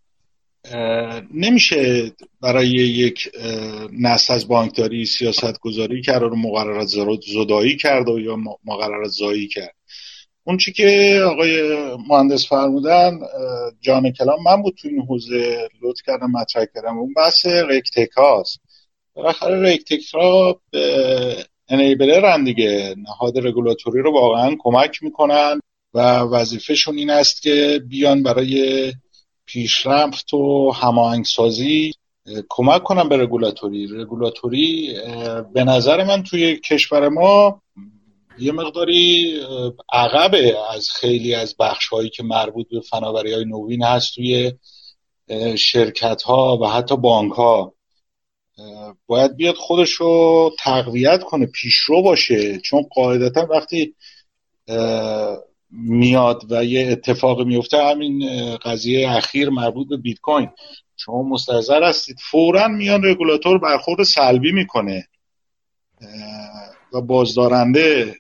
[1.34, 2.12] نمیشه
[2.42, 3.30] برای یک
[3.92, 8.36] نسل از بانکداری سیاست گذاری کرد و مقررات زدایی کرد و یا
[8.66, 9.76] مقررات زایی کرد.
[10.44, 13.20] اون چی که آقای مهندس فرمودن
[13.82, 16.98] جان کلام من بود تو این حوزه لطف کردم مطرح کردم.
[16.98, 18.60] اون بحث رکتکاست
[19.14, 22.96] بالاخره رکتکا انیبلر هم دیگه.
[22.98, 25.60] نهاد رگولاتوری رو واقعا کمک می‌کنن
[25.94, 28.94] و وظیفهشون این است که بیان برای
[29.46, 31.94] پیشرفت و هماهنگسازی
[32.50, 33.88] کمک کنن به رگولاتوری.
[33.88, 34.94] رگولاتوری
[35.54, 37.62] به نظر من توی کشور ما
[38.40, 39.34] یه مقداری
[39.94, 44.54] عقبه از خیلی از بخش هایی که مربوط به فناوری های نوین هست توی
[45.58, 47.74] شرکت ها و حتی بانک ها
[49.08, 52.58] باید بیاد خودش رو تقویت کنه پیشرو باشه.
[52.58, 53.96] چون قاعدتا وقتی
[55.72, 60.50] میاد و یه اتفاق میفته همین قضیه اخیر مربوط به بیت کوین
[60.96, 62.18] شما مستحضر هستید.
[62.32, 65.08] فورا میان رگولاتور برخورد سلبی می‌کنه
[66.94, 68.16] و بازدارنده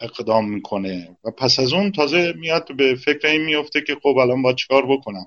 [0.00, 1.16] اقدام می‌کنه.
[1.24, 4.86] و پس از اون تازه میاد به فکر این میفته که خب الان با چیکار
[4.86, 5.26] بکنم.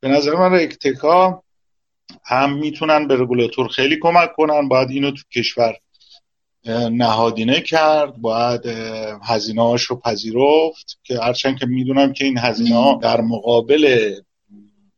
[0.00, 1.42] به نظر من اکتکا
[2.24, 5.76] هم می‌تونن به رگولاتور خیلی کمک کنن باید اینو تو کشور
[6.90, 8.66] نهادینه کرد باید
[9.22, 14.14] هزینه هاش رو پذیرفت که هرچند که می‌دونم که این هزینه ها در مقابل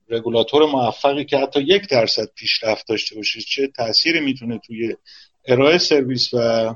[0.08, 4.96] رگولاتور موفقی که حتی یک درصد پیشرفت داشته باشه چه تأثیری می‌تونه توی
[5.46, 6.74] ارائه سرویس و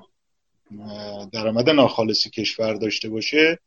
[1.33, 3.59] درآمد ناخالصی کشور داشته باشه؟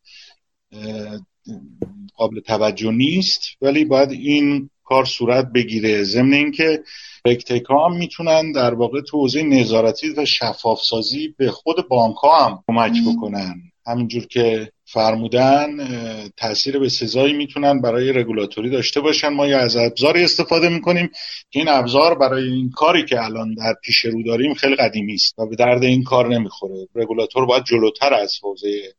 [2.15, 6.03] قابل توجه نیست ولی باید این کار صورت بگیره.
[6.03, 6.83] ضمن اینکه
[7.25, 12.45] رکتکا هم می‌تونن در واقع تو حوزه نظارتی و شفاف سازی به خود بانک ها
[12.45, 13.55] هم کمک بکنن.
[13.87, 15.67] همینجور که فرمودن
[16.37, 19.27] تاثیر به سزایی می‌تونن برای رگولاتوری داشته باشن.
[19.27, 21.07] ما یا از ابزاری استفاده می‌کنیم
[21.49, 25.39] که این ابزار برای این کاری که الان در پیش رو داریم خیلی قدیمی است
[25.39, 26.87] و به درد این کار نمی‌خوره.
[26.95, 28.93] رگولاتور باید جلوتر از حوزه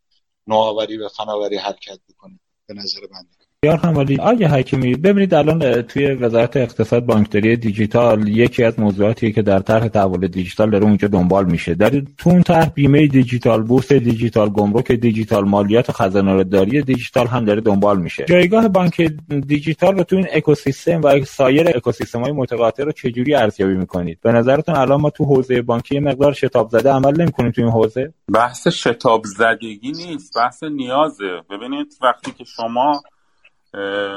[0.46, 2.38] نوآوری و فناوری حرکت بکنه.
[2.68, 8.28] به نظر بنده بسیار هم ولی آگه حکیمی ببینید الان توی وزارت اقتصاد بانکداری دیجیتال
[8.28, 11.74] یکی از موضوعاتی که در طرح تحول دیجیتال داره اونجا دنبال میشه.
[11.74, 17.44] در تو اون طرح بیمه دیجیتال بورس دیجیتال گمرک دیجیتال مالیات خزانه داری دیجیتال هم
[17.44, 18.24] داره دنبال میشه.
[18.24, 19.12] جایگاه بانک
[19.46, 24.32] دیجیتال رو تو این اکوسیستم و سایر اکوسیستم های متقاطع رو چجوری ارزیابی می‌کنید؟ به
[24.32, 28.68] نظرتون الان ما تو حوزه بانکی مقدار شتاب زده عمل نمی‌کنیم تو این حوزه؟ بحث
[28.68, 31.40] شتاب زدگی نیست بحث نیازه.
[31.50, 33.02] ببینید وقتی که شما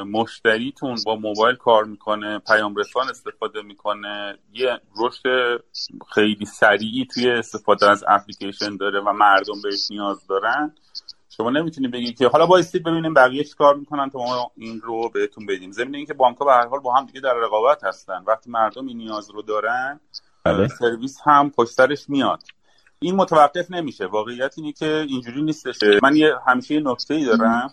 [0.06, 4.38] مشتریتون با موبایل کار می‌کنه پیام رسان استفاده می‌کنه.
[4.52, 5.22] یه رشد
[6.14, 10.74] خیلی سریعی توی استفاده از اپلیکیشن داره و مردم بهش نیاز دارن.
[11.36, 15.46] شما نمی‌تونی بگی که حالا بایستید ببینیم بقیه کار می‌کنن تا ما این رو بهتون
[15.46, 15.72] بدیم.
[15.72, 18.24] ضمن اینکه بانک ها به هر حال با هم دیگه در رقابت هستن.
[18.26, 20.00] وقتی مردم این نیاز رو دارن
[20.44, 20.68] بله.
[20.68, 22.42] سرویس هم پشت میاد.
[22.98, 24.06] این متوقف نمیشه.
[24.06, 27.72] واقعیت اینه که اینجوری نیستش من یه همیشه یه نکته ای دارم.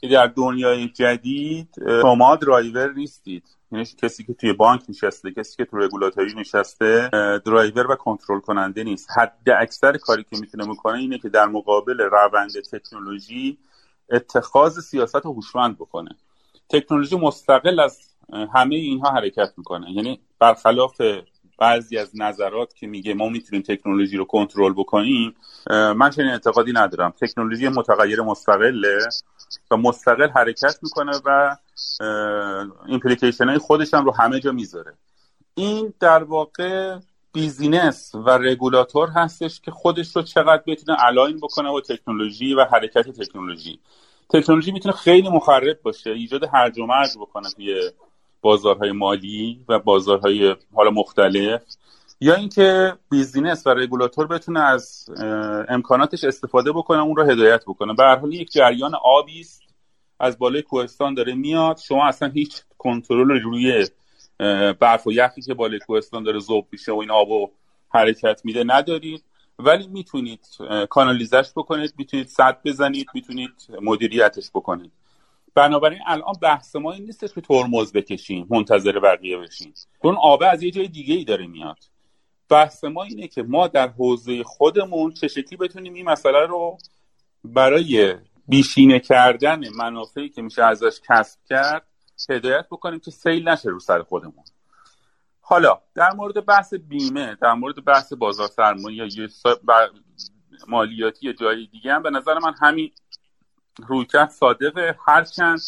[0.00, 3.44] که در دنیای جدید شما درایور نیستید.
[3.72, 7.08] یعنی کسی که توی بانک نشسته کسی که تو رگولاتوری نشسته
[7.46, 9.08] درایور و کنترل کننده نیست.
[9.16, 13.58] حد اکثر کاری که می‌تونه بکنه اینه که در مقابل روند تکنولوژی
[14.10, 16.10] اتخاذ سیاست هوشمند بکنه.
[16.68, 18.00] تکنولوژی مستقل از
[18.54, 19.90] همه اینها حرکت می‌کنه.
[19.90, 21.00] یعنی برخلاف
[21.58, 25.34] بعضی از نظرات که میگه ما می‌تونیم تکنولوژی رو کنترل بکنیم
[25.70, 27.14] من چنین اعتقادی ندارم.
[27.20, 28.98] تکنولوژی متغیر مستقله.
[29.70, 31.56] و مستقل حرکت می‌کنه و
[32.86, 34.94] implication های خودش هم رو همه جا می‌ذاره.
[35.54, 36.98] این در واقع
[37.32, 43.08] business و رگولاتور هستش که خودش رو چقدر بتونه align بکنه با تکنولوژی و حرکت
[43.08, 43.80] تکنولوژی.
[44.30, 47.90] تکنولوژی می‌تونه خیلی مخرب باشه ایجاد هرج و مرج بکنه توی
[48.40, 51.62] بازارهای مالی و بازارهای حالا مختلف.
[52.20, 55.06] یا اینکه بیزینس و رگولاتور بتونه از
[55.68, 57.94] امکاناتش استفاده بکنه اون رو هدایت بکنه.
[57.94, 59.62] به هر حال یک جریان آبی است.
[60.20, 61.78] از بالای کوهستان داره میاد.
[61.78, 63.86] شما اصلا هیچ کنترل روی
[64.80, 67.52] برف و یخی که بالای کوهستان داره ذوب میشه و این آب
[67.88, 69.24] حرکت میده ندارید.
[69.58, 70.46] ولی می‌تونید
[70.90, 73.50] کانالیزش بکنید می‌تونید صد بزنید می‌تونید
[73.82, 74.92] مدیریتش بکنید.
[75.54, 79.74] بنابراین الان بحث ما این نیستش که ترمز بکشیم منتظر بقیه بشیم.
[80.02, 81.78] چون آبه از یه جای دیگه ای داره میاد.
[82.50, 86.78] بحث ما اینه که ما در حوزه خودمون چه شکلی بتونیم این مسئله رو
[87.44, 88.14] برای
[88.48, 91.86] بیشینه کردن منافعی که میشه ازش کسب کرد
[92.30, 94.44] هدایت بکنیم که سیل نشه رو سر خودمون.
[95.40, 99.28] حالا در مورد بحث بیمه در مورد بحث بازار سرمایه یا
[100.68, 102.90] مالیاتی یا جایی دیگه هم به نظر من همین
[103.88, 104.98] رویکرد صادقه.
[105.06, 105.60] هرچند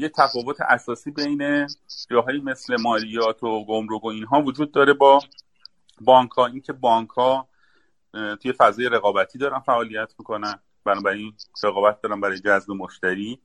[0.00, 1.66] یه تفاوت اساسی بین
[2.10, 5.20] جاهایی مثل مالیات و گمرک و اینها وجود داره با
[6.04, 7.48] بانک ها اینکه بانک ها
[8.12, 10.54] توی فضای رقابتی دارن فعالیت می‌کنن.
[10.84, 11.34] بنابراین
[11.64, 13.40] رقابت دارن برای جذب مشتری.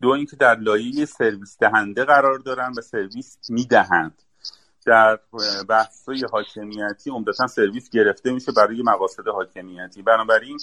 [0.00, 4.22] دو اینکه در لایه سرویس دهنده قرار دارن و سرویس می‌دهند.
[4.86, 5.18] در
[5.68, 10.02] بحث حاکمیتی عمدتا سرویس گرفته میشه برای مقاصد حاکمیتی.
[10.02, 10.58] بنابراین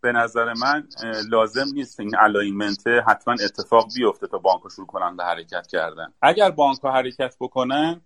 [0.00, 0.88] به نظر من
[1.30, 6.12] لازم نیست این alignment حتما اتفاق بیفته تا بانک شروع کنن به حرکت کردن.
[6.22, 8.00] اگر بانک حرکت بکنن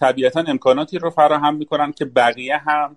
[0.00, 2.96] طبیعتا امکاناتی رو فراهم می‌کنن که بقیه هم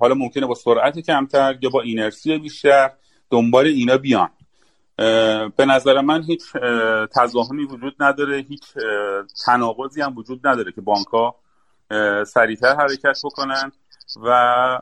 [0.00, 2.90] حالا ممکنه با سرعت کمتر یا با اینرسی بیشتر
[3.30, 4.30] دنبال اینا بیان.
[5.56, 6.42] به نظر من هیچ
[7.14, 8.62] تضاهمی وجود نداره هیچ
[9.46, 11.34] تناقضی هم وجود نداره که بانک ها
[12.24, 13.72] سریعتر حرکت بکنن.
[14.24, 14.80] و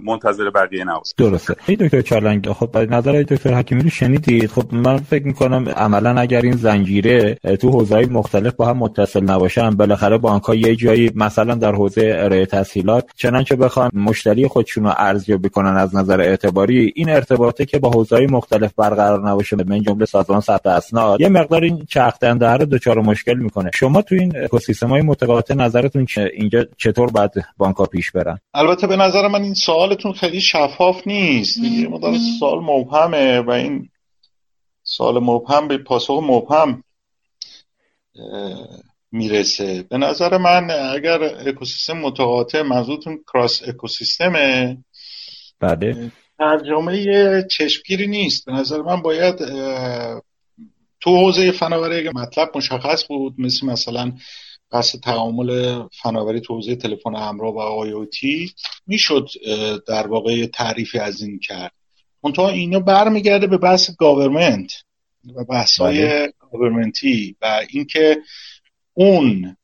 [0.00, 1.54] منتظر بقیه نبود درسته.
[1.66, 6.40] ای دکتر چالنگ خب نظر دکتر حکیمی رو شنیدید؟ خب من فکر می‌کنم عملا اگر
[6.40, 11.54] این زنجیره تو حوزه‌های مختلف با هم متصل نباشن بالاخره بانک ها یه جایی مثلا
[11.54, 17.10] در حوزه ارائه تسهیلات چنانچه بخوان مشتری خودشون رو ارزیابی کنن از نظر اعتباری این
[17.10, 21.86] ارتباطه که با حوزه‌های مختلف برقرار نباشه من جمله سازمان ثبت اسناد یه مقدار این
[21.88, 23.70] چرخ دنده رو دچار مشکل می‌کنه.
[23.74, 29.28] شما تو این اکوسیستم‌های متقاطع نظرتون اینجا چطور بعد بانک پیش بره؟ البته به نظر
[29.28, 33.88] من این سوالتون خیلی شفاف نیست یه مدار سوال مبهمه و این
[34.82, 36.82] سوال مبهم به پاسخ مبهم
[39.12, 39.82] می‌رسه.
[39.90, 44.76] به نظر من اگر اکوسیستم متقاطع منظورتون کراس اکوسیستمه؟
[45.60, 46.12] بله.
[46.38, 48.46] ترجمه چشمگیری نیست.
[48.46, 49.36] به نظر من باید
[51.00, 54.12] تو حوزه فناوری مطلب مشخص بود مثل مثلا
[54.72, 58.52] بحث تعامل فناوری تو حوزه تلفن همراه و IoT
[58.86, 59.28] می‌شد
[59.88, 61.72] در واقع تعریفی از این کرد.
[62.22, 64.72] منتها اینا برمیگرده به بحث government
[65.36, 68.16] و بحث های government ی و اینکه
[68.94, 69.56] اون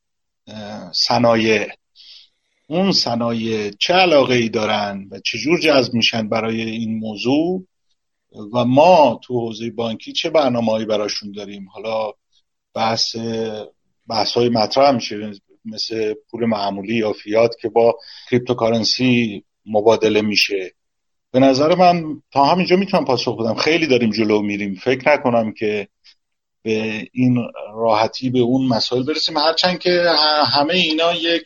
[0.91, 1.67] صنایع
[2.67, 7.67] اون صنایع چه علاقه ای دارن و چجور جذب میشن برای این موضوع
[8.53, 11.67] و ما تو حوزه بانکی چه برنامه براشون داریم.
[11.69, 12.11] حالا
[12.73, 13.15] بحث
[14.09, 15.31] بحث های مطرح میشه
[15.65, 17.95] مثل پول معمولی یا فیات که با
[18.31, 20.71] cryptocurrency مبادله میشه.
[21.31, 23.53] به نظر من تا همینجا می‌تونم پاسخ بدم.
[23.53, 24.75] خیلی داریم جلو میریم.
[24.75, 25.87] فکر نکنم که
[26.63, 27.37] به این
[27.73, 29.37] راحتی به اون مسائل برسیم.
[29.37, 30.05] هرچند که
[30.53, 31.43] همه اینا یک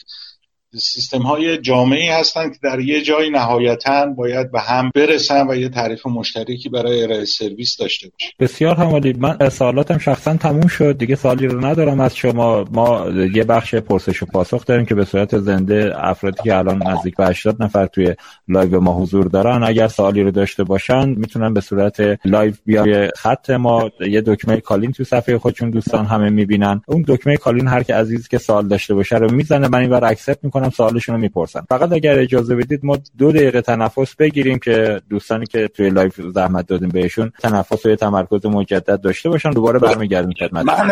[0.78, 5.70] سیستم های جامعی هستند که در یه جای نهایتا باید به هم برسن و یه
[5.70, 10.98] تعریف مشترکی برای ارائه سرویس داشته باشه بسیار هم عالی من سوالاتم شخصا تموم شد.
[10.98, 12.66] دیگه سوالی رو ندارم از شما.
[12.72, 17.16] ما یه بخش پرسش و پاسخ داریم که به صورت زنده افرادی که الان نزدیک
[17.16, 18.16] به 80 نفر توی
[18.48, 23.10] live ما حضور دارن اگر سوالی رو داشته باشن می‌تونن به صورت live بیان رو
[23.16, 26.82] خط ما یه دکمه call-in تو صفحه خودشون دوستان همه می‌بینن.
[26.88, 29.68] اون دکمه call-in هر که عزیز که سوال داشته باشه رو می‌زنه.
[29.68, 30.67] من اینور accept می‌کنم.
[30.70, 35.68] سوالشون رو می‌پرسن فقط اگر اجازه بدید ما دو دقیقه تنفس بگیریم که دوستانی که
[35.68, 40.92] توی live زحمت دادیم بهشون تنفس و تمرکز مجدد داشته باشن دوباره برمیگردیم خدمت من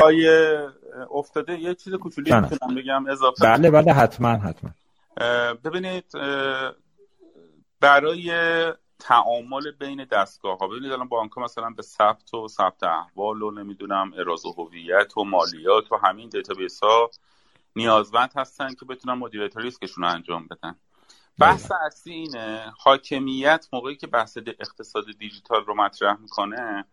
[1.12, 3.44] افتاده یه چیز کوچولی می‌تونم بگم اضافه.
[3.46, 4.70] بله بله حتما حتما.
[5.64, 6.06] ببینید
[7.80, 8.32] برای
[9.00, 14.12] تعامل بین دستگاه ها ببینید الان بانک مثلا به ثبت و ثبت احوال و نمی‌دونم
[14.18, 17.10] احراز هویت و مالیات و همین database ها
[17.76, 20.76] نیازمند هستن که بتونن مدیریت ریسکشون رو انجام بدن.
[21.40, 26.86] بحث اصلی اینه حاکمیت موقعی که بحث اقتصاد دیجیتال رو مطرح می‌کنه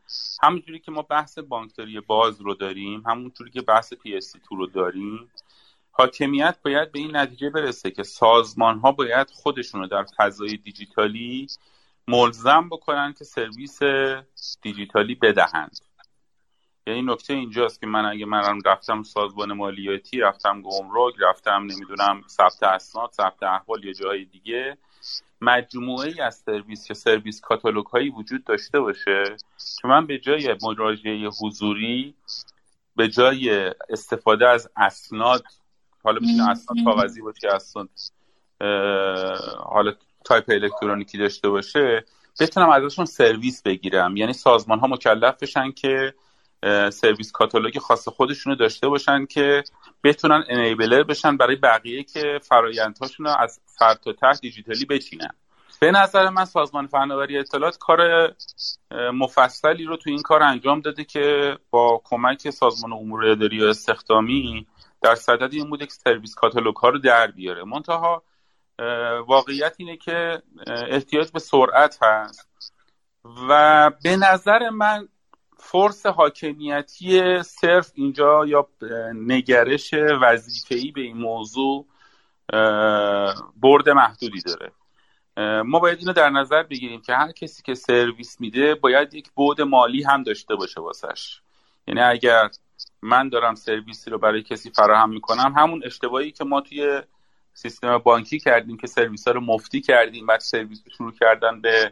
[0.42, 5.30] همونجوری که ما بحث بانکداری باز رو داریم همونجوری که بحث PSD2 رو داریم
[5.90, 11.46] حاکمیت باید به این نتیجه برسه که سازمان ها باید خودشون رو در فضای دیجیتالی
[12.08, 13.78] ملزم بکنن که سرویس
[14.62, 15.78] دیجیتالی بدهند.
[16.86, 22.62] یعنی نکته اینجاست که من اگه من رفتم سازمان مالیاتی رفتم گمرک رفتم نمی‌دونم ثبت
[22.62, 24.76] اسناد ثبت احوال یا جای دیگه
[25.40, 29.36] مجموعه ای از سرویس یا service catalog هایی وجود داشته باشه
[29.82, 32.14] که من به جای مراجعه حضوری
[32.96, 35.44] به جای استفاده از اسناد
[36.04, 37.88] حالا می‌تونه اسناد کاغذی باشه اسناد
[39.58, 39.92] حالا
[40.24, 42.04] تایپ الکترونیکی داشته باشه
[42.40, 44.16] بتونم ازشون سرویس بگیرم.
[44.16, 46.14] یعنی سازمان ها مکلف بشن که
[46.90, 49.62] service catalog خاص خودشونو داشته باشن که
[50.04, 55.30] بتونن enabler بشن برای بقیه که فرایندهاشون رو از سر تا ته دیجیتالی بچینن.
[55.80, 58.32] به نظر من سازمان فناوری اطلاعات کار
[58.90, 64.66] مفصلی رو تو این کار انجام داده که با کمک سازمان امور اداری و استخدامی
[65.02, 67.64] در صدد این بوده که سرویس کاتالوگ ها رو در بیاره.
[67.64, 68.22] منتها
[69.26, 72.48] واقعیت اینه که احتیاج به سرعت هست.
[73.48, 75.08] و به نظر من
[75.64, 78.68] فرس حاکمیتی صرف اینجا یا
[79.14, 81.86] نگرش وظیفه‌ای به این موضوع
[83.56, 84.72] برد محدودی داره.
[85.62, 89.60] ما باید اینو در نظر بگیریم که هر کسی که سرویس میده باید یک بود
[89.60, 91.40] مالی هم داشته باشه واسش.
[91.86, 92.50] یعنی اگر
[93.02, 97.02] من دارم سرویسی رو برای کسی فراهم می‌کنم همون اشتباهی که ما توی
[97.54, 101.90] سیستم بانکی کردیم که سرویس ها رو مفتی کردیم بعد سرویس شروع کردن به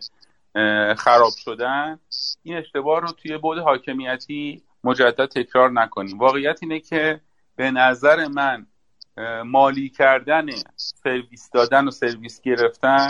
[0.99, 1.99] خراب شدن
[2.43, 6.19] این اشتباه رو توی بود حاکمیتی مجدد تکرار نکنیم.
[6.19, 7.21] واقعیت اینه که
[7.57, 8.67] به نظر من
[9.45, 10.47] مالی کردن
[10.77, 13.09] سرویس دادن و سرویس گرفتن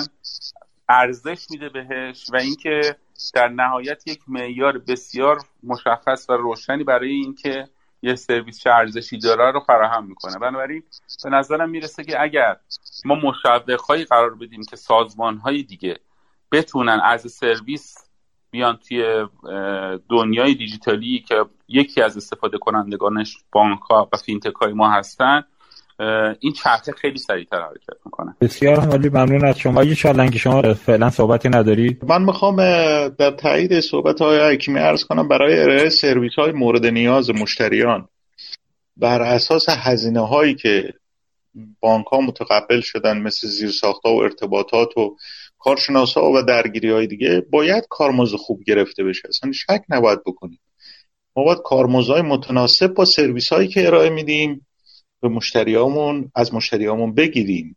[0.89, 2.97] ارزش میده بهش و اینکه
[3.35, 7.69] در نهایت یک معیار بسیار مشخص و روشنی برای اینکه
[8.03, 10.39] یه سرویس چه ارزشی داره رو فراهم می‌کنه.
[10.39, 10.83] بنابراین
[11.25, 12.57] به نظرم می‌رسه که اگر
[13.05, 16.01] ما مشوقهایی قرار بدیم که سازمان های دیگه
[16.53, 17.95] بتونن از سرویس
[18.51, 19.27] بیان توی
[20.11, 21.35] دنیای دیجیتالی که
[21.69, 25.43] یکی از استفاده کنندگانش بانک ها و فینتک های ما هستن
[26.41, 28.35] این چرخه خیلی سریعتر حرکت می‌کنه.
[28.41, 29.85] بسیار عالی ممنون از شما.
[29.85, 29.95] یه
[30.31, 32.57] که شما فعلا صحبتی ندارید من می‌خوام
[33.09, 38.09] در تایید صحبت های حکیمی ارز کنم برای ارائه سرویس های مورد نیاز مشتریان.
[38.97, 40.95] بر اساس هزینه هایی که
[41.81, 45.17] بانک ها متقبل شدن مثل زیرساخت ها و ارتباطات و
[45.61, 49.29] کارشناس ها و درگیری های دیگه باید کارمزد خوب گرفته بشه.
[49.29, 50.61] اصلا شک نباید بکنیم.
[51.37, 54.67] ما باید کارمزدهای متناسب با سرویس هایی که ارائه میدیم
[55.21, 57.77] به مشتریامون از مشتریامون بگیریم.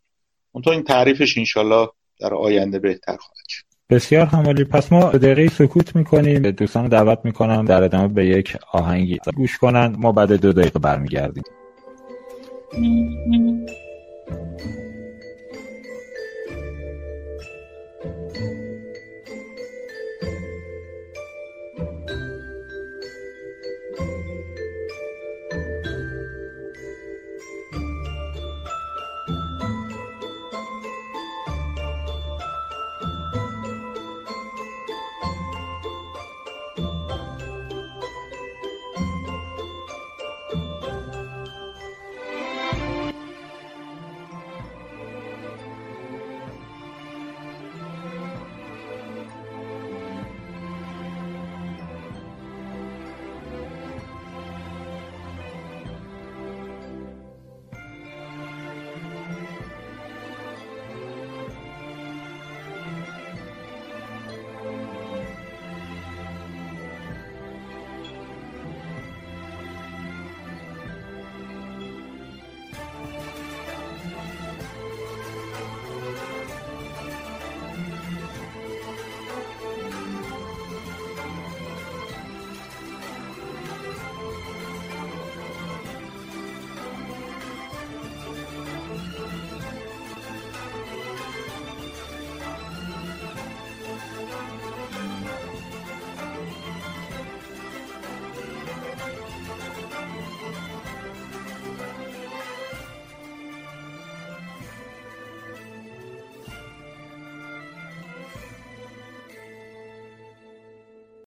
[0.52, 1.88] اون این تعریفش انشالله
[2.20, 3.64] در آینده بهتر خواهد شد.
[3.90, 4.64] بسیار همالی.
[4.64, 6.50] پس ما دقیقه سکوت می‌کنیم.
[6.50, 9.96] دوستان دعوت می‌کنم در ادامه به یک آهنگی گوش کنن.
[9.98, 11.44] ما بعد دو دقیقه برمیگردیم.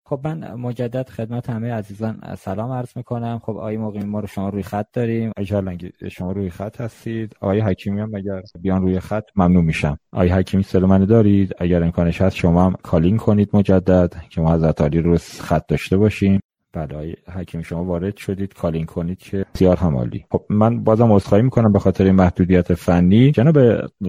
[0.09, 3.39] خب من مجدد خدمت همه عزیزان سلام عرض می‌کنم.
[3.43, 5.31] خب آقای مقیم ما رو شما روی خط داریم.
[5.37, 7.35] اجازه شما روی خط هستید.
[7.41, 9.99] آقای حکیمی هم اگر بیان روی خط ممنون میشم.
[10.13, 14.81] آقای حکیمی سلام دارید؟ اگر امکانش هست شما هم کالین کنید مجدد که ما حضرت
[14.81, 16.39] عالی رو خط داشته باشیم.
[16.77, 21.71] بله حکیم شما وارد شدید کالین کنید که بسیار همالی خب من بازم عذرخواهی می‌کنم
[21.71, 23.31] به خاطر محدودیت فنی.
[23.31, 23.57] جناب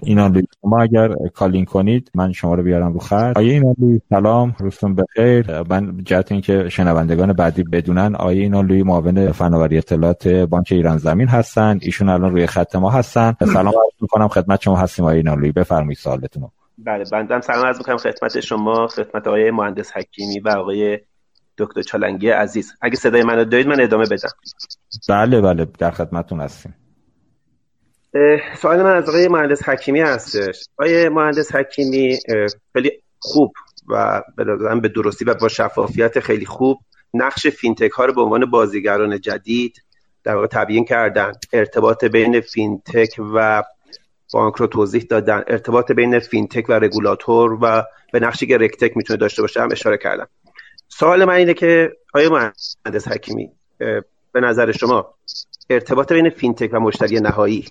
[0.03, 3.37] اینان شما اگر کالین کنید من شما رو بیارم رو خط.
[3.37, 5.61] آیه اینان سلام روزتون بخیر.
[5.69, 11.27] من جهت اینکه شنوندگان بعدی بدونن آیه اینان لوی معاون فناوری اطلاعات بانک ایران زمین
[11.27, 11.79] هستن.
[11.81, 13.35] ایشون الان روی خط ما هستن.
[13.39, 17.77] سلام عرض می‌کنم خدمت شما هستیم آیه اینان لوی بفرمایید سوالتون بله بندم سلام عرض
[17.77, 20.99] می‌کنم خدمت شما خدمت آقای مهندس حکیمی و آقای
[21.59, 22.73] دکتر چالنگی عزیز.
[22.81, 24.29] اگه صدای منو دارید من ادامه بدم.
[25.09, 26.75] بله بله در خدمتتون هستیم.
[28.57, 30.65] سوال من از آقای مهندس حکیمی هستش.
[30.77, 32.17] آقای مهندس حکیمی
[32.73, 33.53] خیلی خوب
[33.89, 34.23] و
[34.81, 36.79] به درستی و با شفافیت خیلی خوب
[37.13, 39.83] نقش fintech ها رو به عنوان بازیگران جدید
[40.23, 41.31] در واقع تبیین کردن.
[41.53, 43.63] ارتباط بین fintech و
[44.33, 45.43] بانک رو توضیح دادن.
[45.47, 47.83] ارتباط بین fintech و رگولاتور و
[48.13, 50.27] به نقشی که regtech می‌تونه داشته باشه هم اشاره کردم.
[50.89, 53.51] سوال من اینه که آیا مهندس حکیمی
[54.31, 55.13] به نظر شما
[55.69, 57.65] ارتباط بین fintech و مشتری نهایی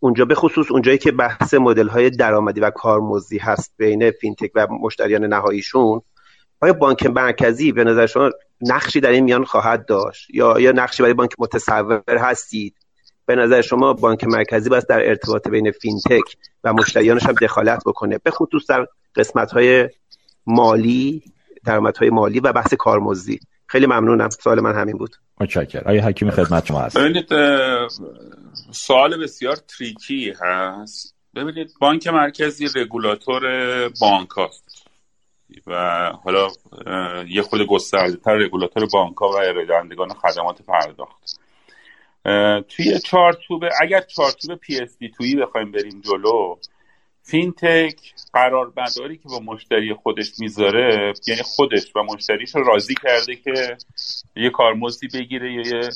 [0.00, 4.66] اونجا به خصوص اونجایی که بحث مدل های درآمدی و کارمزدی هست بین fintech و
[4.80, 6.00] مشتریان نهاییشون
[6.60, 8.30] آیا بانک مرکزی به نظر شما
[8.60, 12.74] نقشی در این میان خواهد داشت؟ یا یا نقشی برای بانک متصور هستید؟
[13.26, 18.18] به نظر شما بانک مرکزی باید در ارتباط بین فینتک و مشتریانش هم دخالت بکنه
[18.18, 18.86] به خصوص در
[19.16, 19.88] قسمت های
[20.46, 21.22] مالی
[22.00, 23.40] های مالی و بحث کارمزدی.
[23.66, 24.28] خیلی ممنونم.
[24.28, 25.16] سوال من همین بود.
[25.40, 25.82] متشکرم.
[25.86, 27.28] آیا حکیم خدمت شما هست ببینید
[28.72, 31.14] سوال بسیار تریکی هست.
[31.34, 33.42] ببینید بانک مرکزی رگولاتور
[34.00, 34.88] بانک هست
[35.66, 35.72] و
[36.24, 36.48] حالا
[37.28, 39.66] یه خود گسترده تر رگولاتور بانک ها و ارائه
[40.22, 41.38] خدمات پرداخت.
[42.68, 46.56] توی چارچوب اگر چارچوب PSD two یی بخوایم بریم جلو
[47.30, 48.00] فینتک
[48.32, 53.76] قرارمداری که با مشتری خودش می‌ذاره یعنی خودش و مشتریش راضی کرده که
[54.36, 55.88] یه کارمزدی بگیره یه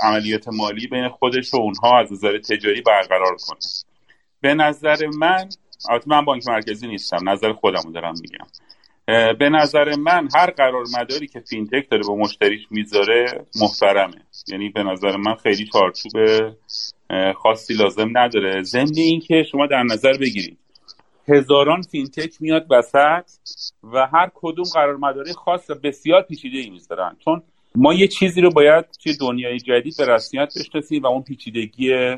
[0.00, 3.58] عملیات مالی بین خودش و اونها از نظر تجاری برقرار کنه.
[4.40, 5.48] به نظر من
[5.90, 8.46] البته من بانک مرکزی نیستم نظر خودم دارم میگم.
[9.38, 14.22] به نظر من هر قرار مداری که فینتک داره با مشتریش می‌ذاره محترمه.
[14.48, 16.12] یعنی به نظر من خیلی چارچوب
[17.36, 18.62] خاصی لازم نداره.
[18.62, 20.58] ضمن اینکه شما در نظر بگیرید.
[21.28, 23.24] هزاران فینتک میاد وسط
[23.82, 27.16] و هر کدوم قرارمداری خاص و بسیار پیچیده ای می‌ذارن.
[27.24, 27.42] چون
[27.74, 32.16] ما یه چیزی رو باید توی دنیای جدید به رسمیت بشناسیم و اون پیچیدگی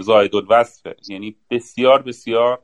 [0.00, 0.96] زاید الوصفه.
[1.08, 2.58] یعنی بسیار بسیار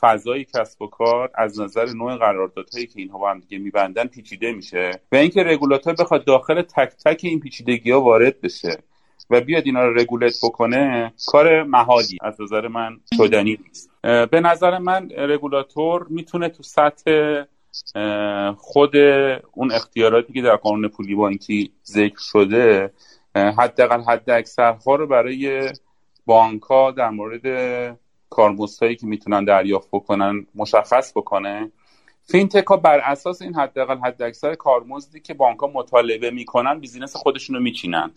[0.00, 4.52] فضای کسب و کار از نظر نوع قراردادهایی که اینها با هم دیگه میبندن پیچیده
[4.52, 4.90] میشه.
[5.12, 8.78] و اینکه رگولاتور بخواد داخل تک تک این پیچیدگی ها وارد بشه.
[9.30, 13.90] و بیاد اینا رو رگولت بکنه کار محالی از نظر من شدنی نیست.
[14.02, 17.42] به نظر من رگولاتور می‌تونه تو سطح
[18.56, 18.96] خود
[19.52, 22.92] اون اختیاراتی که در قانون پولی بانکی ذکر شده
[23.34, 25.72] حداقل حد اکثرها رو برای
[26.26, 26.62] بانک
[26.96, 27.46] در مورد
[28.30, 31.70] کارمزدهایی که می‌تونن دریافت بکنن مشخص بکنه.
[32.26, 37.16] فینتک ها بر اساس این حداقل حد اکثر کارمزدی که بانک ها مطالبه می‌کنن business
[37.16, 38.10] خودشون رو میچینن.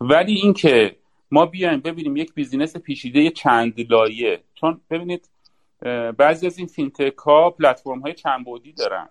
[0.00, 0.96] ولی اینکه
[1.30, 5.28] ما بیایم ببینیم یک business پیچیده چند لایه چون ببینید
[6.18, 9.08] بعضی از این فینتک ها پلتفرم های چند بعدی دارن.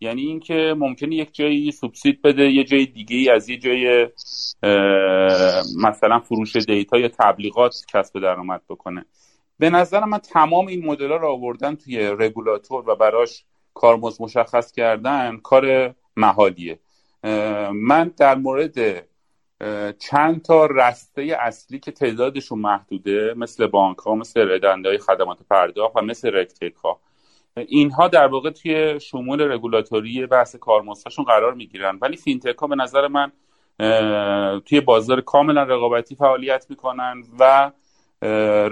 [0.00, 4.08] یعنی اینکه ممکنه یک جایی سوبسید بده یه جای دیگه از یه جای
[5.82, 9.04] مثلا فروش data یا تبلیغات کسب درآمد بکنه.
[9.58, 13.44] به نظر من تمام این مدل ها رو آوردن توی رگولاتور و براش
[13.76, 16.78] کارمزد مشخص کردن کار محالیه.
[17.72, 19.06] من در مورد
[19.98, 25.96] چند تا رسته اصلی که تعدادشون محدوده مثل بانک ها مثل ردنده های خدمات پرداخت
[25.96, 27.00] و مثل RegTech ها
[27.56, 31.98] اینها در واقع توی شمول رگولاتوری بحث کارمزدشون قرار می‌گیرن.
[32.02, 33.32] ولی فینتک ها به نظر من
[34.60, 37.70] توی بازار کاملا رقابتی فعالیت می‌کنن و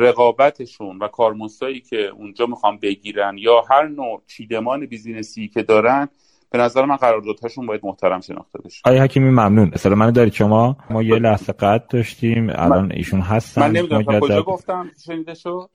[0.01, 6.09] رقابتشون و کارمزدایی که اونجا می‌خوان بگیرن یا هر نوع چیدمان business ی که دارن
[6.51, 8.81] به نظر من قراردادهاشون باید محترم شناخته بشه.
[8.85, 9.71] آقای حکیمی ممنون.
[9.75, 13.63] اصلا من دارید شما؟ ما یه لحظه قطعی داشتیم الان ایشون هستن.
[13.63, 15.71] من نمی‌دونم کجا گفتم شنیده شد؟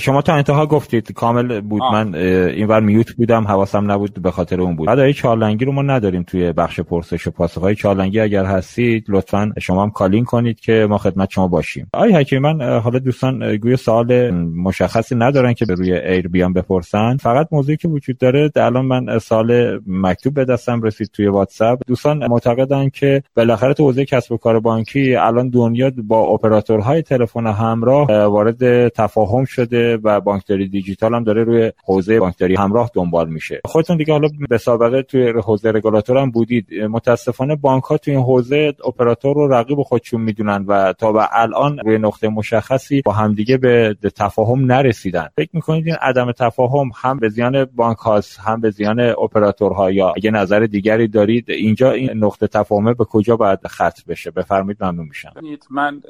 [0.00, 1.82] شما تا انتها گفتید کامل بود.
[1.82, 1.92] آه.
[2.04, 4.86] من اینور mute بودم حواسم نبود به خاطر اون بود.
[4.86, 9.52] بعد چارلنگی رو ما نداریم توی بخش پرسش و پاسخ های چارلنگی اگر هستید لطفا
[9.60, 11.88] شما هم کالین کنید که ما خدمت شما باشیم.
[11.92, 17.16] آقای حکیمی من حالا دوستان گویا سوال مشخصی ندارن که به روی air بیان بپرسن.
[17.16, 21.80] فقط موضوعی که وجود داره الان من سال مکتوب به دستم رسید توی واتساپ.
[21.86, 27.46] دوستان معتقدن که بالاخره تو حوزه کسب و کار بانکی الان دنیا با اپراتورهای تلفن
[27.46, 33.28] همراه وارد تفاهم تفاهم شده و بانکداری دیجیتال هم داره روی حوزه بانکداری همراه دنبال
[33.28, 33.60] میشه.
[33.64, 36.74] خودتون دیگه حالا به سابقه توی حوزه رگولاتور هم بودید.
[36.74, 41.78] متاسفانه بانک ها توی این حوزه اپراتور رو رقیب خودشون می‌دونن و تا به الان
[41.78, 45.28] روی نقطه مشخصی با همدیگه به تفاهم نرسیدن.
[45.36, 50.12] فکر می‌کنید این عدم تفاهم هم به زیان بانک هاست هم به زیان اپراتورها یا
[50.16, 55.06] اگه نظر دیگری دارید؟ اینجا این نقطه تفاهمه به کجا باید ختم بشه؟ بفرمایید ممنون
[55.06, 55.32] میشم.
[55.70, 56.00] من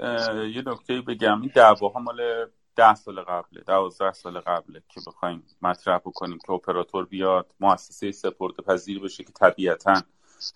[0.55, 1.40] یه نکته بگم.
[1.40, 2.16] این دعواها مال
[2.76, 8.62] ده سال قبله دوازده سال قبله که بخوایم مطرح بکنیم که اپراتور بیاد مؤسسه سپرده
[8.62, 10.02] پذیر بشه که طبیعتا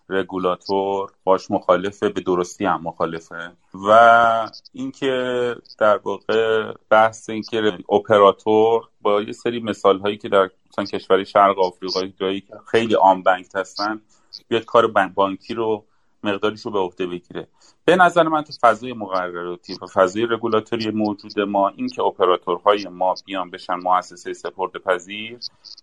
[0.08, 3.52] رگولاتور باش مخالفه به درستی هم مخالفه.
[3.74, 10.84] و اینکه در واقع بحث اینکه اپراتور با یه سری مثال هایی که در مثلا
[10.84, 14.00] کشور شرق آفریقایی جایی خیلی آن بانک هستن
[14.48, 15.84] بیاد کار بانکی رو
[16.22, 17.48] مقداریش رو به عهده بگیره.
[17.84, 23.14] به نظر من تو فضای مقرراتی و فضای رگولاتوری موجود ما این که اپراتورهای ما
[23.26, 25.38] بیان بشن مؤسسه سپرده پذیر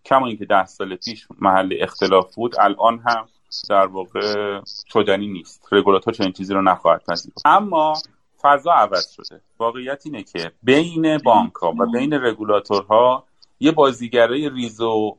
[0.06, 3.28] کما اینکه ده سال پیش محل اختلاف بود الان هم
[3.70, 4.62] در واقع
[4.94, 5.68] شدنی نیست.
[5.72, 7.41] رگولاتور چنین چیزی رو نخواهد پذیرفت.
[7.45, 7.94] اما
[8.41, 9.41] فضا عوض شده.
[9.60, 13.26] واقعیت اینه که بین بانک ها و بین رگولاتورها
[13.60, 15.18] یه بازیگرای ریز و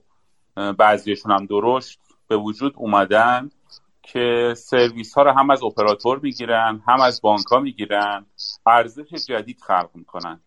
[0.79, 3.51] بعضیشون هم درشت به وجود اومدن.
[4.13, 8.27] که سرویس ها رو هم از اپراتور می‌گیرن هم از بانک ها می‌گیرن
[8.67, 10.41] ارزش جدید خلق می‌کنن.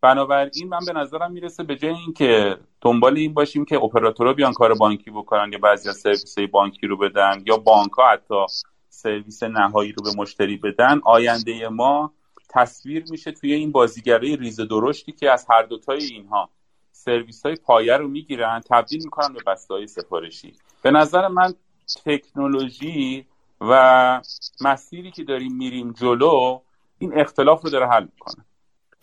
[0.00, 4.74] بنابراین من به نظرم می‌رسه به جای اینکه دنبال این باشیم که اپراتورها بیان کار
[4.74, 8.46] بانکی بکنن یا بعضی از سرویس های بانکی رو بدن یا بانک ها حتی
[8.88, 12.12] سرویس نهایی رو به مشتری بدن آینده ما
[12.50, 16.50] تصویر میشه توی این بازیگرای ریز درشتی که از هر دوتای اینها
[16.92, 20.52] سرویس های پایه رو می‌گیرن تبدیل می‌کنن به بسته های سفارشی.
[20.82, 21.54] به نظر من
[22.04, 23.26] تکنولوژی
[23.60, 24.22] و
[24.60, 26.60] مسیری که داریم میریم جلو
[26.98, 28.44] این اختلاف رو داره حل می‌کنه.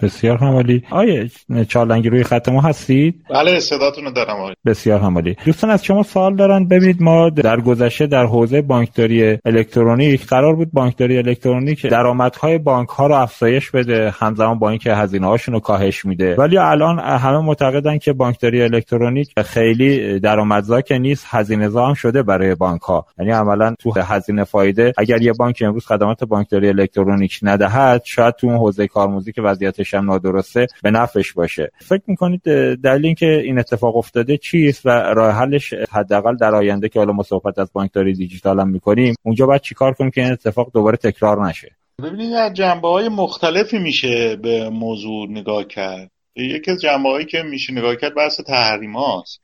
[0.01, 1.29] بسیار همالی آیه
[1.67, 4.53] چالنگی روی خط ما هستید؟ بله صداتون رو دارم آقای.
[4.65, 6.67] بسیار همالی دوستان از شما سوال دارن.
[6.67, 13.07] ببینید ما در گذشته در حوزه بانکداری الکترونیک قرار بود بانکداری الکترونیک درآمدهای بانک ها
[13.07, 16.35] رو افزایش بده همزمان با اینکه هزینه هاشون رو کاهش میده.
[16.35, 22.55] ولی الان همه معتقدن که بانکداری الکترونیک خیلی درآمدزا که نیست هزینه هم شده برای
[22.55, 28.01] بانک ها یعنی عملا تو هزینه فایده اگر یه بانک امروز خدمات بانکداری الکترونیک ندهد
[28.05, 29.41] شاید تو اون حوزه کارموزی که
[29.83, 31.71] وضعیتش هم نادرسته به نفعش باشه.
[31.77, 32.41] فکر می‌کنید
[32.83, 37.23] دلیل اینکه این اتفاق افتاده چیست و راه حلش حداقل در آینده که حالا ما
[37.23, 41.47] صحبت از بانکداری دیجیتال هم می‌کنیم اونجا باید چیکار کنیم که این اتفاق دوباره تکرار
[41.47, 41.71] نشه؟
[42.03, 46.11] ببینید از جنبه های مختلفی میشه به موضوع نگاه کرد.
[46.35, 49.41] یکی از جنبه هایی که میشه نگاه کرد بحث تحریم هاست.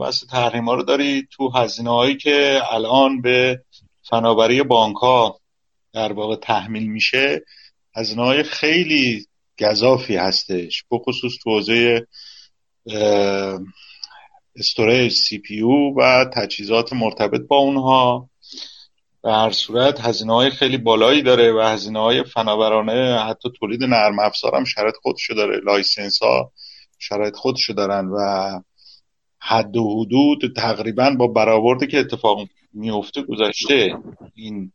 [0.00, 3.60] بحث تحریم ها رو داری تو هزینه هایی که الان به
[4.10, 5.38] فناوری بانک ها
[5.94, 7.42] در واقع تحمیل میشه
[7.96, 9.26] هزینه های خیلی
[9.62, 12.06] گزافی هستش بخصوص تو حوزه
[14.56, 18.28] storage CPU و تجهیزات مرتبط با اونها.
[19.22, 24.18] به هر صورت هزینه های خیلی بالایی داره و هزینه های فناورانه حتی تولید نرم
[24.18, 26.52] افزار هم شرایط خودشو داره license ها
[26.98, 28.60] شرایط خودشو دارن و
[29.38, 32.38] حد و حدود تقریبا با برآوردی که اتفاق
[32.72, 33.96] میفته گذشته
[34.34, 34.72] این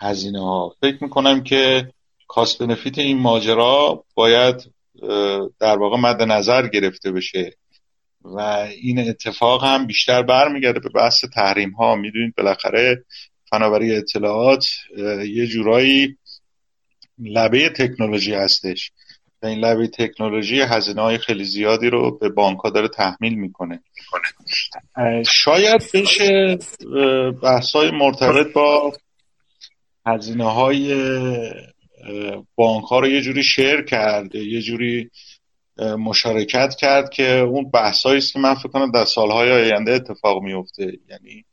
[0.00, 1.92] هزینه ها فکر می‌کنم که
[2.34, 4.56] کاست بنفیت این ماجرا باید
[5.60, 7.56] در واقع مد نظر گرفته بشه.
[8.24, 8.38] و
[8.82, 13.04] این اتفاق هم بیشتر برمیگرده به بحث تحریم ها می‌دونید بالاخره
[13.50, 14.66] فناوری اطلاعات
[15.28, 16.16] یه جورایی
[17.18, 18.90] لبه تکنولوژی هستش.
[19.42, 23.80] و این لبه تکنولوژی هزینه های خیلی زیادی رو به بانک ها داره تحمیل می‌کنه.
[25.26, 26.58] شاید بشه
[27.42, 28.92] بحث های مرتبط با
[30.06, 30.94] هزینه های
[32.54, 35.10] بانک ها رو یه جوری شیر کرد یه جوری
[35.78, 40.98] مشارکت کرد که اون بحثایی است که من فکر کنم در سالهای آینده اتفاق میفته
[41.08, 41.44] یعنی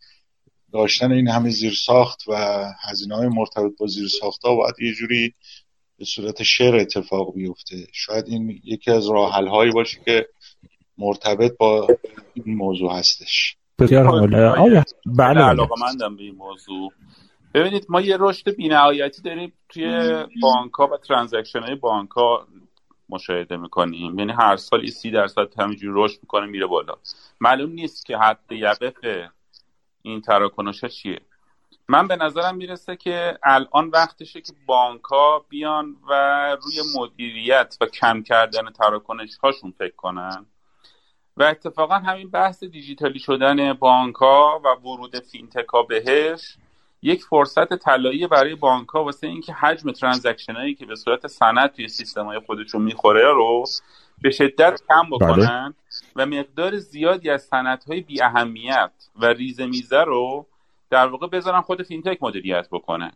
[0.73, 5.33] داشتن این همه زیرساخت و هزینه های مرتبط با زیرساخت ها باید یه جوری
[5.97, 7.87] به صورت شیر اتفاق بیفته.
[7.93, 10.27] شاید این یکی از راه هایی باشه که
[10.97, 11.87] مرتبط با
[12.33, 13.55] این موضوع هستش.
[13.79, 15.41] بسیار بله بله.
[15.41, 16.91] علاقه مندم به این موضوع.
[17.53, 22.47] ببینید ما یه رشد بینهایتی داریم توی بانک ها و ترانزکشن های بانک ها
[23.09, 24.19] مشاهده می‌کنیم.
[24.19, 26.93] یعنی هر سال سی درصد همینجوری رشد می‌کنه میره بالا.
[27.39, 29.29] معلوم نیست که حد یقف
[30.01, 31.21] این تراکنش ها چیه.
[31.87, 36.13] من به نظرم می‌رسه که الان وقتشه که بانک ها بیان و
[36.63, 40.45] روی مدیریت و کم کردن تراکنش هاشون فکر کنن.
[41.37, 46.57] و اتفاقا همین بحث دیجیتالی شدن بانک ها و ورود فینتک ها بهش
[47.01, 51.71] یک فرصت طلایی برای بانک ها واسه اینکه حجم transaction هایی که به صورت سند
[51.71, 53.63] توی سیستم های خودشون می‌خوره رو
[54.21, 55.73] به شدت کم بکنن
[56.15, 60.45] و مقدار زیادی از سندهای بی اهمیت و ریزه میزه رو
[60.89, 63.11] در واقع بذارن خود فینتک مدیریت بکنه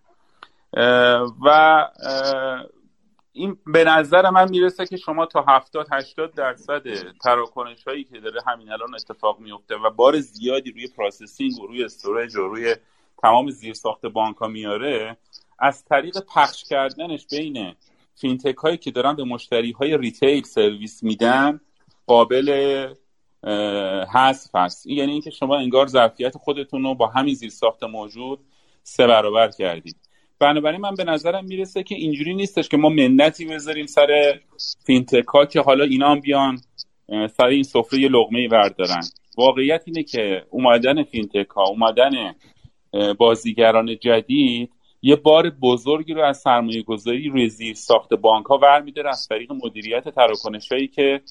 [1.46, 1.88] و
[3.34, 6.84] این به نظر من می‌رسه که شما تا 70 80 درصد
[7.24, 11.84] تراکنش هایی که داره همین الان اتفاق میفته و بار زیادی روی processing و روی
[11.84, 12.76] storage و روی
[13.22, 15.18] تمام زیرساخت بانک ها میاره
[15.60, 17.76] از طریق پخش کردنش بین
[18.16, 21.60] فینتک هایی که دارن به مشتری های retail سرویس میدن
[22.06, 22.50] قابل
[24.14, 28.40] حذف هست یعنی اینکه شما انگار ظرفیت خودتون رو با همین زیرساخت موجود
[28.84, 29.96] سه برابر کردید.
[30.40, 34.40] بنابراین من به نظرم می‌رسه که اینجوری نیستش که ما منتی بذاریم سر
[34.86, 36.58] فینتک ها که حالا اینا بیان
[37.38, 39.04] سر این سفره یه لقمه وردارن.
[39.38, 42.36] واقعیت اینه که اومدن فینتک ها اومدن
[43.18, 44.72] بازیگران جدید
[45.08, 49.52] یه بار بزرگی رو از سرمایه گذاری روی زیر ساخت بانک ها ورمیداره از طریق
[49.66, 51.22] مدیریت تراکنش هایی که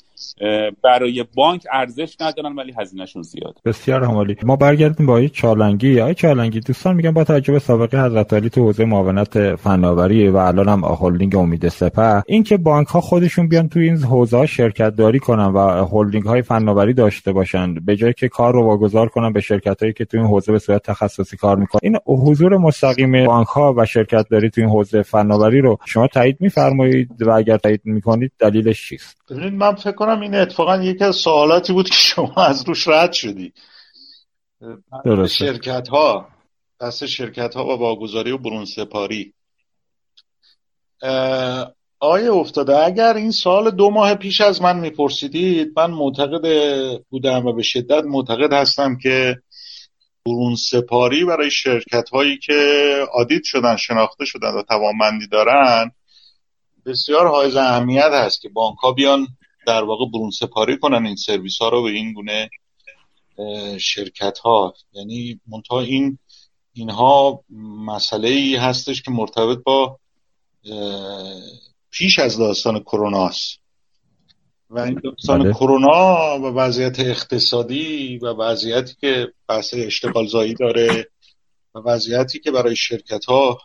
[0.82, 4.36] برای بانک ارزش ندارن ولی هزینهشون زیاد بسیار عالی.
[4.42, 6.00] ما برگردیم با چالنگی.
[6.00, 10.36] آقای چالنگی دوستان میگن با توجه به سابقه حضرت علی تو حوزه معاونت فناوری و
[10.36, 15.18] الان هم هلدینگ امید سپه اینکه بانک ها خودشون بیان تو این حوزه شرکت داری
[15.18, 19.40] کنن و هلدینگ های فناوری داشته باشن به جای که کار رو واگذار کنن به
[19.40, 21.80] شرکت هایی که تو این حوزه به صورت تخصصی کار می‌کنن.
[21.82, 26.36] این حضور مستقیم بانک ها و شرکت داری تو این حوزه فناوری رو شما تایید
[26.40, 31.16] میفرمایید و اگر تایید می‌کنید دلیلش چیست؟ ببینید من فکر کنم این اتفاقا یکی از
[31.16, 33.52] سوالاتی بود که شما از روش رد شدی.
[35.04, 35.46] درسته.
[35.46, 36.28] شرکت ها
[36.80, 39.32] دست شرکت ها و واگذاری و برون سپاری
[42.00, 46.46] آیا افتاده اگر این سال دو ماه پیش از من میپرسیدید من معتقد
[47.10, 49.36] بودم و به شدت معتقد هستم که
[50.26, 52.54] برون سپاری برای شرکت هایی که
[53.12, 55.90] آدید شدن شناخته شدن و توانمندی دارن
[56.86, 59.26] بسیار حائز اهمیت هست که بانک ها بیان
[59.66, 62.50] در واقع برون سپاری کنن این سرویس ها رو به این گونه
[63.78, 66.18] شرکت ها یعنی منتها این
[66.72, 67.44] اینها
[67.86, 69.98] مسئله ای هستش که مرتبط با
[71.90, 73.63] پیش از داستان کرونا است
[74.74, 75.52] و این داستان بله.
[75.52, 81.06] کرونا و وضعیت اقتصادی و وضعیتی که بحث اشتغال زایی داره
[81.74, 83.58] و وضعیتی که برای شرکت ها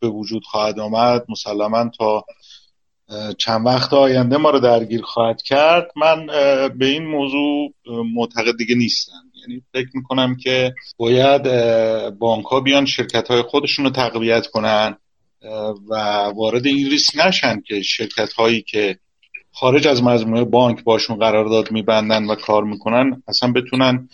[0.00, 2.24] به وجود خواهد آمد مسلما تا
[3.38, 6.26] چند وقت آینده ما رو درگیر خواهد کرد من
[6.78, 7.72] به این موضوع
[8.14, 11.42] معتقد دیگه نیستم یعنی فکر می‌کنم که باید
[12.18, 14.96] بانک ها بیان شرکت های خودشون رو تقویت کنن
[15.88, 15.94] و
[16.36, 18.98] وارد این ریسک نشن که شرکت هایی که
[19.54, 24.08] خارج از مجموعه بانک باشون قرارداد میبندن و کار می‌کنن اصلا بتونن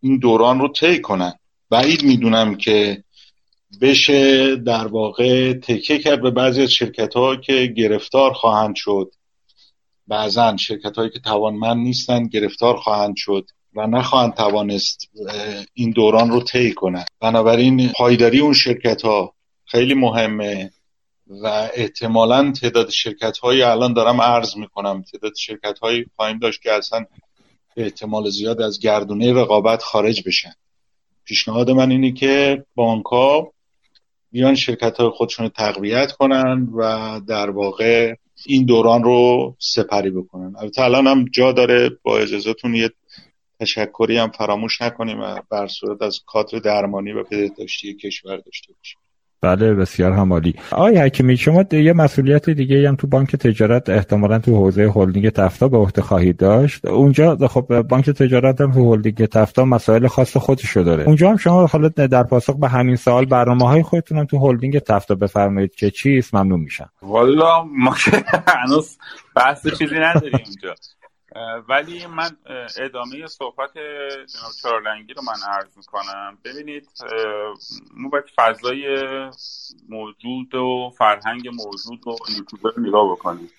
[0.00, 1.32] این دوران رو طی کنن.
[1.70, 3.04] بعید می‌دونم که
[3.80, 9.10] بشه در واقع تکیه کرد به بعضی از شرکت ها که گرفتار خواهند شد.
[10.08, 13.46] بعضا شرکت هایی که توانمند نیستن گرفتار خواهند شد
[13.76, 15.10] و نخواهند توانست
[15.74, 19.34] این دوران رو طی کنند بنابراین پایداری اون شرکت ها
[19.64, 20.70] خیلی مهمه.
[21.26, 25.02] و احتمالا تعداد شرکت هایی الان دارم عرض می‌کنم.
[25.12, 27.04] تعداد شرکت هایی خواهیم داشت که اصلا
[27.76, 30.52] احتمال زیاد از گردونه رقابت خارج بشن.
[31.24, 33.52] پیشنهاد من اینه که بانک ها
[34.32, 38.14] بیان شرکت های خودشون رو تقویت کنن و در واقع
[38.46, 40.56] این دوران رو سپری بکنن.
[40.58, 42.90] البته الان هم جا داره با اجازهتون یه
[43.60, 48.72] تشکری هم فراموش نکنیم و به هر صورت از کادر درمانی و پزشکی کشور داشته
[48.72, 48.98] باشیم.
[49.44, 50.54] بله بسیار عالی.
[50.70, 55.68] آقای حکیمی شما یه مسئولیت دیگه هم تو بانک تجارت احتمالا تو حوزه هلدینگ تفتا
[55.68, 56.86] به عهده خواهید داشت.
[56.86, 61.04] اونجا خب بانک تجارت هم تو هلدینگ تفتا مسائل خاص خودشو داره.
[61.04, 64.78] اونجا هم شما حالا در پاسخ به همین سوال برنامه های خودتون هم تو هلدینگ
[64.78, 66.90] تفتا بفرمایید که چیست ممنون میشم.
[67.02, 67.94] والا ما
[68.48, 68.98] هنوز
[69.36, 70.74] بحث چیزی نداریم اونجا
[71.68, 72.36] ولی من
[72.76, 73.72] ادامه صحبت
[74.26, 76.38] جناب چارلنگی رو من عرض می‌کنم.
[76.44, 76.88] ببینید
[77.94, 79.08] ما باید فضای
[79.88, 83.50] موجود و فرهنگ موجود و یوتیوبر رو نگاه بکنیم.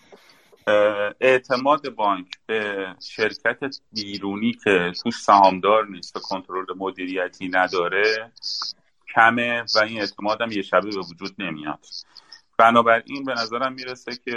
[1.22, 8.32] اعتماد بانک به شرکت بیرونی که توش سهامدار نیست و کنترل مدیریتی نداره
[9.16, 11.86] کمه و این اعتماد هم یه شبه به وجود نمیاد.
[12.58, 14.36] بنابراین به نظرم می‌رسه که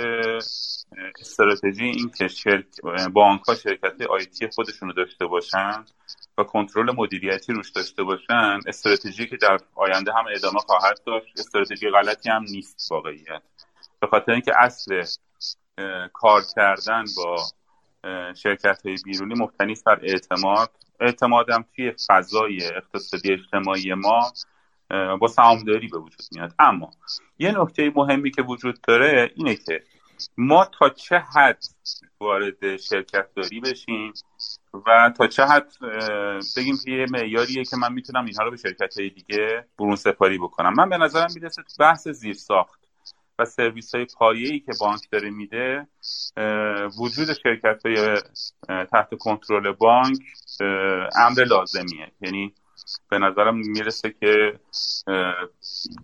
[1.21, 2.67] استراتژی این که شرک...
[3.13, 5.85] بانک ها شرکت آیتی خودشون رو داشته باشن
[6.39, 11.91] و کنترل مدیریتی روش داشته باشن استراتژی که در آینده هم ادامه خواهد داشت استراتژی
[11.91, 13.43] غلطی هم نیست واقعیت.
[14.01, 15.05] به خاطر اینکه اصل
[16.13, 17.37] کار کردن با
[18.35, 20.71] شرکت های بیرونی مبتنی بر اعتماد
[21.01, 24.33] اعتمادم توی فضای اقتصادی اجتماعی ما
[25.21, 26.55] با سهامداری به وجود میاد.
[26.59, 26.91] اما
[27.39, 29.83] یه نکته مهمی که وجود داره اینه که
[30.37, 31.65] ما تا چه حد
[32.21, 34.13] وارد شرکت داری بشیم
[34.87, 35.73] و تا چه حد
[36.57, 40.39] بگیم که یه معیاریه که من می‌تونم اینها رو به شرکت های دیگه برون سپاری
[40.39, 40.75] بکنم.
[40.75, 42.81] من به نظرم می‌رسه بحث زیر ساخت
[43.39, 45.87] و سرویس های پایه‌ای که بانک داره میده
[47.01, 48.17] وجود شرکت های
[48.93, 50.19] تحت کنترل بانک
[51.17, 52.13] امر لازمیه.
[52.21, 52.55] یعنی
[53.11, 54.61] به نظرم می‌رسه که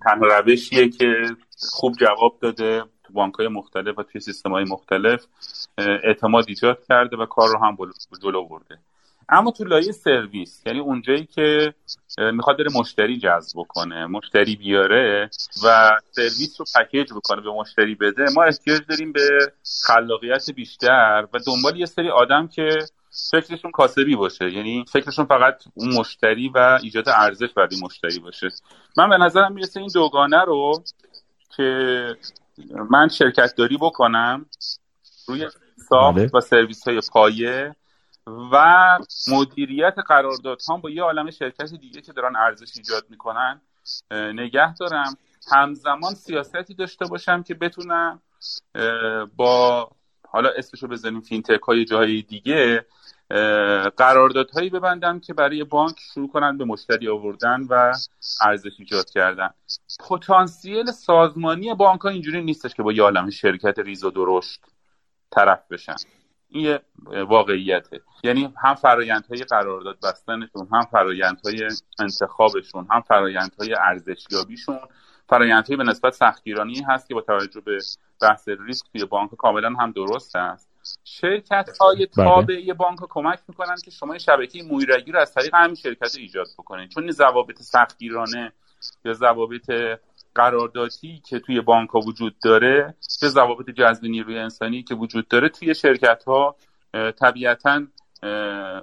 [0.05, 1.37] تنها روشیه که
[1.73, 5.27] خوب جواب داده تو بانک های مختلف و توی سیستم های مختلف
[5.79, 7.77] اعتماد ایجاد کرده و کار رو هم
[8.23, 8.79] جلو برده.
[9.29, 11.75] اما تو لایه سرویس یعنی اونجایی که
[12.19, 15.31] می‌خواد بره مشتری جذب کنه مشتری بیاره
[15.65, 19.53] و سرویس رو پکیج بکنه به مشتری بده ما احتیاج داریم به
[19.87, 22.79] خلاقیت بیشتر و دنبال یه سری آدم که
[23.31, 28.49] فکرشون کاسبی باشه یعنی فکرشون فقط اون مشتری و ایجاد ارزش برای مشتری باشه
[28.97, 30.83] من به نظرم می‌رسه این دوگانه رو
[31.57, 32.17] که
[32.91, 34.47] من شرکت داری بکنم
[35.29, 35.49] روی
[35.89, 36.31] ساخت بله.
[36.35, 37.75] و سرویس های پایه
[38.27, 38.99] و
[39.29, 43.61] مدیریت قراردادها با یه عالم شرکت دیگه که دارن ارزش ایجاد می‌کنن
[44.11, 45.17] نگه دارم.
[45.53, 48.23] همزمان سیاستی داشته باشم که بتونم
[49.37, 49.91] با
[50.29, 52.87] حالا اسمشو بزنیم فینتک های جاهای دیگه
[53.97, 57.93] قراردادهایی ببندم که برای بانک شروع کنن به مشتری آوردن و
[58.41, 59.51] ارزش ایجاد کردن.
[60.09, 64.61] پتانسیل سازمانی بانک ها اینجوری نیستش که با یه عالم شرکت ریز و درشت
[65.31, 65.97] طرف بشن.
[66.55, 66.81] این یه
[67.25, 68.01] واقعیته.
[68.25, 71.69] یعنی هم فرایندهای قرارداد بستنشون هم فرایندهای
[71.99, 74.79] انتخابشون هم فرایندهای ارزشیابیشون.
[75.29, 77.79] فرایندهای به نسبت سختگیرانی هست که با توجه به
[78.23, 80.69] بحث ریسک توی بانک کاملا هم درست هست
[81.05, 82.27] شرکت های بله.
[82.27, 86.91] تابعی بانک کمک می‌کنن که شما شبکه مویرگی رو از طریق همین شرکت ایجاد بکنید
[86.91, 88.53] چون ضوابط سختگیرانه
[89.05, 89.71] یا ضوابط
[90.35, 95.49] قراردادی که توی بانک ها وجود داره به ضوابط جذب نیروی انسانی که وجود داره
[95.49, 96.57] توی شرکت ها
[97.21, 97.83] طبیعتا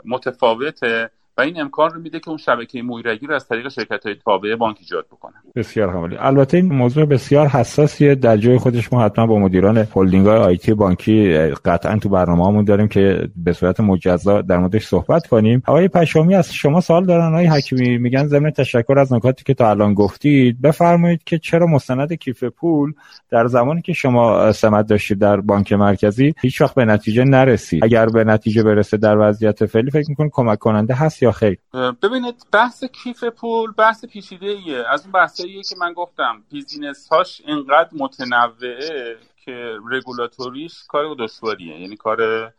[0.05, 1.11] متفاوته.
[1.37, 4.55] و این امکان رو میده که اون شبکه مویرگی رو از طریق شرکت های تابعه
[4.55, 8.15] بانک ایجاد بکنن بسیار عالی البته این موضوع بسیار حساسیه.
[8.15, 11.33] در جای خودش ما حتما با مدیران هلدینگ های آیتی بانکی
[11.65, 15.63] قطعا تو برنامه‌مون داریم که به صورت مجزا در موردش صحبت کنیم.
[15.67, 17.97] آقای پشامی از شما سوال دارن آقای حکیمی.
[17.97, 20.61] میگن ضمن تشکر از نکاتی که تا الان گفتید.
[20.61, 22.93] بفرمایید که چرا مستند کیف پول
[23.29, 27.83] در زمانی که شما سمت داشتید در بانک مرکزی هیچ وقت به نتیجه نرسید.
[27.83, 31.57] اگر به نتیجه برسه در وضعیت فعلی فکر می‌کنید کمک کننده هست یا خیر
[32.01, 37.41] ببینید بحث کیف پول بحث پیچیده ایه از اون بحثاییه که من گفتم business هاش
[37.45, 41.79] اینقدر متنوعه که رگولاتوریش کار دشواریه.
[41.79, 42.53] یعنی کار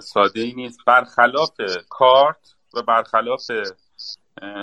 [0.00, 0.78] ساده ای نیست.
[0.86, 1.50] برخلاف
[1.88, 3.40] کارت و برخلاف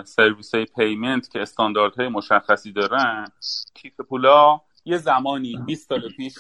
[0.06, 3.28] سرویس های payment که استانداردهای مشخصی دارن
[3.74, 6.34] کیف پولا یه زمانی 20 سال پیش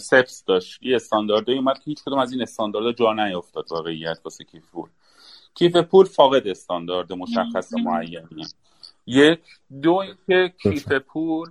[0.00, 0.82] CEPS داشت.
[0.82, 4.88] یه استانداردی اومد که هیچ کدوم از این استانداردها جا نیافتاد واقعیت واسه کیف پول.
[5.58, 8.46] کیف پول فاقد استاندارد مشخص معینی.
[9.06, 9.40] یک
[9.82, 11.50] دو که کیف پول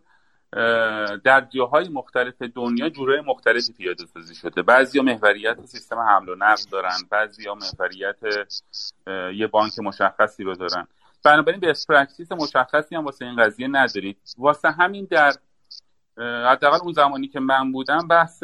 [1.23, 4.61] در جاهای مختلف دنیا جورای مختلفی پیاده سازی شده.
[4.61, 8.19] بعضی محوریت سیستم حمل و نقل دارن بعضی محوریت
[9.35, 10.87] یه بانک مشخصی رو دارن.
[11.23, 15.33] بنابراین یه practice مشخصی هم واسه این قضیه ندارید واسه همین در
[16.17, 18.43] حداقل اون زمانی که من بودم بحث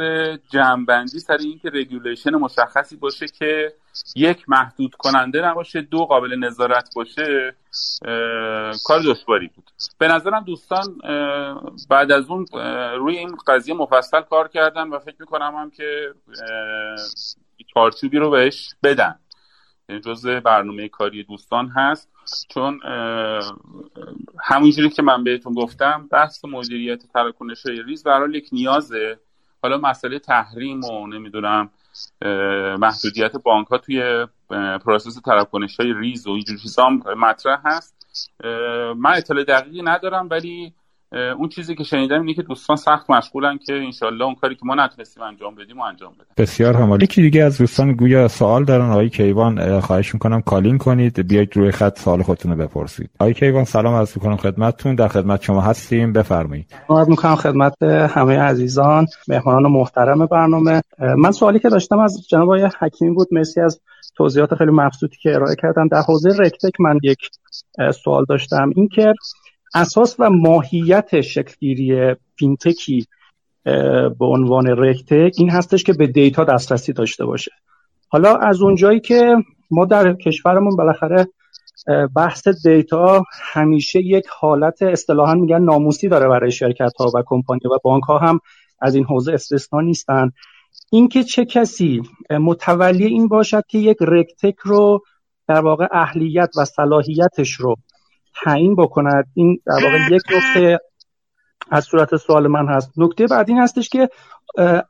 [0.49, 3.73] جمعبندی سر اینکه regulation مشخصی باشه که
[4.15, 7.55] یک محدود کننده نباشه دو قابل نظارت باشه
[8.85, 9.71] کار دشواری بود.
[9.97, 10.97] به نظرم دوستان
[11.89, 12.45] بعد از اون
[12.97, 16.13] روی این قضیه مفصل کار کردن و فکر می‌کنم هم که
[17.73, 19.19] چارچوبی رو بهش بدن.
[19.89, 22.10] یعنی جزء برنامه کاری دوستان هست.
[22.49, 22.79] چون
[24.43, 29.19] همونجوری که من بهتون گفتم بحث مدیریت تراکنش ریز برای یک نیازه.
[29.63, 31.69] حالا مسئله تحریم و نمی‌دونم
[32.79, 34.27] محدودیت بانک ها توی
[34.85, 37.95] process تراکنش های ریز و اینجور چیزا مطرح هست.
[38.95, 40.73] من اطلاع دقیقی ندارم ولی
[41.11, 44.75] اون چیزی که شنیدم اینه که دوستان سخت مشغولن که انشالله اون کاری که ما
[44.75, 48.63] نتونستیم انجام بدیم و انجام بدیم بسیار هم عالی یکی دیگه از دوستان گویا سوال
[48.63, 53.09] دارن آقای کیوان خواهش می‌کنم call in کنید بیاید روی خط سوال خودتون رو بپرسید.
[53.19, 54.95] آقای کیوان سلام عرض می‌کنم خدمتتون.
[54.95, 56.75] در خدمت شما هستیم بفرمایید.
[56.89, 60.81] عرض می‌کنم خدمت همه عزیزان مهمانان محترم برنامه.
[61.17, 63.81] من سوالی که داشتم از جناب آقای حکیمی بود مرسی از
[64.15, 65.87] توضیحات خیلی مبسوطی که ارائه کردن.
[65.87, 67.19] در حوزه RegTech من یک
[68.03, 68.69] سوال داشتم.
[68.75, 69.13] اینکه
[69.73, 73.05] اساس و ماهیت شکلگیری fintech ی
[74.19, 77.51] به عنوان RegTech این هستش که به data دسترسی داشته باشه.
[78.09, 79.35] حالا از اونجایی که
[79.71, 81.27] ما در کشورمون بالاخره
[82.15, 83.23] بحث دیتا
[83.53, 88.17] همیشه یک حالت اصطلاحا میگن ناموسی داره برای شرکت ها و کمپانی و بانک ها
[88.17, 88.39] هم
[88.81, 90.31] از این حوزه استثنا نیستن.
[90.91, 94.99] اینکه چه کسی متولی این باشد که یک رکتک رو
[95.47, 97.75] در واقع اهلیت و صلاحیتش رو
[98.43, 99.25] تعیین بکند.
[99.33, 100.79] این در واقع یک نکته
[101.71, 102.91] از صورت سوال من هست.
[102.97, 104.09] نکته بعد این هستش که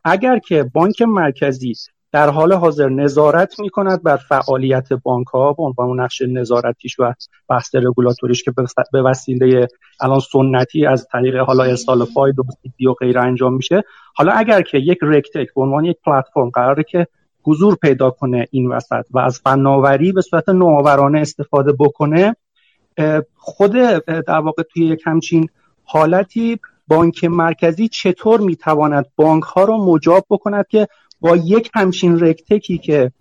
[0.03, 1.73] اگر که بانک مرکزی
[2.11, 7.13] در حال حاضر نظارت می کند بر فعالیت بانک ها به عنوان نقش نظارتیش و
[7.49, 8.53] بحث رگولاتوریش که
[8.91, 9.67] به وسیله
[10.01, 12.43] الان سنتی از طریق حالا ارسال فاید و
[12.89, 13.83] و غیر انجام میشه
[14.15, 17.07] حالا اگر که یک رکتک به عنوان یک پلتفرم قراره که
[17.43, 22.35] حضور پیدا کنه این وسط و از فناوری به صورت نوآورانه استفاده بکنه
[23.35, 23.71] خود
[24.27, 25.49] در واقع توی یک همچین
[25.83, 30.87] حالتی بانک مرکزی چطور می‌تواند بانک ها رو مجاب بکند که
[31.21, 33.11] با یک همچین رکتکی که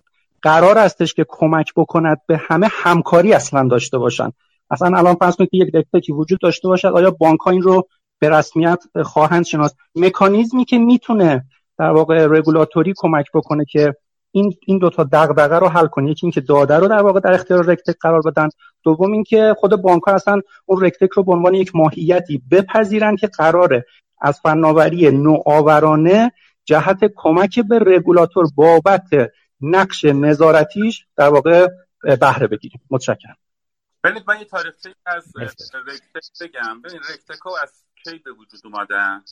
[0.41, 4.31] قرار استش که کمک بکند به همه همکاری اصلا داشته باشن
[4.71, 7.87] اصلا الان فرض کنید که یک رکتکی وجود داشته باشد آیا بانک ها این رو
[8.19, 11.45] به رسمیت خواهند شناس مکانیزمی که می‌تونه
[11.77, 13.95] در واقع رگولاتوری کمک بکنه که
[14.31, 17.33] این این دو تا دغدغه رو حل کنه یکی اینکه داده رو در واقع در
[17.33, 18.49] اختیار رکتک قرار بدن.
[18.83, 23.27] دوم اینکه خود بانک ها اصلا اون رکتک رو به عنوان یک ماهیتی بپذیرن که
[23.27, 23.85] قراره
[24.21, 26.31] از فناوری نوآورانه
[26.65, 29.09] جهت کمک به رگولاتور بابت
[29.61, 31.67] نقش نظارتیش در واقع
[32.01, 33.37] بهره بگیریم متشکرم.
[34.03, 36.81] ببینید من یه تاریخی از رکتک بگم.
[36.81, 39.23] ببین رکتک ها از کی به وجود اومدن؟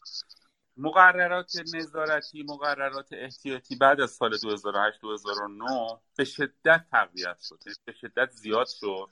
[0.79, 7.93] مقررات نظارتی مقررات احتیاطی بعد از سال 2008 2009 به شدت تقویت شد یعنی به
[7.93, 9.09] شدت زیاد شد.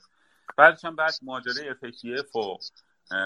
[0.56, 2.58] بعدش هم بعد ماجرای FATF و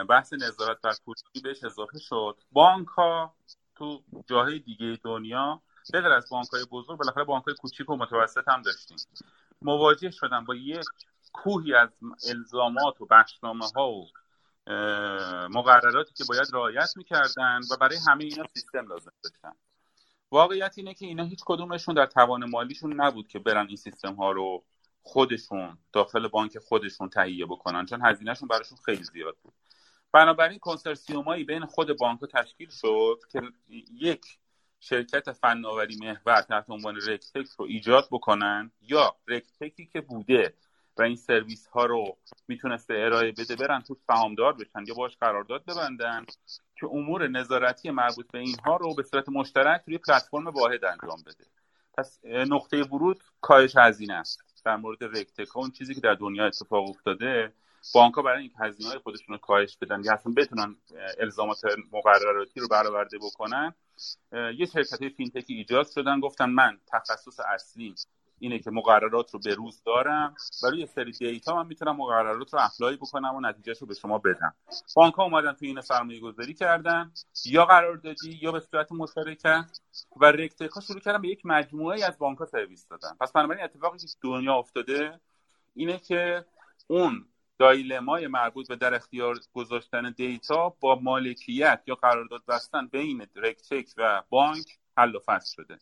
[0.04, 2.38] بحث نظارت بر پولی بهش اضافه شد.
[2.52, 3.34] بانک ها
[3.74, 5.62] تو جاهای دیگه دنیا
[5.92, 8.96] بغیر از بانک های بزرگ بالاخره بانک های کوچیک و متوسط هم داشتیم.
[9.62, 10.84] مواجه شدن با یک
[11.32, 11.88] کوهی از
[12.30, 14.08] الزامات و بخشنامه ها و
[15.50, 19.52] مقرراتی که باید رعایت می‌کردن و برای همه اینا سیستم لازم داشتن.
[20.30, 24.32] واقعیت اینه که اینا هیچ کدومشون در توان مالیشون نبود که برن این سیستم ها
[24.32, 24.64] رو
[25.02, 29.54] خودشون داخل بانک خودشون تهیه بکنن چون هزینهشون براشون خیلی زیاد بود.
[30.12, 33.42] بنابراین کنسرسیومایی بین خود بانک تشکیل شد که
[33.92, 34.38] یک
[34.80, 40.54] شرکت فناوری محور تحت عنوان رکتک رو ایجاد بکنن یا رکتکی که بوده
[40.96, 42.16] و این سرویس ها رو
[42.48, 46.26] می‌تونسته ارائه بده برن تو سهامدار بشن یا باش قرارداد ببندن
[46.80, 51.44] که امور نظارتی مربوط به اینها رو به صورت مشترک روی پلتفرم واحد انجام بده.
[51.98, 54.40] پس نقطه ورود کاهش هزینه است.
[54.64, 57.52] در مورد رکتک اون چیزی که در دنیا اتفاق افتاده
[57.94, 60.76] بانک برای اینکه هزینه های خودشون رو کاهش بدن یا اصلا بتونن
[61.20, 61.60] الزامات
[61.92, 63.74] مقرراتی رو برآورده بکنن
[64.32, 67.94] یه شرکت fintech ی ایجاد شدن گفتن من تخصص اصلیم
[68.42, 72.60] اینه که مقررات رو به روز دارم و روی سری data من می‌تونم مقررات رو
[72.62, 74.54] apply بکنم و نتیجه‌ش رو به شما بدم.
[74.96, 77.12] بانک ها اومدن توی این سرمایه گذاری کردن.
[77.44, 79.64] یا قراردادی یا به صورت مشترکه
[80.16, 83.10] و RegTech ها شروع کردن به یک مجموعه از بانک ها سرویس دادن.
[83.20, 85.20] پس بنابراین اتفاقی که دنیا افتاده
[85.74, 86.44] اینه که
[86.86, 87.26] اون
[87.58, 93.88] dilemma ی مربوط به در اختیار گذاشتن data با مالکیت یا قرارداد بستن بین RegTech
[93.96, 95.78] و بانک حل و فصل شده.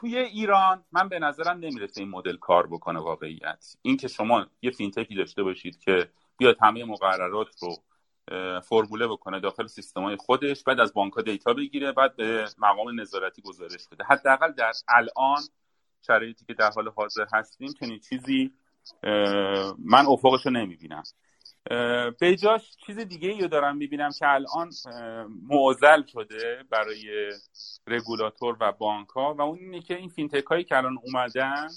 [0.00, 3.76] توی ایران من به نظرم نمی‌رسه این مدل کار بکنه واقعیت.
[3.82, 7.76] اینکه شما یه fintech ی داشته باشید که بیاد همه مقررات رو
[8.60, 13.42] فرموله بکنه داخل سیستم های خودش بعد از بانک data بگیره بعد به مقام نظارتی
[13.42, 14.04] گزارش بده.
[14.04, 15.42] حداقل در الان
[16.06, 18.52] شرایطی که در حال حاضر هستیم چنین چیزی
[19.78, 21.02] من افقش رو نمی‌بینم.
[22.20, 24.70] به جاش چیز دیگه ای رو دارم می‌بینم که الان
[25.48, 27.32] معضل شده برای
[27.86, 31.68] رگولاتور و بانک ها و اون اینه که این fintech هایی که الان اومدن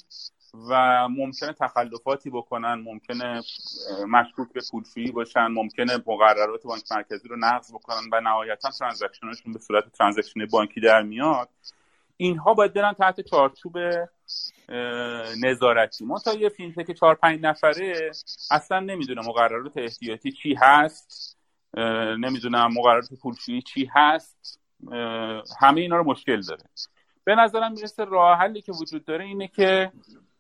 [0.70, 3.42] و ممکنه تخلفاتی بکنن ممکنه
[4.08, 9.54] مشکوک به پولشویی باشن ممکنه مقررات بانک مرکزی رو نقض بکنن و نهایتا transaction شون
[9.54, 11.50] به صورت transaction بانکی در میاد.
[12.18, 13.78] اینها باید برن تحت چارچوب
[15.44, 16.06] نظارتی.
[16.06, 18.12] ما تا یه فینتک چهار پنج نفره
[18.52, 21.38] اصلا نمی‌دونه مقررات احتیاطی چی هست
[22.18, 24.60] نمی‌دونم مقررات پولشویی چی هست
[25.60, 26.64] همه اینا رو مشکل داره.
[27.24, 29.92] به نظرم می‌رسه راه حلی که وجود داره اینه که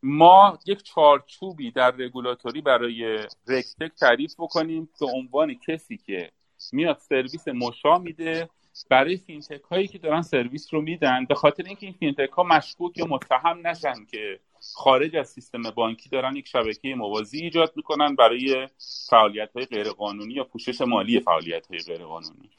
[0.04, 6.32] ما یک چارچوبی در رگولاتوری برای رکتک تعریف بکنیم به عنوان کسی که
[6.72, 8.50] میاد سرویس مشا میده
[8.90, 12.98] برای fintech هایی که دارن سرویس رو میدن به خاطر اینکه این fintech ها مشکوک
[12.98, 14.40] یا متهم نشن که
[14.74, 18.68] خارج از سیستم بانکی دارن یک شبکه موازی ایجاد می‌کنن برای
[19.10, 22.50] فعالیت های غیرقانونی یا پوشش مالی فعالیت های غیرقانونی.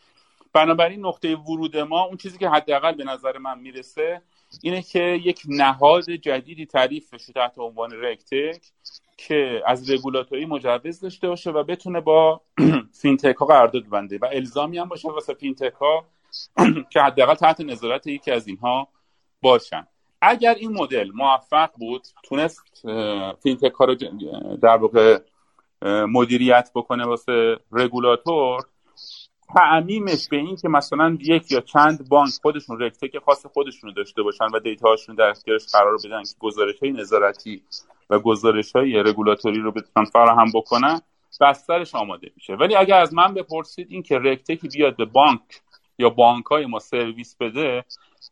[0.52, 4.22] بنابراین نقطه ورود ما اون چیزی که حداقل به نظر من می‌رسه
[4.62, 8.62] اینه که یک نهاد جدیدی تعریف بشه تحت عنوان RegTech
[9.16, 12.40] که از رگولاتوری مجوز داشته باشه و بتونه با
[13.02, 16.04] fintech ها قرارداد ببنده و الزامی هم باشه واسه fintech ها
[16.92, 18.88] که حداقل تحت نظارت یکی از اینها
[19.42, 19.86] باشن.
[20.22, 22.86] اگر این مدل موفق بود تونست
[23.42, 23.94] fintech ها رو
[24.62, 25.18] در واقع
[26.08, 28.62] مدیریت بکنه واسه رگولاتور
[29.54, 34.44] تعمیمش به این که مثلا یک یا چند بانک خودشون RegTech خاص خودشون داشته باشن
[34.44, 37.62] و data هاشون در اختیارش قرار بدن که گزارش های نظارتی
[38.10, 41.00] و گزارش های رگولاتوری رو بتونن فراهم بکنن
[41.40, 42.54] بسترش آماده میشه.
[42.54, 45.40] ولی اگر از من بپرسید این که RegTech ی بیاد به بانک
[45.98, 47.84] یا بانک های ما سرویس بده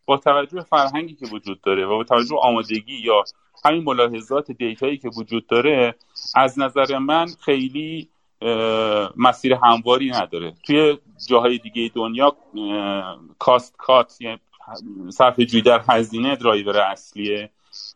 [0.06, 3.24] با توجه فرهنگی که وجود داره و با توجه آمادگی یا
[3.64, 5.94] همین ملاحظات data یی که وجود داره
[6.34, 8.08] از نظر من خیلی
[9.16, 10.52] مسیر همواری نداره.
[10.66, 10.98] توی
[11.28, 12.36] جاهای دیگه دنیا
[13.38, 14.18] cost cut
[15.08, 17.50] صرفه جویی در هزینه درایور اصلیه.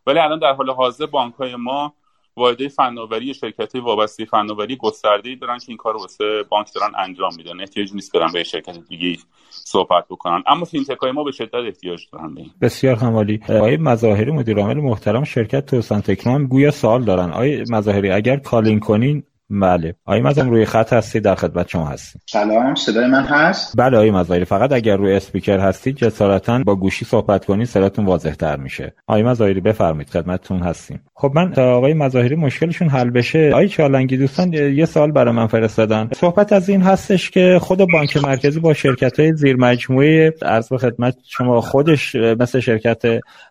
[0.07, 1.95] ولی الان در حال حاضر بانک های ما
[2.37, 7.61] واحد فناوری شرکت وابسته فناوری گسترده دارن که این کار واسه بانک دارن انجام میدن.
[7.61, 9.17] احتیاج نیست برن به شرکت دیگه
[9.51, 10.43] صحبت بکنن.
[10.47, 13.41] اما fintech های ما به شدت احتیاج دارن به بسیار هم عالی.
[13.49, 17.31] آقای مظاهری مدیر عامل محترم شرکت توسن تکنو گویا سوال دارن.
[17.31, 19.95] آقای مظاهری اگر call in کنین بله.
[20.07, 22.23] آقای مظاهری روی خط هستی در خدمت شما هستیم.
[22.27, 22.75] سلام.
[22.75, 27.45] صدای من هست؟ بله آقای مظاهری فقط اگر روی اسپیکر هستید جسارتا با گوشی صحبت
[27.45, 28.95] کنید صداتون واضح تر میشه.
[29.07, 30.11] آقای مظاهری بفرمایید.
[30.11, 31.01] خدمتتون هستیم.
[31.15, 33.51] خب من تا آقای مظاهری مشکلشون حل بشه.
[33.53, 36.11] آقای چالنگی دوستان یه سوال برای من فرستادن.
[36.15, 40.79] صحبت از این هستش که خود بانک مرکزی با شرکت های زیر مجموعه عرض به
[40.79, 43.03] خدمت شما خودش مثل شرکت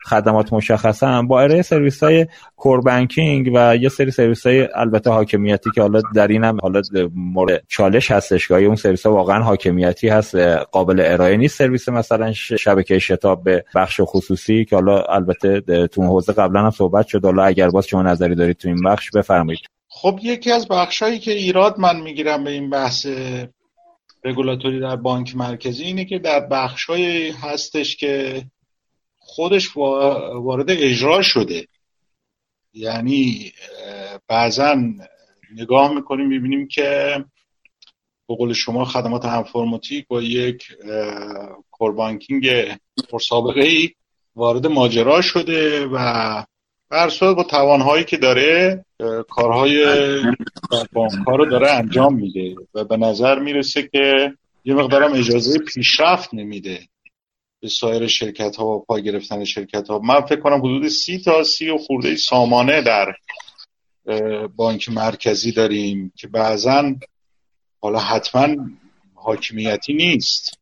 [0.05, 5.69] خدمات مشخصه با ارائه سرویس های کور بانکینگ و یه سری سرویس های البته حاکمیتی
[5.75, 6.81] که حالا در این هم حالا
[7.15, 10.35] مورد چالش هستش که اون سرویس ها واقعا حاکمیتی هست
[10.71, 16.33] قابل ارائه نیست سرویس مثلا شبکه شتاب به بخش خصوصی که حالا البته تو حوزه
[16.33, 17.25] قبلا هم صحبت شد.
[17.25, 19.61] حالا اگر باز شما نظری دارید تو این بخش بفرمایید.
[19.87, 23.07] خب یکی از بخشهایی که ایراد من می‌گیرم به این بحث
[24.23, 28.43] رگولاتوری در بانک مرکزی اینه که در بخشهایی هستش که
[29.17, 31.67] خودش وارد اجرا شده.
[32.73, 33.51] یعنی
[34.27, 34.75] بعضا
[35.55, 37.15] نگاه می‌کنیم می‌بینیم که
[38.27, 40.63] به قول شما خدمات انفرماتیک با یک
[41.71, 42.77] کوربانکینگ
[43.09, 43.89] پرسابقه ای
[44.35, 45.97] وارد ماجرا شده و
[46.89, 48.85] بر با توانهایی که داره
[49.29, 49.85] کارهای
[50.93, 54.33] بانک رو داره انجام میده و به نظر می‌رسه که
[54.65, 56.79] یه مقدارم اجازه پیشرفت نمیده
[57.61, 61.43] به سایر شرکت ها و پا گرفتن شرکت ها من فکر کنم حدود سی تا
[61.43, 63.13] سی و خورده سامانه در
[64.55, 66.95] بانک مرکزی داریم که بعضا
[67.81, 68.55] حالا حتما
[69.15, 70.59] حاکمیتی نیست.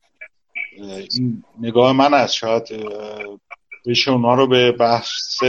[0.77, 2.33] این نگاه من است.
[2.33, 2.63] شاید
[3.85, 5.43] بشه اونا رو به بحث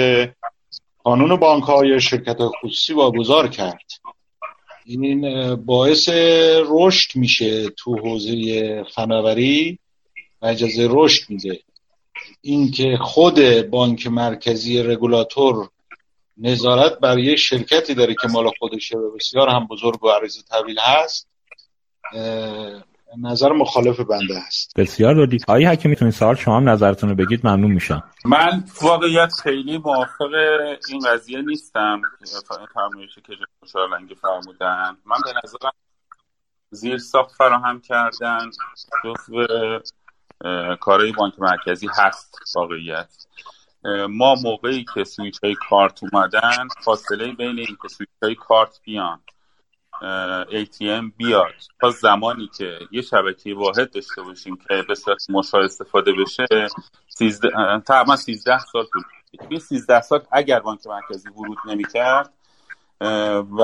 [1.04, 3.90] قانون بانک های شرکت خصوصی واگذار کرد.
[4.84, 6.08] این باعث
[6.68, 9.78] رشد میشه تو حوزه فناوری
[10.42, 11.60] و اجازه رشد میده.
[12.40, 13.40] اینکه خود
[13.70, 15.68] بانک مرکزی رگولاتور
[16.38, 20.78] نظارت بر یک شرکتی داره که مال خودشه و بسیار هم بزرگ و عریض طویل
[20.78, 21.28] هست
[23.18, 27.46] نظر مخالف بنده هست بسیار دادی آقای حکیم می‌تونید سوال شما هم نظرتون رو بگید
[27.46, 28.04] ممنون میشم.
[28.24, 30.30] من واقعیت خیلی موافق
[30.88, 32.02] این قضیه نیستم.
[32.74, 33.32] فرمایشی که
[33.92, 34.96] لنگی فرمودن.
[35.04, 35.72] من به نظرم
[36.70, 38.50] زیر ساخت فراهم کردن
[39.04, 39.46] جزو
[40.80, 43.08] کارهای بانک مرکزی هست واقعیت.
[44.08, 49.20] ما موقعی که سویچ های کارت اومدن فاصله بین این که سویچ های کارت بیان
[50.50, 51.54] ATM بیاد.
[51.80, 56.46] تا زمانی که یه شبکه واحد داشته باشیم که به صورت مشا استفاده بشه
[57.86, 59.02] تقریبا 13 سال طول
[59.50, 62.32] این 13 سال اگر بانک مرکزی ورود نمی‌کرد
[63.58, 63.62] و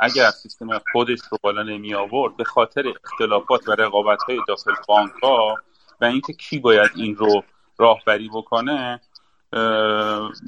[0.00, 5.12] اگر سیستم خودش رو بالا نمی آورد به خاطر اختلافات و رقابت های داخل بانک
[5.22, 5.56] ها
[6.00, 7.44] و اینکه کی باید این رو
[7.78, 9.00] راهبری بکنه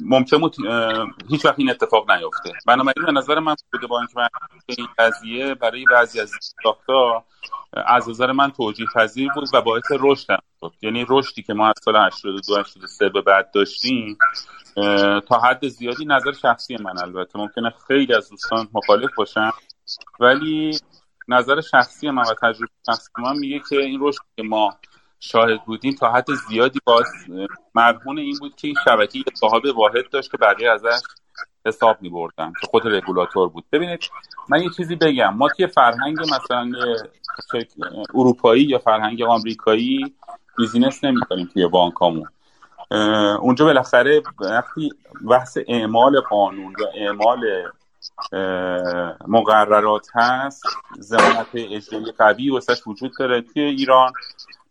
[0.04, 0.56] ممکن بود
[1.28, 2.52] هیچ وقت این اتفاق نیفته.
[2.66, 4.08] بنابراین به نظر من بوده بانک
[4.66, 6.30] این قضیه برای بعضی از
[6.62, 7.24] ساختا
[7.72, 10.72] از نظر من توجیه پذیر بود و باعث رشد هم شد.
[10.82, 14.18] یعنی رشدی که ما از سال 82 83 به بعد داشتیم
[15.28, 17.38] تا حد زیادی نظر شخصی من البته.
[17.38, 19.50] ممکنه خیلی از دوستان مخالف باشن
[20.20, 20.78] ولی
[21.28, 24.76] نظر شخصی من و تجربه شخصی من میگه که این رشد که ما
[25.20, 27.06] شاهد بودیم تا حد زیادی باز
[27.74, 31.00] مرهون این بود که این شبکه صاحب واحد داشت که بقیه ازش
[31.66, 33.64] حساب می بردن که خود رگولاتور بود.
[33.72, 34.10] ببینید
[34.48, 35.34] من یه چیزی بگم.
[35.34, 36.72] ما توی فرهنگ مثلا
[38.14, 40.14] اروپایی یا فرهنگ آمریکایی
[40.58, 42.28] بیزینس نمی کنیم توی بانکامون.
[43.40, 44.90] اونجا بالاخره وقتی
[45.30, 47.40] بحث اعمال قانون یا اعمال
[49.28, 50.64] مقررات هست.
[50.90, 54.12] زمانت اجرایی قوی واسش وجود داره توی ایران.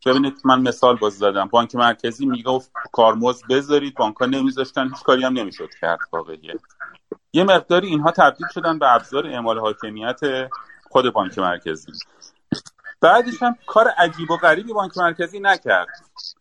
[0.06, 1.48] ببینید من مثال باز زدم.
[1.48, 3.96] بانک مرکزی می‌گفت کارمز بذارید.
[3.96, 6.60] بانک ها نمیذاشتن هیچ کاری هم نمی‌شد کرد واقعیه.
[7.34, 10.20] یه مقداری اینها تبدیل شدن به ابزار اعمال حاکمیت
[10.84, 11.92] خود بانک مرکزی.
[13.02, 16.00] بعدش هم کار عجیب و غریبی بانک مرکزی نکرد.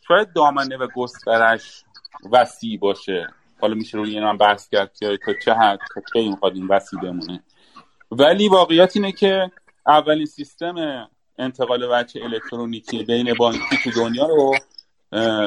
[0.09, 1.85] شاید دامنه و گسترش
[2.32, 3.35] وسیع باشه.
[3.60, 7.01] حالا میشه روی هم بحث کرد که تا چه حد تا چه این این وسیع
[7.01, 7.43] بمونه.
[8.10, 9.51] ولی واقعیت اینه که
[9.86, 11.09] اولین سیستم
[11.39, 14.55] انتقال وچه الکترونیکی بین بانکی تو دنیا رو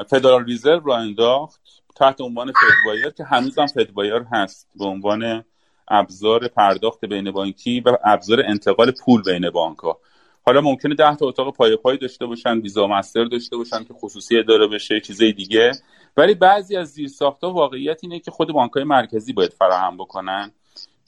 [0.03, 1.61] فدرال ریزرو رو انداخت
[1.95, 5.43] تحت عنوان فدوایر که هنوزم فدوایر هست به عنوان
[5.87, 9.99] ابزار پرداخت بین بانکی و ابزار انتقال پول بین بانک ها
[10.45, 14.37] حالا ممکنه ده تا اتاق پای پای داشته باشن ویزا مستر داشته باشن که خصوصی
[14.37, 15.71] اداره بشه چیزای دیگه.
[16.17, 20.51] ولی بعضی از زیر ها واقعیت اینه که خود بانک های مرکزی باید فراهم بکنن.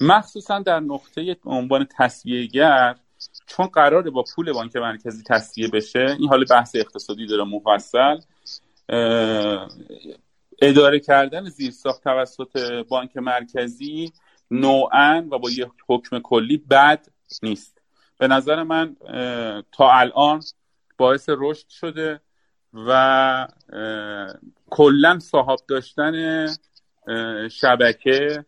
[0.02, 2.96] مخصوصا در نقطه عنوان تصویهگر
[3.48, 8.20] چون قراره با پول بانک مرکزی تصویه بشه این حال بحث اقتصادی داره مفصل
[10.62, 14.14] اداره کردن زیرساخت توسط بانک مرکزی
[14.52, 17.08] نوعا و با یک حکم کلی بد
[17.44, 17.82] نیست.
[18.18, 18.96] به نظر من
[19.72, 20.44] تا الان
[20.98, 22.22] باعث رشد شده
[22.74, 23.48] و
[24.72, 26.48] کلا صاحب داشتن
[27.52, 28.46] شبکه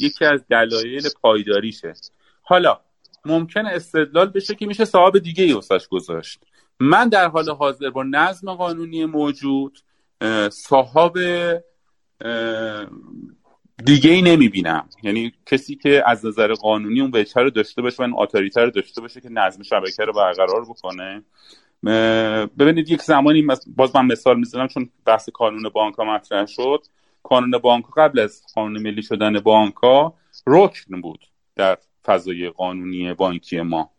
[0.00, 1.94] یکی از دلایل پایداریشه.
[2.42, 2.80] حالا
[3.24, 5.60] ممکن استدلال بشه که میشه صاحب دیگه ای
[5.90, 6.40] گذاشت.
[6.80, 9.78] من در حال حاضر با نظم قانونی موجود
[10.50, 11.12] صاحب
[13.84, 14.88] دیگه ای نمی‌بینم.
[15.02, 19.00] یعنی کسی که از نظر قانونی اون بهتر رو داشته باشه و آتاریتر رو داشته
[19.00, 21.22] باشه که نظم شبکه رو برقرار بکنه.
[22.58, 23.46] ببینید یک زمانی
[23.76, 26.86] باز من مثال می‌زنم چون بحث کانون بانک ها مطرح شد.
[27.22, 30.14] کانون بانک قبل از قانون ملی شدن بانک ها
[30.46, 31.26] رکن بود
[31.56, 33.90] در فضای قانونی بانکی ما.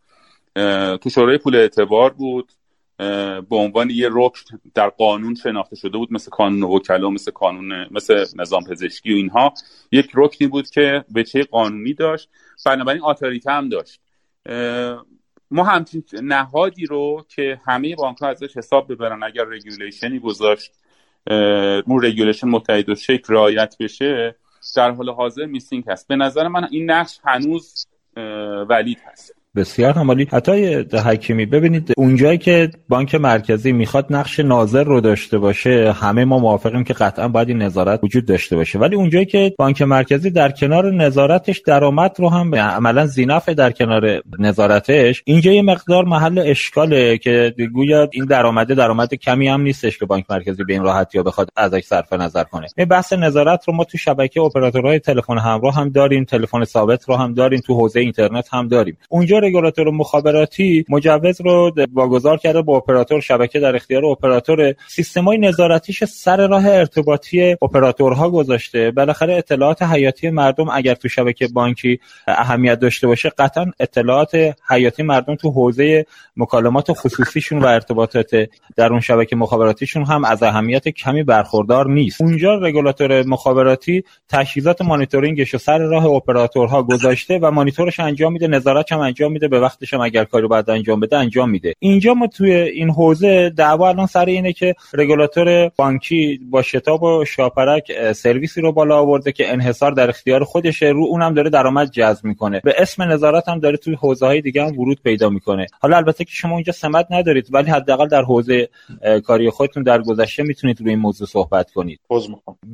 [1.01, 2.51] تو شورای پول اعتبار بود.
[3.49, 8.26] به عنوان یه رکن در قانون شناخته شده بود مثل قانون وکلا مثل قانون مثل
[8.35, 9.53] نظام پزشکی و اینها.
[9.91, 12.30] یک رکنی بود که وجه قانونی داشت.
[12.65, 14.01] بنابراین اتوریته هم داشت.
[15.51, 20.71] ما همچین نهادی رو که همه بانک ها ازش حساب ببرن اگر regulation ی گذاشت
[21.85, 24.35] اون regulation متحدالشکل رعایت بشه
[24.76, 26.07] در حال حاضر missing هست.
[26.07, 27.88] به نظر من این نقش هنوز
[28.69, 29.39] ولید هست.
[29.55, 30.73] بسیار عمالی حتی
[31.05, 36.84] حکیمی ببینید اونجایی که بانک مرکزی می‌خواد نقش ناظر رو داشته باشه همه ما موافقیم
[36.84, 38.80] که قطعا باید این نظارت وجود داشته باشه.
[38.80, 44.21] ولی اونجایی که بانک مرکزی در کنار نظارتش درآمد رو هم عملا زینف در کنار
[44.39, 50.05] نظارتش اینجا یه مقدار محل اشکاله که گویا این درآمده درآمد کمی هم نیستش که
[50.05, 52.67] بانک مرکزی به این راحتی یا بخواد ازش صرف نظر کنه.
[52.77, 57.15] این بحث نظارت رو ما تو شبکه اپراتورهای تلفن همراه هم داریم تلفن ثابت رو
[57.15, 58.97] هم داریم تو حوزه اینترنت هم داریم.
[59.09, 64.73] اونجا رگولاتور مخابراتی مجوز رو واگذار کرده با اپراتور شبکه در اختیار اپراتور.
[64.88, 68.91] سیستمای نظارتیش سر راه ارتباطی اپراتورها گذاشته.
[68.91, 75.35] بالاخره اطلاعات حیاتی مردم اگر تو شبکه بانکی اهمیت داشته باشه قطعا اطلاعات حیاتی مردم
[75.35, 76.05] تو حوزه
[76.38, 82.21] مکالمات خصوصیشون و ارتباطات در اون شبکه مخابراتیشون هم از اهمیت کمی برخوردار نیست.
[82.21, 88.47] اونجا رگولاتور مخابراتی تجهیزات مانیتورینگش رو سر راه اپراتورها گذاشته و مانیتورش انجام میده.
[88.47, 91.73] نظارتش هم انجام میده به وقتش هم اگر کاری باید انجام بده انجام میده.
[91.80, 97.26] اینجا ما توی این حوزه دعوا الان سر اینه که رگولاتور بانکی با شتاب و
[97.26, 102.26] شاپرک سرویسی رو بالا آورده که انحصار در اختیار خودشه رو اونم داره درآمد جذب
[102.26, 102.61] می‌کنه.
[102.64, 105.68] به اسم نظارت هم داره توی حوزه های دیگه هم ورود پیدا می‌کنه.
[105.81, 108.69] حالا البته که شما اینجا سمت ندارید ولی حداقل در حوزه
[109.23, 111.99] کاری خودتون در گذشته می‌تونید روی این موضوع صحبت کنید.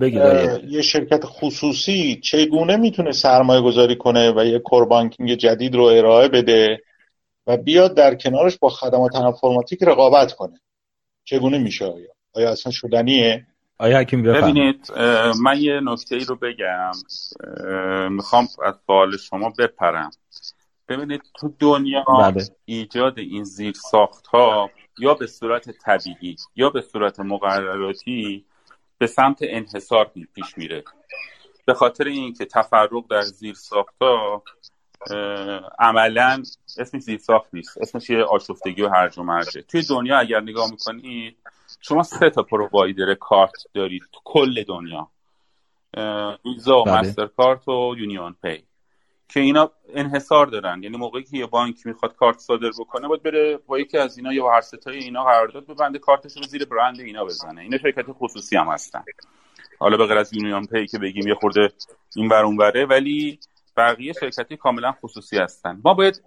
[0.01, 0.21] بگید
[0.69, 6.27] یه شرکت خصوصی چگونه می‌تونه سرمایه گذاری کنه و یه کور بانکینگ جدید رو ارائه
[6.27, 6.44] بده؟
[7.47, 10.59] و بیاد در کنارش با خدمات انفرماتیک رقابت کنه.
[11.23, 13.47] چگونه میشه آیا؟ آیا اصلا شدنیه؟
[13.77, 14.91] آیا حکیم ببینید
[15.43, 16.91] من یه نکته ای رو بگم.
[18.09, 20.09] می‌خوام از سوال شما بپرم.
[20.87, 22.43] ببینید تو دنیا بله.
[22.65, 24.69] ایجاد این زیر ساخت ها
[24.99, 28.45] یا به صورت طبیعی یا به صورت مقرراتی
[28.97, 30.83] به سمت انحصار پیش میره.
[31.65, 34.43] به خاطر اینکه تفرق در زیر ساخت ها
[35.79, 36.43] عملا
[36.79, 37.77] اسمش زیر ساخت نیست.
[37.77, 41.37] اسمش یه آشفتگی و هرج و مرجه توی دنیا اگر نگاه می‌کنید
[41.81, 45.07] شما سه تا provider کارت دارید تو کل دنیا.
[46.45, 47.27] ویزا و بله.
[47.37, 48.63] کارت و UnionPay.
[49.29, 50.83] که اینا انحصار دارن.
[50.83, 54.33] یعنی موقعی که یه بانک می‌خواد کارت صادر بکنه باید بره با یکی از اینا
[54.33, 57.61] یا هر سه تای اینا قرارداد ببنده کارتش رو زیر برند اینا بزنه.
[57.61, 59.03] اینا شرکت خصوصی هم هستن.
[59.79, 61.73] حالا به غیر از UnionPay که بگیم یه خورده
[62.15, 63.39] این بر ولی
[63.77, 65.81] بقیه شرکتی کاملا خصوصی هستن.
[65.85, 66.21] ما باید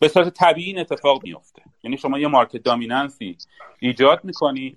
[0.00, 3.36] به صورت طبیعی این اتفاق میفته یعنی شما یه market dominance ی
[3.80, 4.76] ایجاد می‌کنی.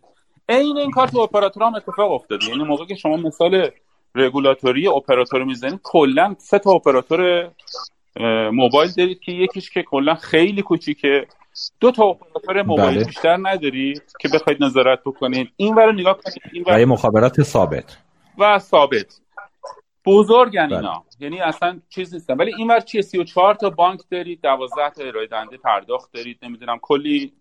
[0.49, 2.45] عین این کار تو اپراتور هم اتفاق افتاده.
[2.45, 3.69] یعنی موقع که شما مثال
[4.15, 7.51] رگولاتوری اپراتور می‌زنید کلا سه تا اپراتور
[8.51, 11.27] موبایل دارید که یکیش که کلا خیلی کوچیکه.
[11.79, 13.05] دو تا اپراتور موبایل بله.
[13.05, 15.49] بیشتر ندارید که بخواید نظارت بکنید.
[15.55, 16.85] این ور نگاه کنید این ور...
[16.85, 17.97] مخابرات ثابت.
[18.37, 19.19] و ثابت.
[20.05, 20.75] بزرگن بله.
[20.75, 21.03] اینا.
[21.19, 22.37] یعنی اصلا چیز نیستن.
[22.37, 26.39] ولی این ور چیه؟ 34 تا بانک دارید 12 تا ارائه دهنده پرداخت دارید.
[26.41, 27.33] نمی‌دونم کلی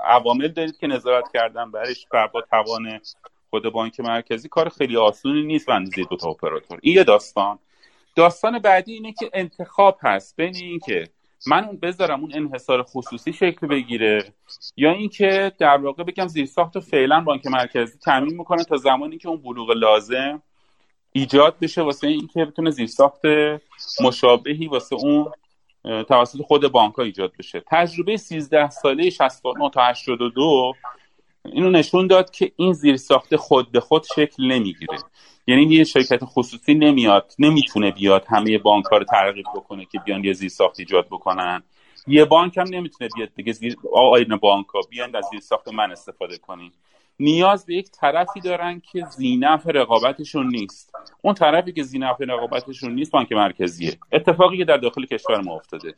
[0.00, 3.00] عوامل دارید که نظارت کردن برش با توان
[3.50, 4.48] خود بانک مرکزی.
[4.48, 6.78] کار خیلی آسونی نیست بندازید دو تا اپراتور.
[6.82, 7.58] این یه داستان.
[8.16, 10.36] داستان بعدی اینه که انتخاب هست.
[10.36, 11.08] بین اینکه
[11.46, 14.24] من اون بذارم اون انحصار خصوصی شکل بگیره
[14.76, 19.42] یا اینکه در واقع بگم زیرساخت فعلا بانک مرکزی تعمین می‌کنه تا زمانی که اون
[19.42, 20.42] بلوغ لازم
[21.12, 23.20] ایجاد بشه واسه اینکه بتونه زیرساخت
[24.00, 25.32] مشابهی واسه اون
[25.84, 27.62] توسط خود بانک ها ایجاد بشه.
[27.66, 30.74] تجربه 13 ساله 69 تا 82
[31.44, 34.98] اینو نشون داد که این زیرساخت خود به خود شکل نمی‌گیره.
[35.46, 40.24] یعنی یه شرکت خصوصی نمیاد نمی‌تونه بیاد همه بانک ها رو ترغیب بکنه که بیان
[40.24, 41.62] یه زیرساخت ایجاد بکنن.
[42.06, 46.38] یه بانک هم نمی‌تونه بیاد بگه زیر آین بانک ها بیان از زیرساخت من استفاده
[46.38, 46.72] کنین
[47.20, 50.92] نیاز به یک طرفی دارن که زینف رقابتشون نیست.
[51.22, 53.98] اون طرفی که زینف رقابتشون نیست بانک مرکزیه.
[54.12, 55.94] اتفاقی که در داخل کشور ما افتاده.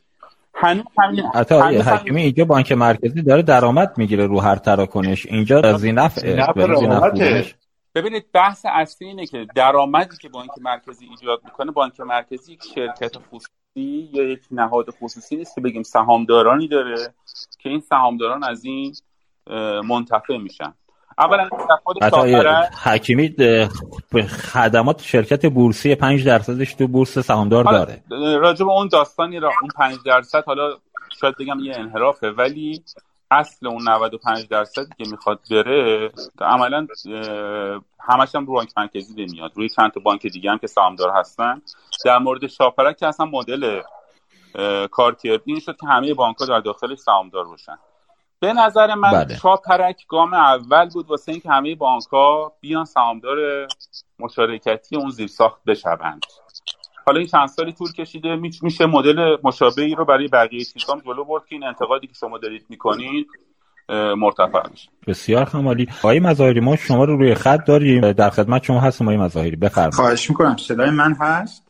[0.53, 6.23] هنوز همین حتی حکیمی اینجا بانک مرکزی داره درآمد می‌گیره رو هر تراکنش؟ اینجا زینف
[7.95, 13.17] ببینید بحث اصلی اینه که درآمدی که بانک مرکزی ایجاد می‌کنه بانک مرکزی یک شرکت
[13.17, 17.13] خصوصی یا یک نهاد خصوصی نیست که بگیم سهامدارانی داره
[17.59, 18.93] که این سهامداران از این
[19.87, 20.73] منتفع میشن.
[21.17, 21.49] اولا
[22.83, 23.35] حکیمی
[24.29, 28.03] خدمات شرکت بورسی 5 درصدش تو بورس سهامدار داره.
[28.37, 30.77] راجع به اون داستانی را اون 5 درصد حالا
[31.21, 32.83] شاید بگم یه انحرافه ولی
[33.31, 36.11] اصل اون 95 درصدی که می‌خواد بره
[36.41, 36.87] عملا
[37.99, 39.51] همش هم رو بانک مرکزی نمیاد.
[39.55, 41.61] روی چند تا بانک دیگه هم که سهامدار هستن.
[42.05, 43.81] در مورد شاپرک که اصلا مدل
[44.91, 47.77] کارکردی این شد که همه بانک ها در داخل سهامدار باشن.
[48.45, 49.37] به نظر من بله.
[49.37, 53.67] شاپرک گام اول بود واسه اینکه همه بانک ها بیان سهامدار
[54.19, 56.21] مشارکتی اون زیرساخت بشوند.
[57.05, 61.45] حالا این چند سالی طول کشیده میشه مدل مشابهی رو برای بقیه چیزام جلو برد
[61.45, 63.27] که این انتقادی که شما دارید می‌کنید
[64.17, 64.89] مرتفع میشه.
[65.07, 65.87] بسیار خمالی.
[65.99, 68.11] آقای مظاهری ما شما رو روی خط داریم.
[68.11, 69.55] در خدمت شما هستم آقای مظاهری.
[69.55, 69.93] بفرمایید.
[69.93, 70.57] خواهش می‌کنم.
[70.57, 71.67] صدای من هست؟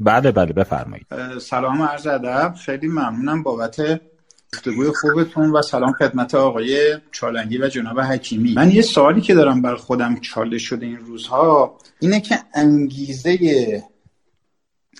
[0.00, 0.52] بله بله.
[0.52, 1.06] بفرمایید.
[1.38, 2.54] سلام عرض ادب.
[2.64, 4.00] خیلی ممنونم بابت
[4.54, 8.52] گفتگوی خوبتون و سلام خدمت آقای چالنگی و جناب حکیمی.
[8.52, 13.82] من یه سوالی که دارم بر خودم چاله شده این روزها اینه که انگیزه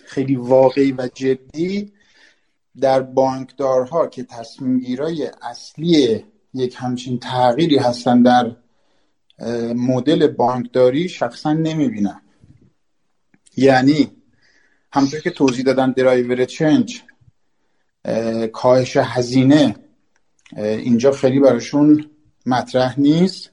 [0.04, 1.92] خیلی واقعی و جدی
[2.80, 6.24] در بانکدارها که تصمیمگیرای اصلی
[6.54, 8.56] یک همچین تغییری هستن در
[9.74, 12.22] مدل بانکداری شخصا نمی‌بینم.
[13.56, 14.10] یعنی
[14.92, 17.02] همطور که توضیح دادن درایور چنج
[18.52, 19.76] کاهش هزینه.
[20.56, 22.10] اینجا خیلی براشون
[22.46, 23.50] مطرح نیست.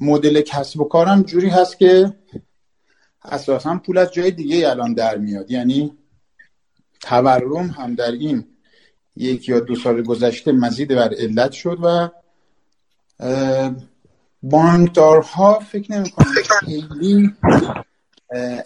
[0.00, 2.14] مدل کسب و کارم جوری هست که
[3.24, 5.50] اساسا پول از جای دیگه الان در میاد.
[5.50, 5.98] یعنی
[7.00, 8.44] تورم هم در این
[9.16, 12.08] یک یا دو سال گذشته مزید بر علت شد و
[14.42, 16.26] بانکدارها فکر نمی کنم
[16.60, 17.34] خیلی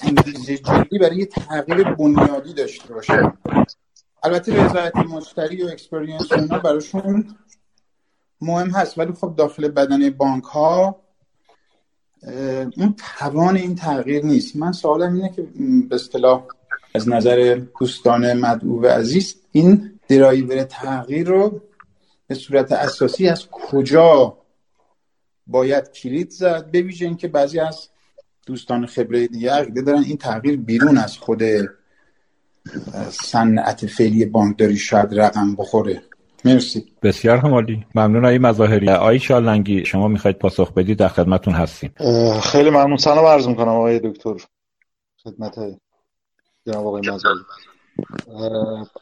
[0.01, 3.33] انگیزه جدی برای تغییر بنیادی داشته باشه
[4.25, 7.37] البته رضایت مشتری و experience اونا براشون
[8.41, 11.03] مهم هست ولی خب داخل بدن بانک ها
[12.77, 14.57] اون توان این تغییر نیست.
[14.57, 15.43] من سوالم اینه که
[15.89, 16.45] به اصطلاح
[16.95, 21.61] از نظر دوستان مدعو و عزیز این درایور تغییر رو
[22.27, 24.39] به صورت اساسی از کجا
[25.47, 27.89] باید کلید زد؟ به ویژه اینکه بعضی از
[28.47, 31.43] دوستان خبره دیگه عقیده دارن این تغییر بیرون از خود
[33.11, 36.03] صنعت فعلی بانکداری شاید رقم بخوره.
[36.45, 36.85] مرسی.
[37.03, 38.91] بسیار همالی ممنون آقای مظاهری.
[38.91, 41.95] آقای شالنگی شما می‌خواید پاسخ بدید در خدمتون هستیم.
[42.43, 42.97] خیلی ممنون.
[42.97, 44.35] سلام عرض می‌کنم آقای دکتر
[45.25, 45.55] خدمت
[46.67, 47.41] جناب آقای مظاهری.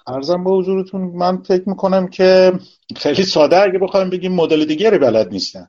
[0.06, 2.52] ارزم به حضورتون من فکر می‌کنم که
[2.96, 5.68] خیلی ساده اگه بخوایم بگیم مدل دیگری بلد نیستن.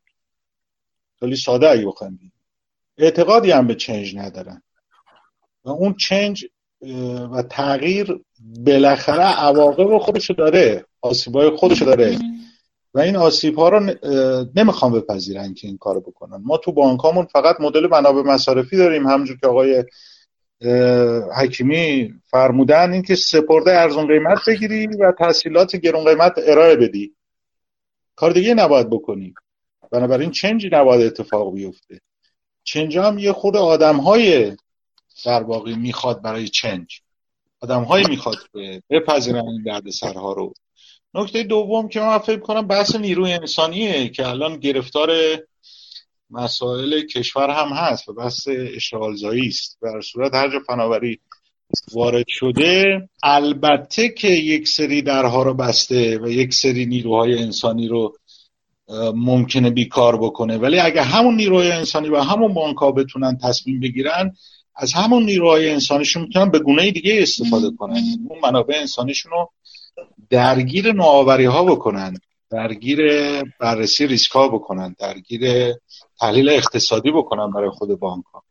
[1.20, 2.34] خیلی ساده اگه بخوایم بگیم.
[2.98, 4.62] اعتقادی هم به چنج ندارن.
[5.66, 6.46] و اون چنج
[7.32, 8.22] و تغییر
[8.66, 12.18] بالاخره عواقب خودشو داره آسیبای خودشو داره.
[12.94, 13.94] و این آسیب ها رو
[14.56, 16.42] نمی‌خوام بپذیرن که این کارو بکنن.
[16.44, 17.02] ما تو بانک
[17.32, 19.08] فقط مدل منابع مصارفی داریم.
[19.08, 19.84] همونجور که آقای
[21.38, 27.16] حکیمی فرمودن اینکه سپرده ارزون قیمت بگیری و تحصیلات گرون قیمت ارائه بدی.
[28.16, 29.34] کار دیگه نباید بکنی.
[29.92, 32.02] بنابراین چنجی نباید اتفاق بیفته.
[32.64, 34.52] چنج هم یه خود آدم های
[35.26, 37.02] در واقع می‌خواد برای چنج.
[37.62, 40.54] آدم های می‌خواد که بپذیرن این درد سرها رو.
[41.14, 45.10] نکته دوم که من فکر کنم بحث نیروی انسانیه که الان گرفتار
[46.30, 49.78] مسائل کشور هم هست و بحث اشتغالزایی است.
[49.82, 51.20] در صورت هر جا فناوری
[51.94, 52.86] وارد شده
[53.24, 58.18] البته که یک سری درها رو بسته و یک سری نیروهای انسانی رو
[59.16, 60.58] ممکنه بیکار بکنه.
[60.58, 64.36] ولی اگه همون نیروهای انسانی و همون بانک بتونن تصمیم بگیرن
[64.76, 68.04] از همون نیروهای انسانیشون می‌تونن به گونه دیگه استفاده کنن.
[68.30, 69.50] اون منابع انسانیشون رو
[70.30, 72.14] درگیر نوآوری ها بکنن
[72.50, 73.00] درگیر
[73.60, 75.74] بررسی ریسک ها بکنن درگیر
[76.20, 78.44] تحلیل اقتصادی بکنن برای خود بانک ها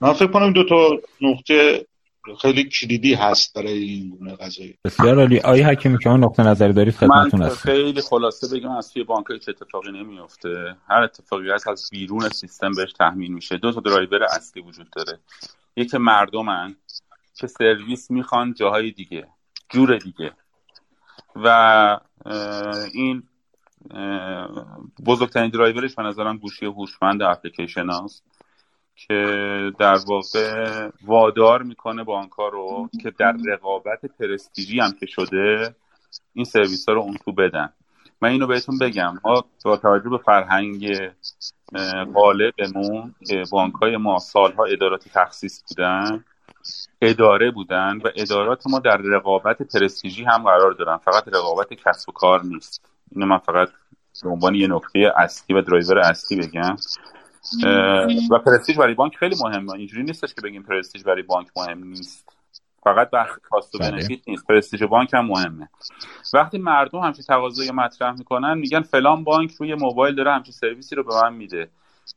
[0.00, 0.90] من فکر کنم دو تا
[1.20, 1.86] نقطه
[2.34, 5.38] خیلی کلیدی هست برای این گونه قضایی بسیار عالی.
[5.38, 9.48] آقای حکیمی که نقطه نظری دارید؟ خدمتتون هست خیلی خلاصه بگم از توی بانک هیچ
[9.48, 13.56] اتفاقی نمیفته هر اتفاقی هست از بیرون سیستم بهش تحمیل میشه.
[13.56, 15.18] دو تا درایور اصلی وجود داره.
[15.76, 16.76] یکی مردمن
[17.34, 19.26] که سرویس می‌خوان جاهای دیگه
[19.70, 20.32] جور دیگه.
[21.36, 22.00] و
[22.94, 23.22] این
[25.06, 28.24] بزرگترین درایورش به نظرم گوشی هوشمند اپلیکیشن هست
[29.06, 29.14] که
[29.78, 35.74] در واقع وادار می‌کنه بانکها رو که در رقابت پرستیژی هم که شده
[36.34, 37.72] این سرویس ها رو اون تو بدن.
[38.22, 41.10] من اینو بهتون بگم ما با توجه به فرهنگ
[42.14, 46.24] غالبمون که بانک های ما سالها ادارات تخصیص بودن
[47.02, 50.96] اداره بودن و ادارات ما در رقابت پرستیژی هم قرار دارن.
[50.96, 52.90] فقط رقابت کسب و کار نیست.
[53.12, 53.68] اینو من فقط
[54.22, 56.76] به عنوان یه نکته اصلی و درایور اصلی بگم.
[58.30, 59.72] و پرستیژ برای بانک خیلی مهمه.
[59.72, 62.28] اینجوری نیستش که بگیم پرستیژ برای بانک مهم نیست.
[62.84, 64.46] فقط بحث cost و benefit نیست.
[64.46, 65.68] پرستیژ بانک هم مهمه.
[66.34, 71.02] وقتی مردم همچین تقاضایی مطرح می‌کنن میگن فلان بانک روی موبایل داره همچین سرویسی رو
[71.02, 71.68] به من میده.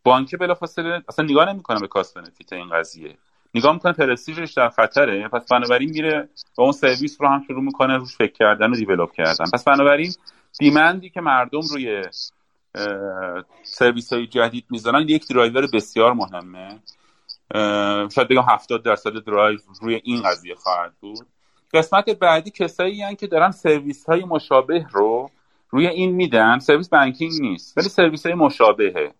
[0.04, 3.18] بانک بلافاصله اصلا نگاه نمی‌کنه به cost benefit این قضیه.
[3.56, 5.28] نگاه می‌کنه پرستیژش در خطره.
[5.28, 9.12] پس بنابراین میره و اون سرویس رو هم شروع می‌کنه روش فکر کردن و develop
[9.12, 9.46] کردن.
[9.54, 10.14] پس بنابراین
[10.60, 12.04] demand ی که مردم روی
[13.64, 16.80] سرویس های جدید می‌زنن یک درایور بسیار مهمه.
[18.10, 21.28] شاید بگم 70 درصد درایو روی این قضیه خواهد بود.
[21.74, 25.30] قسمت بعدی کسایی هن که دارن سرویس های مشابه رو
[25.70, 26.60] روی این میدن.
[26.60, 29.14] سرویس banking نیست ولی سرویس های مشابهه.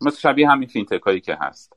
[0.00, 1.76] مثل شبیه همین فینتک هایی که هست.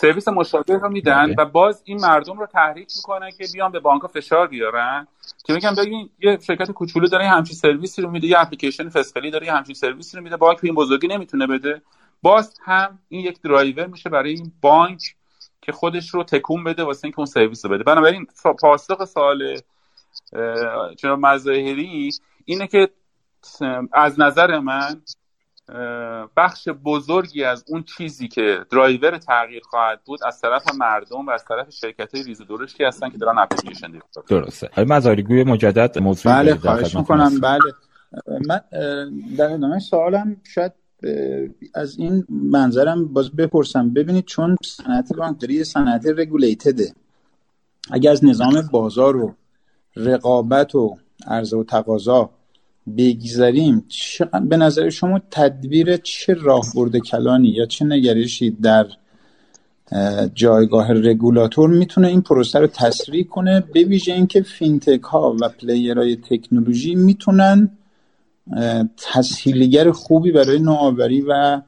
[0.00, 1.34] سرویس مشابه رو میدن بله.
[1.38, 5.06] و باز این مردم رو تحریک می‌کنن که بیان به بانک فشار بیارن.
[5.44, 9.52] که میگن ببین یه شرکت کوچولو داره همچین سرویسی رو میده یه اپلیکیشن فسقلی داره
[9.52, 11.82] همچین سرویسی رو میده بانک این بزرگی نمی‌تونه بده.
[12.22, 15.02] باز هم این یک درایور میشه برای این بانک
[15.62, 17.84] که خودش رو تکون بده واسه اینکه اون سرویس رو بده.
[17.84, 18.26] بنابراین
[18.60, 19.60] پاسخ سوال
[20.96, 22.10] جناب مظاهری
[22.44, 22.88] اینه که
[23.92, 25.02] از نظر من
[26.36, 31.44] بخش بزرگی از اون چیزی که درایور تغییر خواهد بود از طرف مردم و از
[31.44, 33.92] طرف شرکت های ریز درشتی هستن که دارن اپلیکیشن
[34.28, 34.70] درسته.
[34.72, 37.40] های مزاری گوی مجدد موضوع بله خواهش می‌کنم.
[37.40, 37.60] بله.
[38.46, 38.60] من
[39.36, 40.72] در ادامه سوالم شاید
[41.74, 43.90] از این منظرم باز بپرسم.
[43.90, 46.92] ببینید چون صنعت بانکداری صنعت رگولیتده
[47.90, 49.34] اگر از نظام بازار و
[49.96, 50.96] رقابت و
[51.26, 52.30] عرضه و تقاضا
[52.96, 53.84] بگذریم
[54.48, 58.86] به نظر شما تدبیر چه راهبرد کلانی یا چه نگرشی در
[60.34, 65.99] جایگاه رگولاتور می‌تونه این پروسه رو تسریع کنه؟ به ویژه اینکه فینتک ها و player
[65.99, 67.70] های تکنولوژی می‌تونن
[68.96, 71.60] تسهیلگر خوبی برای نوآوری و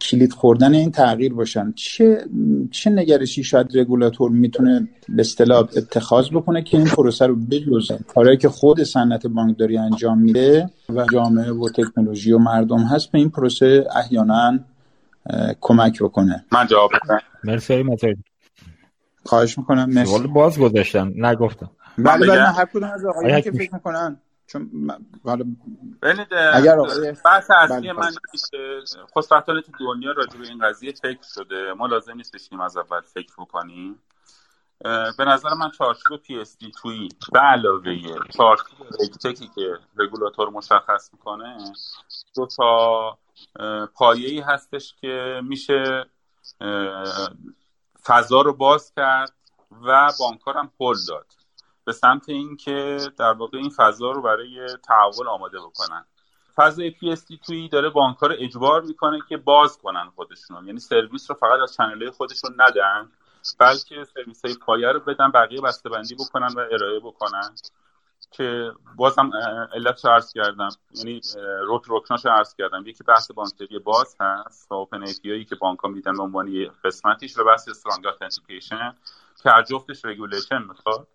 [0.00, 1.72] کلید خوردن این تغییر باشن.
[1.76, 2.24] چه
[2.70, 8.36] چه نگرشی شاید رگولاتور می‌تونه به اصطلاح اتخاذ بکنه که این پروسه رو بجز کاری
[8.36, 13.30] که خود صنعت بانکداری انجام میده و جامعه و تکنولوژی و مردم هست به این
[13.30, 14.58] پروسه احیانا
[15.60, 16.44] کمک بکنه.
[16.52, 17.84] من جواب بدم مرسی
[19.24, 19.90] خواهش می‌کنم.
[19.90, 20.26] مرسی.
[20.26, 21.70] باز گذاشتم نگفتم.
[21.98, 24.16] بله بله هر کدوم از آقایون که فکر می‌کنن.
[24.52, 24.88] چون
[26.02, 26.76] ببینید اگر
[27.24, 28.12] بحث اصلی بله، من
[29.12, 31.72] خوشبختانه تو دنیا راجع به این قضیه فکر شده.
[31.72, 34.02] ما لازم نیست بشیم از اول فکر بکنیم.
[35.18, 37.96] به نظر من چارچوب پی اس دی توی به علاوه
[38.36, 41.72] چارچوب رگتکی که رگولاتور مشخص می‌کنه
[42.34, 43.18] دو تا
[43.94, 46.06] پایه ای هستش که میشه
[48.04, 49.32] فضا رو باز کرد
[49.86, 51.26] و بانک‌ها رو هم هل داد.
[51.84, 56.04] به سمت اینکه در واقع این فضا رو برای تحول آماده بکنن.
[56.56, 61.36] فضای PSD2 ی داره بانک‌ها رو اجبار می‌کنه که باز کنن خودشون یعنی سرویس رو
[61.36, 63.12] فقط از channel خودشون ندن
[63.58, 67.54] بلکه سرویس های پایه رو بدن بقیه بسته بندی بکنن و ارائه بکنن.
[68.30, 69.30] که بازم
[69.74, 70.68] علت عرض کردم.
[70.94, 71.20] یعنی
[71.66, 72.86] روت رکناش عرض کردم.
[72.86, 77.38] یکی بحث بانکداری باز هست و open API که بانک ها میدن به عنوان قسمتیش
[77.38, 78.04] و بحث strong
[79.42, 81.08] که هر جفتش regulation می‌خواد.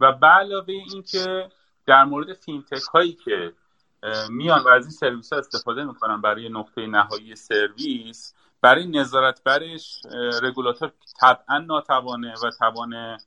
[0.00, 1.48] و به علاوه این که
[1.86, 3.52] در مورد فینتک هایی که
[4.30, 10.02] میان و از این سرویس ها استفاده می‌کنن برای نقطه نهایی سرویس برای نظارت برش
[10.42, 13.18] رگولاتور طبعا ناتوانه و توان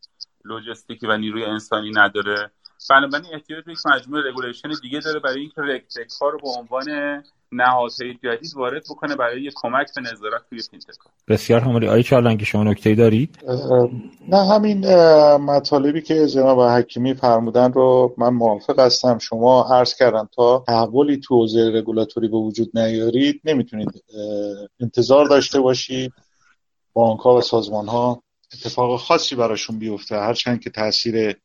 [0.46, 2.52] لوجستیکی و نیروی انسانی نداره.
[2.90, 7.24] بنابراین احتیاج به یک مجموعه regulation دیگه داره برای اینکه RegTech ها رو به عنوان
[7.52, 10.96] نهادهای جدید وارد بکنه برای کمک به نظارت توی فینتک
[11.28, 13.40] بسیار عالی آقای چالنگی شما نکته دارید
[14.28, 14.96] نه همین
[15.36, 19.18] مطالبی که جناب حکیمی فرمودن رو من موافق هستم.
[19.18, 24.04] شما عرض کردم تا تحولی تو حوزه رگولاتوری به وجود نیارید نمی‌تونید
[24.80, 26.14] انتظار داشته باشید.
[26.94, 30.16] بانک ها و سازمان ها اتفاق خاصی براشون بیفته.
[30.16, 31.36] هرچند که تاثیر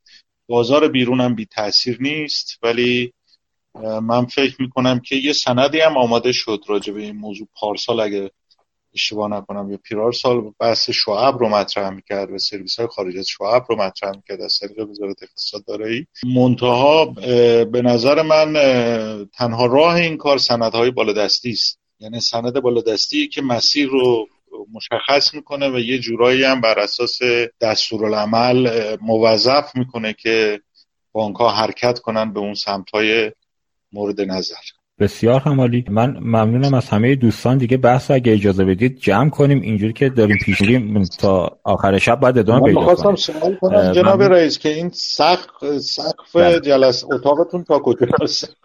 [0.49, 3.13] بازار بیرون هم بی تاثیر نیست ولی
[4.03, 7.49] من فکر می‌کنم که یه سندی هم آماده شد راجع به این موضوع.
[7.55, 8.31] پارسال اگه
[8.95, 13.27] اشتباه نکنم یا پیرار سال بحث شعب رو مطرح می‌کرد و سرویس های خارج از
[13.29, 16.07] شعب رو مطرح می‌کرد از طریق وزارت اقتصاد دارایی.
[16.35, 17.05] منتها
[17.65, 18.53] به نظر من
[19.35, 21.79] تنها راه این کار سندهای بالادستی است.
[22.01, 24.27] یعنی سند بالادستی که مسیر رو
[24.73, 27.19] مشخص می‌کنه و یه جورایی هم بر اساس
[27.61, 30.61] دستورالعمل موظف می‌کنه که
[31.13, 33.33] بانک ها حرکت کنن به اون سمت های
[33.93, 34.55] مورد نظر.
[34.99, 35.85] بسیار همالی.
[35.91, 37.77] من ممنونم از همه دوستان دیگه.
[37.77, 39.61] بحث اگه اجازه بدید جمع کنیم.
[39.61, 40.63] اینجوری که داریم پیش
[41.19, 43.11] تا آخر شب بعد ادامه پیدا کنیم.
[43.11, 46.61] من سوال کنم جناب رئیس که این سقف سقف بله.
[46.61, 48.57] جلس اتاقتون تا کجاست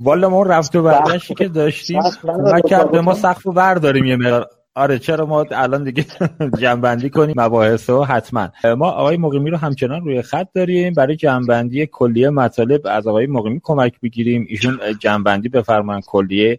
[0.00, 4.46] والا ما رفت و برگشتی که داشتیم کمک کرد ما سقف رو برداریم یه مقدار.
[4.76, 6.06] آره چرا ما الان دیگه
[6.60, 8.48] جنبندی کنیم؟ مباحث و حتما.
[8.76, 10.94] ما آقای مقیمی رو همچنان روی خط داریم.
[10.94, 14.46] برای جنبندی کلیه مطالب از آقای مقیمی کمک بگیریم.
[14.48, 16.58] ایشون جنبندی بفرمان کلیه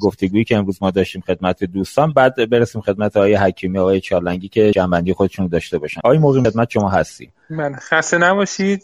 [0.00, 2.12] گفتگویی که امروز ما داشتیم خدمت دوستان.
[2.12, 6.00] بعد برسیم خدمت آقای حکیمی آقای چالنگی که جنبندی خودشون داشته باشن.
[6.04, 7.32] آقای مقیم خدمت شما هستیم.
[7.50, 8.82] من خسته نباشید.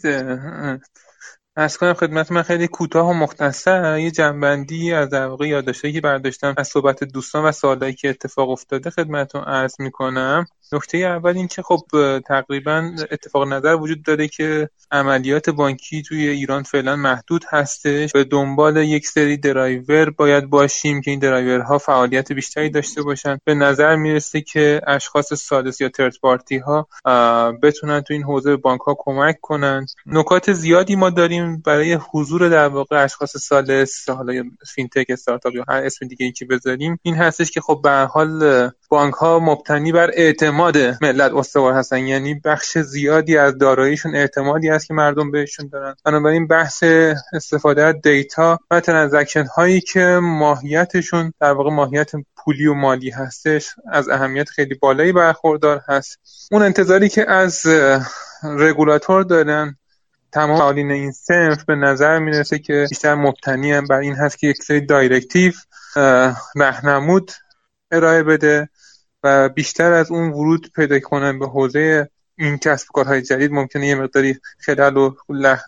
[1.60, 3.98] از کنم خدمت من خیلی کوتاه و مختصر.
[3.98, 8.50] یه جنبندی از در واقع یادداشتایی که برداشتم از صحبت دوستان و سوالایی که اتفاق
[8.50, 10.46] افتاده خدمتتون عرض می‌کنم.
[10.72, 11.80] نکته اول این که خب
[12.26, 18.12] تقریبا اتفاق نظر وجود داره که عملیات بانکی توی ایران فعلا محدود هستش.
[18.12, 23.38] به دنبال یک سری درایور باید باشیم که این درایورها فعالیت بیشتری داشته باشن.
[23.44, 26.88] به نظر می‌رسه که اشخاص سادس یا third party ها
[27.62, 29.86] بتونن تو این حوزه بانک ها کمک کنن.
[30.06, 34.42] نکات زیادی ما داریم برای حضور در واقع اشخاص ثالث حالا
[34.74, 38.70] fintech startup یا هر اسم دیگه ای که بذاریم این هستش که خب به حال
[38.88, 40.57] بانک ها مبتنی بر اعتماد
[41.02, 41.98] ملت استوار هستن.
[41.98, 45.94] یعنی بخش زیادی از داراییشون اعتمادی است که مردم بهشون دارن.
[46.04, 46.84] بنابراین بحث
[47.32, 53.74] استفاده از data و transaction هایی که ماهیتشون در واقع ماهیت پولی و مالی هستش
[53.92, 56.18] از اهمیت خیلی بالایی برخوردار هست.
[56.52, 57.66] اون انتظاری که از
[58.42, 59.76] رگولاتور دارن
[60.32, 64.56] تمام فعالین این صنف به نظر می‌رسه که بیشتر مبتنی بر این هست که یک
[64.56, 65.52] سری directive
[66.56, 67.32] رهنمود
[67.90, 68.68] ارائه بده.
[69.54, 72.08] بیشتر از اون ورود پیدا کنن به حوزه
[72.38, 75.14] این کسب کارهای جدید ممکنه یه مقداری خلل و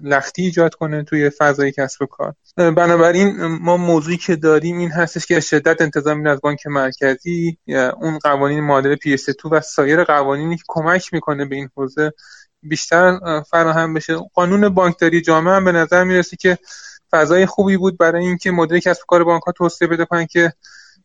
[0.01, 2.35] لختی ایجاد کنه توی فضای کسب و کار.
[2.57, 7.59] بنابراین ما موضوعی که داریم این هستش که شدت انتظام از بانک مرکزی
[8.01, 9.17] اون قوانین مدل پی
[9.51, 12.13] و سایر قوانینی که کمک می‌کنه به این حوزه
[12.63, 13.19] بیشتر
[13.51, 14.17] فراهم بشه.
[14.35, 16.59] قانون بانکداری جامعه هم به نظر می‌رسه که
[17.11, 20.53] فضای خوبی بود برای اینکه مدل کسب کار بانک ها توسعه بده که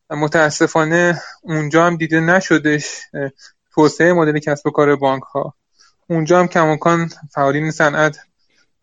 [0.09, 3.01] متاسفانه اونجا هم دیده نشدش
[3.73, 5.53] توسعه مدل کسب و کار بانک ها
[6.07, 8.19] اونجا هم کماکان فعالین صنعت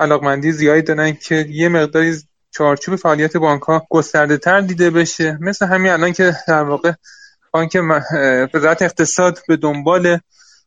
[0.01, 2.17] علاقمندی زیادی دارن که یه مقداری
[2.51, 5.39] چارچوب فعالیت بانک ها گسترده تر دیده بشه.
[5.41, 6.92] مثل همین الان که در واقع
[7.52, 7.78] بانک
[8.55, 10.18] وزارت اقتصاد به دنبال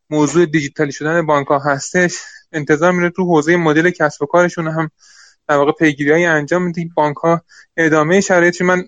[0.09, 2.17] موضوع دیجیتالی شدن بانک ها هستش
[2.51, 4.91] انتظار میره تو حوزه مدل کسب و کارشون هم
[5.47, 7.41] در واقع پیگیری انجام میدیم بانک ها
[7.77, 8.83] ادامه شرایطی من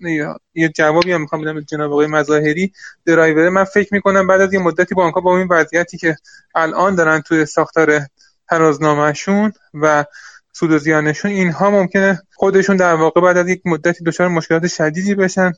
[0.54, 2.72] یه جوابی هم می‌خوام بدم جناب آقای مظاهری
[3.06, 6.16] درایور من فکر می‌کنم بعد از یه مدتی بانک ها با این وضعیتی که
[6.54, 8.00] الان دارن توی ساختار
[8.48, 10.04] ترازنامهشون و
[10.52, 15.14] سود و زیانشون اینها ممکنه خودشون در واقع بعد از یک مدتی دچار مشکلات شدیدی
[15.14, 15.52] بشن.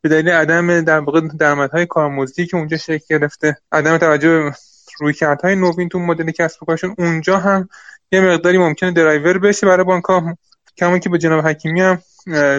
[0.00, 4.52] به دلیل عدم در واقع درآمدهای کارمزدی که اونجا شکل گرفته عدم توجه
[5.00, 7.68] رویکردهای نوین تو مدل کسب و کارشون اونجا هم
[8.12, 10.36] یه مقداری ممکنه درایور بشه برای بانک ها
[10.76, 12.02] کما اینکه جناب حکیمی هم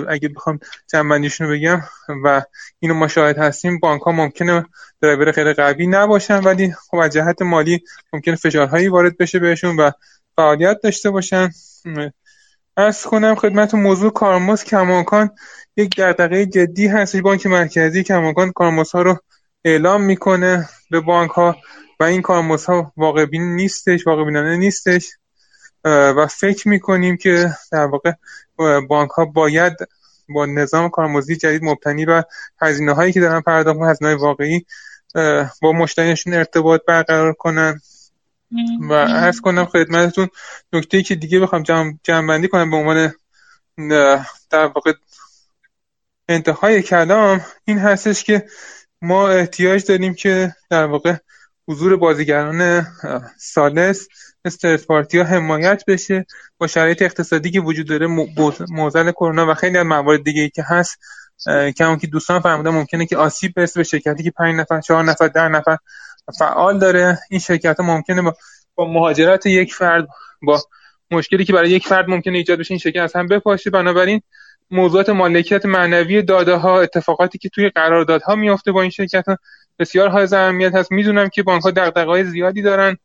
[0.09, 1.81] اگه بخوام جمع‌بندیشون رو بگم
[2.23, 2.41] و
[2.79, 4.65] اینو ما شاهد هستیم بانک ها ممکنه
[5.01, 9.91] درایور خیلی قوی نباشن ولی خب از جهت مالی ممکنه فشارهایی وارد بشه بهشون و
[10.35, 11.49] فعالیت داشته باشن.
[12.77, 15.29] عرض کنم خدمت موضوع کارمزد کماکان
[15.77, 19.17] یک دغدغه جدی هست بانک مرکزی کماکان کارمزد ها رو
[19.65, 21.55] اعلام می‌کنه به بانک ها
[21.99, 25.09] و این کارمز ها واقع بین نیستش واقع بینانه نیستش.
[25.89, 28.11] و فکر می‌کنیم که در واقع
[28.89, 29.73] بانک ها باید
[30.29, 32.23] با نظام کارمزدی جدید مبتنی و
[32.61, 34.65] هزینه هایی که دارن پرداخت هزینه واقعی
[35.61, 37.81] با مشتریشون ارتباط برقرار کنن.
[38.89, 40.29] و عرض کنم خدمتتون
[40.73, 41.63] نکته که دیگه بخوام
[42.03, 43.13] جمع, بندی کنم به عنوان
[44.49, 44.93] در واقع
[46.29, 48.45] انتهای کلام این هستش که
[49.01, 51.15] ما احتیاج داریم که در واقع
[51.67, 52.87] حضور بازیگران
[53.37, 54.07] سالس
[54.47, 56.25] مثل پارتی ها حمایت بشه
[56.57, 58.07] با شرایط اقتصادی که وجود داره
[58.69, 60.97] موزل کرونا و خیلی از موارد دیگه که هست
[61.77, 65.27] که که دوستان فرمودن ممکنه که آسیب برسه به شرکتی که 5 نفر 4 نفر
[65.27, 65.77] 10 نفر
[66.39, 67.19] فعال داره.
[67.29, 68.33] این شرکت ها ممکنه با,
[68.75, 70.07] با مهاجرت یک فرد
[70.41, 70.61] با
[71.11, 73.69] مشکلی که برای یک فرد ممکنه ایجاد بشه این شرکت از هم بپاشه.
[73.69, 74.21] بنابراین
[74.71, 79.37] موضوعات مالکیت معنوی داده ها اتفاقاتی که توی قراردادها میفته با این شرکت ها
[79.79, 80.91] بسیار حائز اهمیت هست.
[80.91, 82.97] می‌دونم که بانک ها دغدغه‌های زیادی دارن.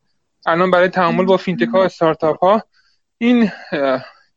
[0.47, 2.63] الان برای تعامل با fintech ها استارتاپ ها
[3.19, 3.53] این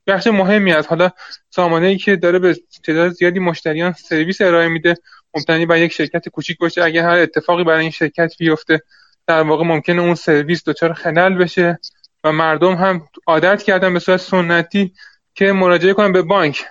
[0.07, 1.09] بخش مهمی از حالا
[1.49, 4.95] سامانه ای که داره به تعداد زیادی مشتریان سرویس ارائه میده
[5.35, 6.83] مبتنی بر یک شرکت کوچیک باشه.
[6.83, 8.81] اگر هر اتفاقی برای این شرکت بیفته
[9.27, 11.79] در واقع ممکنه اون سرویس دچار خلل بشه
[12.23, 14.93] و مردم هم عادت کردن به صورت سنتی
[15.33, 16.65] که مراجعه کنن به بانک.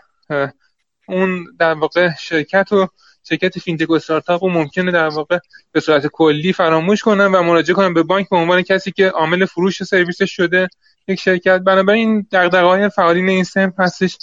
[1.08, 2.88] اون در واقع شرکت و
[3.28, 5.38] شرکت فینتک و استارتاپ و ممکنه در واقع
[5.72, 9.44] به صورت کلی فراموش کنن و مراجعه کنن به بانک به عنوان کسی که عامل
[9.44, 10.68] فروش سرویسش شده
[11.08, 11.60] یک شرکت.
[11.60, 14.18] بنابراین این دغدغه‌های فعالین این سم هستش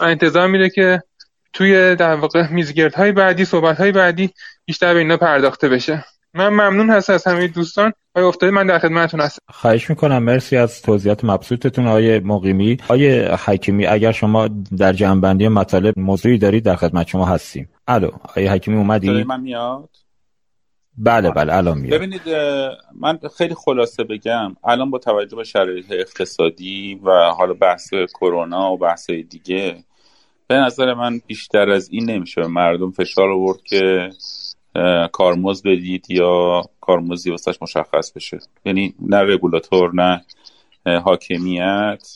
[0.00, 1.02] و انتظار میره که
[1.52, 4.30] توی در واقع میزگردهای بعدی صحبت‌های بعدی
[4.64, 6.04] بیشتر به اینا پرداخته بشه.
[6.34, 7.92] من ممنون هست از همه دوستان.
[8.14, 9.38] آقای افتاده من در خدمتتون هستم.
[9.48, 10.22] خواهش می‌کنم.
[10.22, 12.76] مرسی از توضیحات مبسوطتون آقای مقیمی.
[12.84, 17.68] آقای حکیمی اگر شما در جنبندی مطالب موضوعی دارید در خدمت شما هستیم.
[17.88, 19.88] الو آقای حکیمی اومدی؟ من میاد؟
[20.98, 21.94] بله بله الان میاد.
[21.94, 22.22] ببینید
[22.94, 28.78] من خیلی خلاصه بگم الان با توجه به شرایط اقتصادی و حالا بحث کرونا و
[28.78, 29.84] بحث دیگه
[30.48, 34.10] به نظر من بیشتر از این نمیشه به مردم فشار آورد که
[35.12, 38.38] کارمز بدید یا کارمزدی واسش مشخص بشه.
[38.64, 40.24] یعنی نه رگولاتور نه
[40.86, 42.08] حاکمیت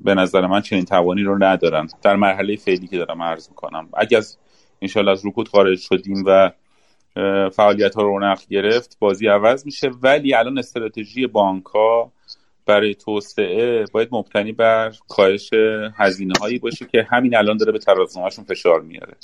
[0.00, 1.88] به نظر من چنین توانی رو ندارن.
[2.02, 3.88] در مرحله فعلی که دارم عرض می‌کنم.
[3.94, 4.38] اگه از
[4.82, 6.50] انشالله از رکود خارج شدیم و
[7.50, 9.90] فعالیت ها رونق گرفت بازی عوض میشه.
[10.02, 12.12] ولی الان استراتژی بانک ها
[12.66, 15.50] برای توسعه باید مبتنی بر کاهش
[15.96, 19.14] هزینه هایی باشه که همین الان داره به ترازنامهشون فشار میاره.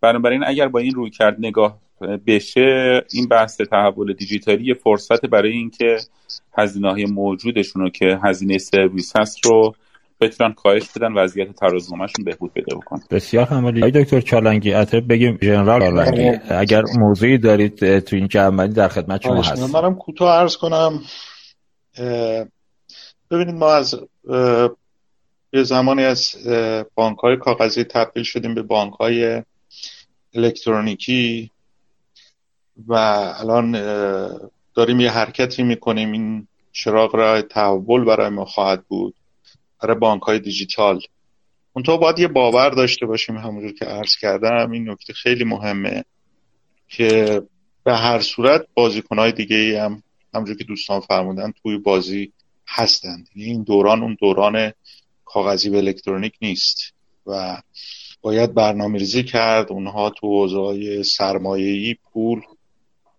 [0.00, 1.78] بنابراین اگر با این روی کرد نگاه
[2.26, 5.96] بشه این بحث تحول دیجیتالی فرصت برای اینکه
[6.58, 9.74] هزینه های موجودشون رو که هزینه سرویس هست رو
[10.20, 13.00] بتونن کاهش بدن وضعیت ترازنامهشون بهبود پیدا بکنن.
[13.10, 16.38] بسیار آقای دکتر چالنگی اتر بگیم ژنرال چالنگی.
[16.48, 21.00] اگر موضوعی دارید تو این جمعی در خدمت شما هست منم کوتاه عرض کنم.
[23.30, 24.00] ببینید ما از
[25.52, 26.36] یه زمانی از
[26.94, 29.42] بانک های کاغذی تبدیل شدیم به بانک های
[30.34, 31.50] الکترونیکی
[32.86, 32.94] و
[33.38, 33.72] الان
[34.74, 36.12] داریم یه حرکتی می‌کنیم.
[36.12, 39.14] این چراغ را تحول برای ما خواهد بود.
[39.82, 41.00] برای بانک های دیجیتال
[41.72, 44.70] اونطور باید یه باور داشته باشیم همونجور که عرض کردم.
[44.70, 46.04] این نکته خیلی مهمه
[46.88, 47.42] که
[47.84, 50.02] به هر صورت بازیکن های دیگه هم
[50.34, 52.32] همونجور که دوستان فرمودن توی بازی
[52.66, 53.28] هستند.
[53.34, 54.72] یعنی این دوران اون دوران
[55.24, 56.94] کاغذی و الکترونیک نیست.
[57.26, 57.62] و
[58.22, 59.72] باید برنامه ریزی کرد.
[59.72, 62.40] اونها تو حوزه سرمایه‌ای پول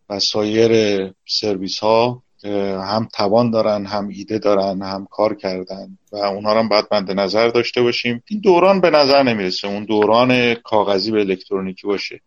[0.10, 6.54] و سایر سرویس ها هم توان دارن هم ایده دارن هم کار کردن و اونها
[6.54, 8.24] رو باید مد نظر داشته باشیم.
[8.30, 9.68] این دوران به نظر نمی‌رسه.
[9.68, 12.22] اون دوران کاغذی به الکترونیکی باشه.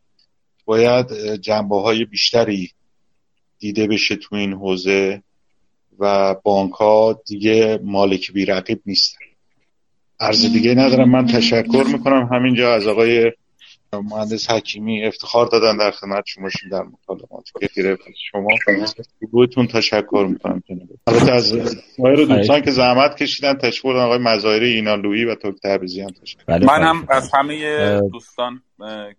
[0.65, 2.71] باید جنبه های بیشتری
[3.59, 5.23] دیده بشه تو این حوزه
[5.99, 9.19] و بانک ها دیگه مالک بی رقیب نیستن.
[10.21, 11.11] عرض دیگه ندارم.
[11.11, 12.29] من تشکر می‌کنم.
[12.33, 13.33] همینجا از آقای
[13.93, 18.49] مهندس حکیمی افتخار دادن در خدمت شما در مطالعات که گرفت شما
[19.31, 20.63] بودتون تشکر می‌کنم.
[21.07, 21.55] البته از
[21.97, 26.83] سایر دوستان که زحمت کشیدن تشکر آقای مظاهر اینالویی و توک تبریزیان تشکر بله، من
[26.83, 28.63] هم از همه دوستان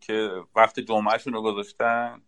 [0.08, 2.22] که وقت جمعهشون رو گذاشتن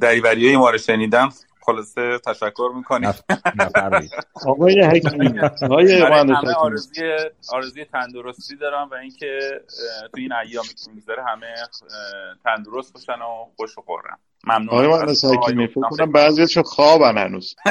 [0.00, 1.28] دریوری ما رو شنیدن
[1.66, 3.10] خلاصه تشکر می‌کنیم.
[4.46, 6.02] آقای حکیمی آقای
[6.56, 7.18] آرزوی
[7.52, 9.38] آرزوی تندرستی دارم و اینکه
[10.12, 11.54] تو این ایامی که میگذره همه
[12.44, 17.54] تندرست باشن و خوش و خورم ممنون آقای مهندس حکیمی فکر کنم بعضیشون خوابن هنوز.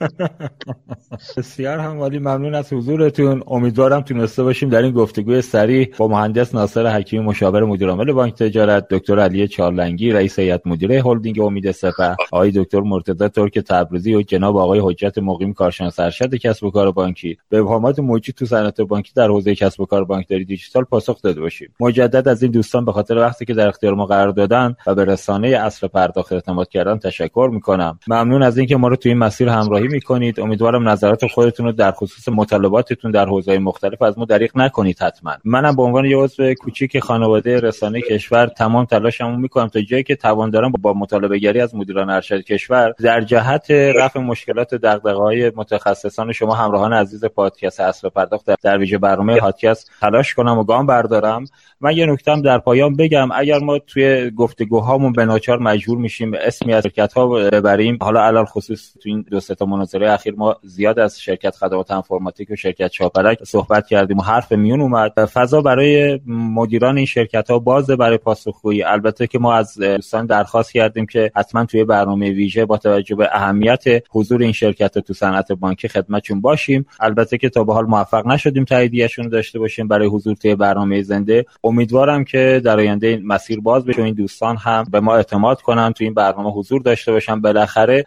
[1.36, 3.42] بسیار هموالی ممنون از حضورتون.
[3.46, 8.34] امیدوارم تونسته باشیم در این گفتگوی سریع با مهندس ناصر حکیمی مشاور مدیر عامل بانک
[8.34, 14.14] تجارت دکتر علی چارلنگی رئیس هیئت مدیره هلدینگ امید سپه آقای دکتر مرتضی ترک تبریزی
[14.14, 17.36] و جناب آقای حجت مقیم کارشناس ارشد کسب و کار بانکی.
[17.48, 21.40] به ابهامات موجود تو صنعت بانکی در حوزه کسب و کار بانکداری دیجیتال پاسخ داده
[21.40, 21.74] باشیم.
[21.80, 25.04] مجدد از این دوستان به خاطر وقتی که در اختیار ما قرار دادن و به
[25.04, 27.98] رسانه اصل پرداخت اعتماد کردن تشکر می‌کنم.
[28.08, 30.40] ممنون از اینکه ما رو تو این مسیر همراهی می‌کنید.
[30.40, 35.32] امیدوارم نظرات خودتون رو در خصوص مطالباتتون در حوزه مختلف از ما دریغ نکنید حتما.
[35.44, 40.16] منم به عنوان یه عضو کوچیک خانواده رسانه کشور تمام تلاشمو می‌کنم تا جایی که
[40.16, 45.52] توان دارم با مطالبه گری از مدیران ارشد کشور در جهت رفع مشکلات دغدغه های
[45.56, 50.86] متخصصان شما همراهان عزیز پادکست اصل پرداخت در ویژه برنامه پادکست تلاش کنم و گام
[50.86, 51.44] بردارم.
[51.80, 53.28] من یه نکتم در پایان بگم.
[53.32, 58.44] اگر ما توی گفتگوهامون به ناچار مجبور میشیم اسمی از شرکت ها ببریم حالا علل
[58.44, 62.88] خصوص تو این دو تا مناظره اخیر ما زیاد از شرکت خدمات انفرماتیک و شرکت
[62.88, 65.24] چاپرک صحبت کردیم و حرف میون اومد.
[65.24, 68.82] فضا برای مدیران این شرکت ها باز برای پاسخگویی.
[68.82, 73.28] البته که ما از دوستان درخواست کردیم که حتما توی برنامه ویژه با توجه به
[73.32, 76.86] اهمیت حضور این شرکت تو صنعت بانکی خدمتشون باشیم.
[77.00, 81.46] البته که تا به حال موفق نشدیم تاییدیهشون داشته باشیم برای حضور توی برنامه زنده.
[81.64, 85.92] امیدوارم که در آینده این مسیر باز بشه این دوستان هم به ما اعتماد کنن
[85.92, 87.40] تو این برنامه حضور داشته باشن.
[87.40, 88.04] بالاخره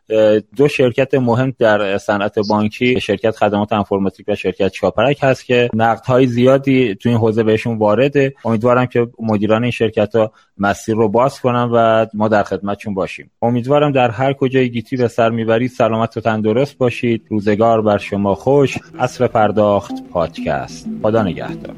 [0.55, 6.27] دو شرکت مهم در صنعت بانکی شرکت خدمات انفرماتیک و شرکت چاپرک هست که نقدهای
[6.27, 8.33] زیادی تو این حوزه بهشون وارده.
[8.45, 13.31] امیدوارم که مدیران این شرکت ها مسیر رو باز کنن و ما در خدمتشون باشیم.
[13.41, 17.25] امیدوارم در هر کجای گیتی به سر می‌برید سلامت و تندرست باشید.
[17.29, 18.77] روزگار بر شما خوش.
[18.99, 20.87] اصر پرداخت پادکست.
[21.01, 21.75] خدا نگهدار.